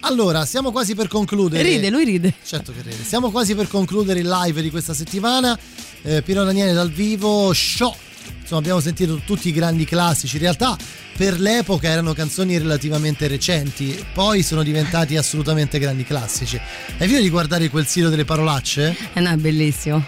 Allora, 0.01 0.45
siamo 0.45 0.71
quasi 0.71 0.95
per 0.95 1.07
concludere. 1.07 1.61
Ride, 1.61 1.89
lui 1.89 2.05
ride. 2.05 2.33
Certo 2.43 2.71
che 2.71 2.81
ride. 2.81 3.03
Siamo 3.03 3.29
quasi 3.29 3.55
per 3.55 3.67
concludere 3.67 4.19
il 4.19 4.27
live 4.27 4.61
di 4.61 4.69
questa 4.69 4.93
settimana. 4.93 5.57
Eh, 6.01 6.21
Pino 6.23 6.43
Daniele 6.43 6.73
dal 6.73 6.91
vivo, 6.91 7.51
show. 7.53 7.95
Insomma, 8.39 8.59
abbiamo 8.61 8.79
sentito 8.79 9.21
tutti 9.25 9.49
i 9.49 9.51
grandi 9.51 9.85
classici. 9.85 10.35
In 10.37 10.41
realtà, 10.41 10.75
per 11.15 11.39
l'epoca 11.39 11.87
erano 11.87 12.13
canzoni 12.13 12.57
relativamente 12.57 13.27
recenti, 13.27 14.03
poi 14.13 14.41
sono 14.41 14.63
diventati 14.63 15.17
assolutamente 15.17 15.77
grandi 15.77 16.03
classici. 16.03 16.57
Hai 16.57 17.05
finito 17.05 17.21
di 17.21 17.29
guardare 17.29 17.69
quel 17.69 17.85
sito 17.85 18.09
delle 18.09 18.25
parolacce? 18.25 18.95
Eh 19.13 19.19
no, 19.19 19.29
è 19.29 19.35
bellissimo. 19.35 20.03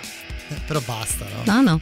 Eh, 0.49 0.55
però 0.65 0.81
basta, 0.83 1.25
no? 1.43 1.53
No, 1.53 1.61
no. 1.61 1.79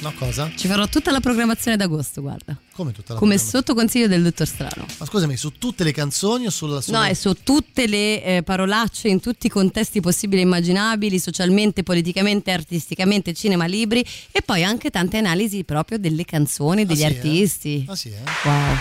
No, 0.00 0.12
cosa? 0.18 0.50
Ci 0.54 0.66
farò 0.66 0.86
tutta 0.88 1.10
la 1.10 1.20
programmazione 1.20 1.76
d'agosto, 1.76 2.20
guarda. 2.20 2.56
Come 2.72 2.92
tutta 2.92 3.14
la 3.14 3.18
Come 3.18 3.38
sotto 3.38 3.74
consiglio 3.74 4.06
del 4.06 4.22
dottor 4.22 4.46
Strano. 4.46 4.86
Ma 4.98 5.06
scusami, 5.06 5.36
su 5.36 5.52
tutte 5.58 5.84
le 5.84 5.92
canzoni 5.92 6.46
o 6.46 6.50
sulla 6.50 6.80
solo... 6.80 6.98
No, 6.98 7.04
è 7.04 7.14
su 7.14 7.34
tutte 7.42 7.86
le 7.86 8.22
eh, 8.22 8.42
parolacce 8.42 9.08
in 9.08 9.20
tutti 9.20 9.46
i 9.46 9.50
contesti 9.50 10.00
possibili 10.00 10.42
e 10.42 10.44
immaginabili, 10.44 11.18
socialmente, 11.18 11.82
politicamente, 11.82 12.50
artisticamente, 12.50 13.32
cinema, 13.32 13.66
libri 13.66 14.04
e 14.30 14.42
poi 14.42 14.64
anche 14.64 14.90
tante 14.90 15.16
analisi 15.16 15.64
proprio 15.64 15.98
delle 15.98 16.24
canzoni, 16.24 16.84
degli 16.84 16.96
sì, 16.98 17.02
eh? 17.02 17.06
artisti. 17.06 17.84
Ah 17.88 17.96
sì, 17.96 18.08
eh? 18.08 18.22
Wow. 18.44 18.76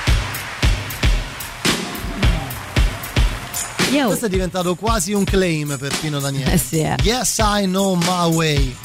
Yo. 3.93 4.07
Questo 4.07 4.25
è 4.25 4.29
diventato 4.29 4.73
quasi 4.73 5.13
un 5.13 5.23
claim 5.23 5.77
per 5.77 5.95
Pino 5.99 6.19
Daniele. 6.19 6.53
Eh 6.53 6.57
sì, 6.57 6.79
eh. 6.79 6.95
Yes, 7.03 7.37
I 7.37 7.65
know 7.65 7.95
my 7.95 8.35
way. 8.35 8.75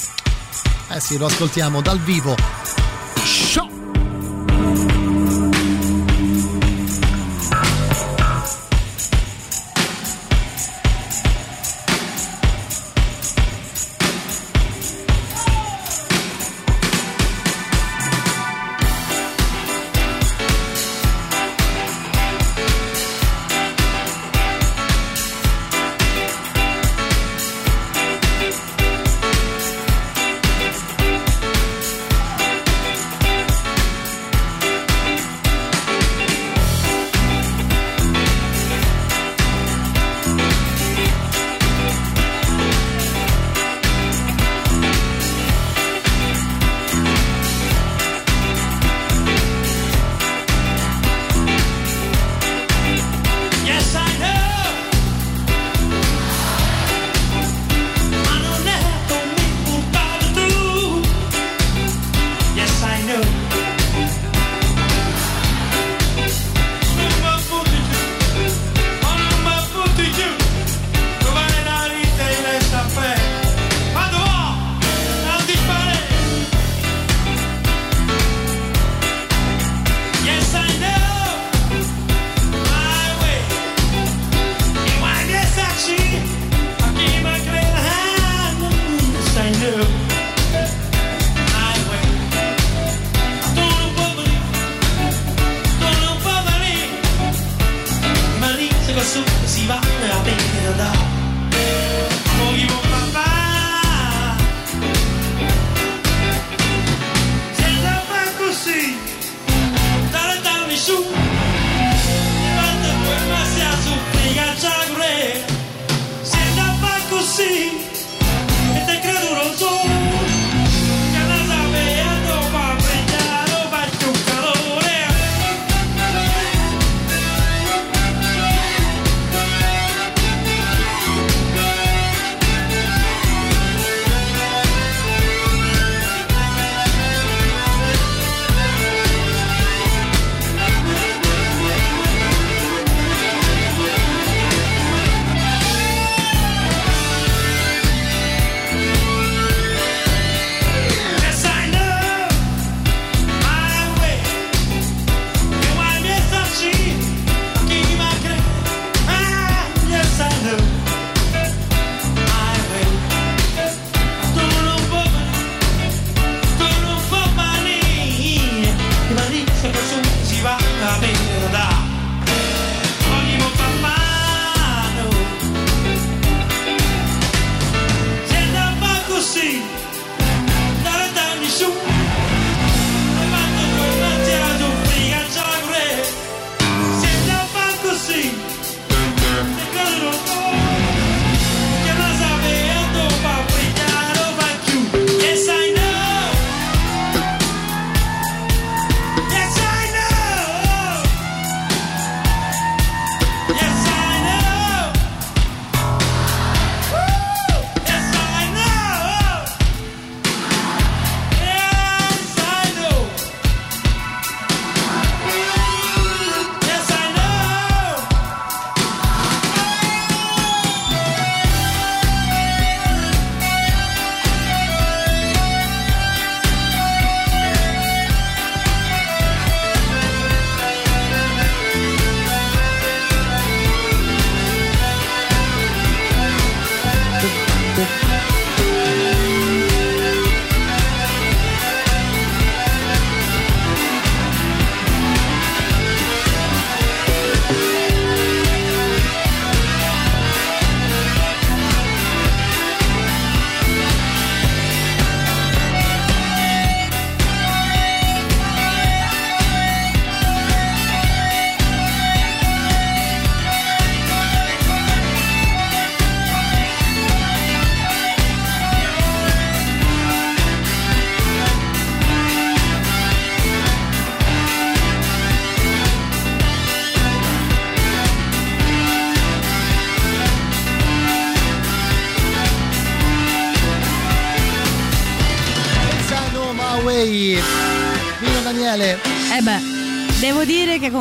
Eh 0.91 1.01
sì, 1.01 1.19
lo 1.19 1.27
ascoltiamo 1.27 1.83
dal 1.83 2.01
vivo. 2.01 2.78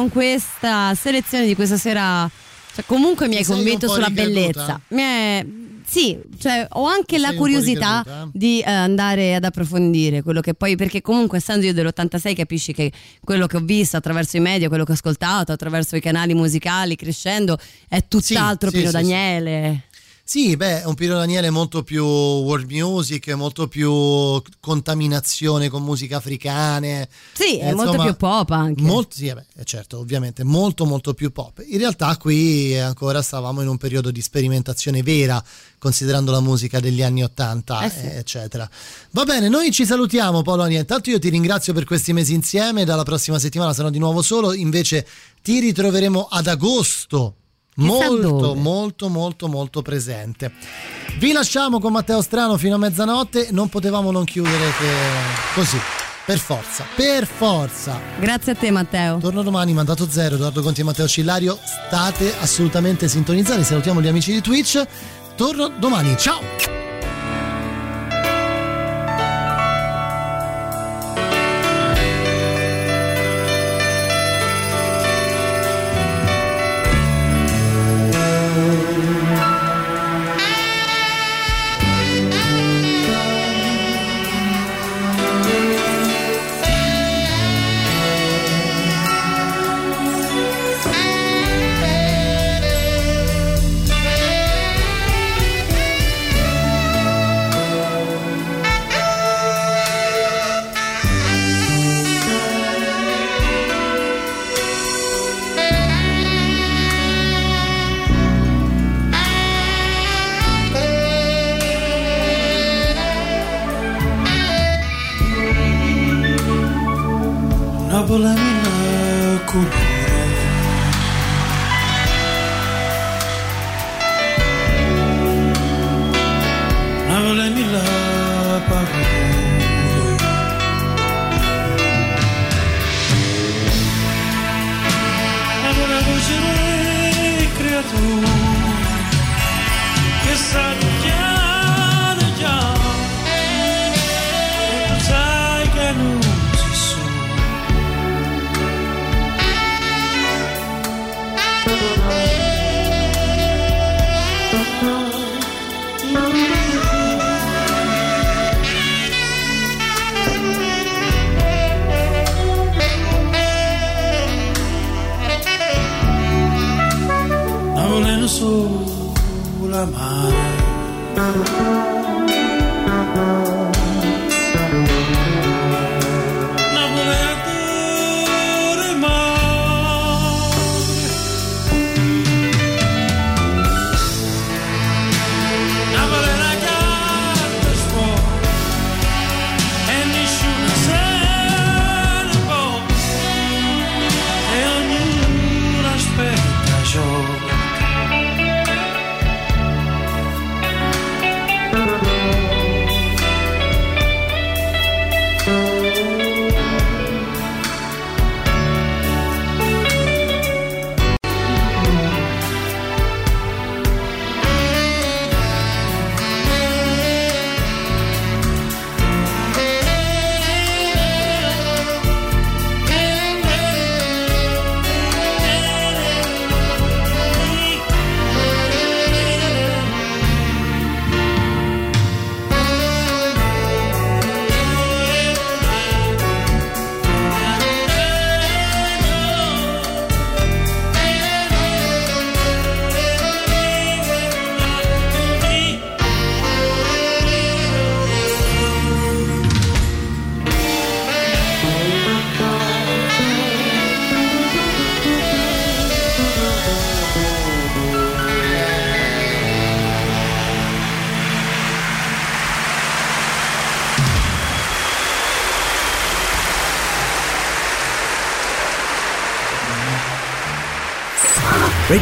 Con 0.08 0.10
questa 0.10 0.96
selezione 0.96 1.46
di 1.46 1.56
questa 1.56 1.78
sera, 1.78 2.30
cioè 2.74 2.86
comunque 2.86 3.28
mi 3.28 3.36
hai 3.38 3.44
convinto 3.44 3.88
sulla 3.90 4.08
ricreduta? 4.08 4.34
bellezza. 4.40 4.82
È- 4.88 5.46
Sì, 5.90 6.20
cioè 6.38 6.68
ho 6.72 6.86
anche 6.86 7.18
la 7.18 7.34
curiosità 7.34 8.04
di 8.34 8.60
eh, 8.60 8.70
andare 8.70 9.36
ad 9.36 9.46
approfondire 9.46 10.22
quello 10.22 10.42
che 10.42 10.54
poi, 10.54 10.76
perché 10.76 11.00
comunque 11.02 11.38
essendo 11.38 11.66
io 11.66 11.74
dell'86 11.74 12.36
capisci 12.36 12.74
che 12.74 12.92
quello 13.24 13.48
che 13.48 13.56
ho 13.56 13.62
visto 13.62 13.96
attraverso 13.96 14.36
i 14.36 14.42
media, 14.42 14.68
quello 14.68 14.84
che 14.84 14.92
ho 14.92 14.96
ascoltato, 14.96 15.54
attraverso 15.54 15.96
i 15.96 16.02
canali 16.02 16.34
musicali 16.34 16.98
crescendo, 16.98 17.58
è 17.88 18.06
tutt'altro 18.06 18.70
sì, 18.70 18.76
Pino 18.78 18.88
sì. 18.90 18.94
Daniele. 18.96 19.84
Sì, 19.90 19.97
beh, 20.58 20.82
è 20.82 20.86
un 20.86 20.94
Pino 20.96 21.14
Daniele 21.16 21.50
molto 21.50 21.84
più 21.84 22.04
world 22.04 22.70
music, 22.70 23.30
molto 23.30 23.70
più 23.70 24.42
contaminazione 24.60 25.70
con 25.70 25.84
musiche 25.84 26.16
africane. 26.16 27.08
Sì, 27.32 27.58
è 27.60 27.70
Eh, 27.70 27.74
molto 27.74 27.92
insomma, 27.92 28.04
più 28.04 28.16
pop 28.18 28.50
anche. 28.50 28.82
Molto, 28.82 29.16
sì, 29.16 29.28
eh 29.28 29.36
beh, 29.36 29.46
eh, 29.56 29.64
certo, 29.64 30.00
ovviamente, 30.00 30.44
molto 30.44 30.86
molto 30.86 31.14
più 31.14 31.32
pop. 31.32 31.64
In 31.66 31.78
realtà 31.78 32.18
qui 32.18 32.78
ancora 32.78 33.22
stavamo 33.22 33.62
in 33.62 33.70
un 33.70 33.78
periodo 33.78 34.12
di 34.12 34.22
sperimentazione 34.22 35.02
vera, 35.02 35.42
considerando 35.80 36.32
la 36.32 36.42
musica 36.42 36.82
degli 36.82 37.02
anni 37.02 37.24
80, 37.24 37.82
Eh 37.84 37.90
sì. 37.90 37.96
eh, 38.02 38.18
eccetera. 38.18 38.70
Va 39.12 39.24
bene, 39.24 39.48
noi 39.48 39.72
ci 39.72 39.86
salutiamo 39.86 40.42
Polonia. 40.42 40.80
Intanto 40.80 41.10
io 41.10 41.20
ti 41.20 41.30
ringrazio 41.30 41.72
per 41.72 41.86
questi 41.86 42.12
mesi 42.12 42.34
insieme, 42.34 42.84
dalla 42.84 43.04
prossima 43.04 43.40
settimana 43.40 43.74
sarò 43.74 43.90
di 43.90 43.98
nuovo 44.00 44.22
solo, 44.22 44.52
invece 44.54 45.08
ti 45.42 45.60
ritroveremo 45.62 46.28
ad 46.30 46.48
agosto. 46.48 47.36
Molto, 47.78 48.56
molto, 48.56 49.10
molto, 49.10 49.48
molto 49.48 49.82
presente. 49.82 50.52
Vi 51.20 51.32
lasciamo 51.32 51.80
con 51.80 51.92
Matteo 51.92 52.22
Strano 52.22 52.58
fino 52.58 52.76
a 52.76 52.78
mezzanotte. 52.78 53.50
Non 53.52 53.70
potevamo 53.70 54.12
non 54.12 54.24
chiudere 54.24 54.72
che 54.78 54.90
così. 55.54 55.78
Per 56.26 56.40
forza, 56.40 56.84
per 56.94 57.26
forza. 57.26 58.02
Grazie 58.20 58.52
a 58.52 58.56
te 58.56 58.70
Matteo. 58.70 59.18
Torno 59.18 59.44
domani, 59.44 59.72
mandato 59.74 60.10
zero, 60.10 60.36
Edoardo 60.36 60.62
Conti 60.62 60.82
e 60.82 60.84
Matteo 60.84 61.08
Cillario. 61.08 61.58
State 61.88 62.34
assolutamente 62.40 63.08
sintonizzati. 63.08 63.64
Salutiamo 63.64 64.02
gli 64.02 64.08
amici 64.08 64.34
di 64.34 64.42
Twitch. 64.42 64.86
Torno 65.36 65.70
domani. 65.70 66.18
Ciao! 66.18 66.77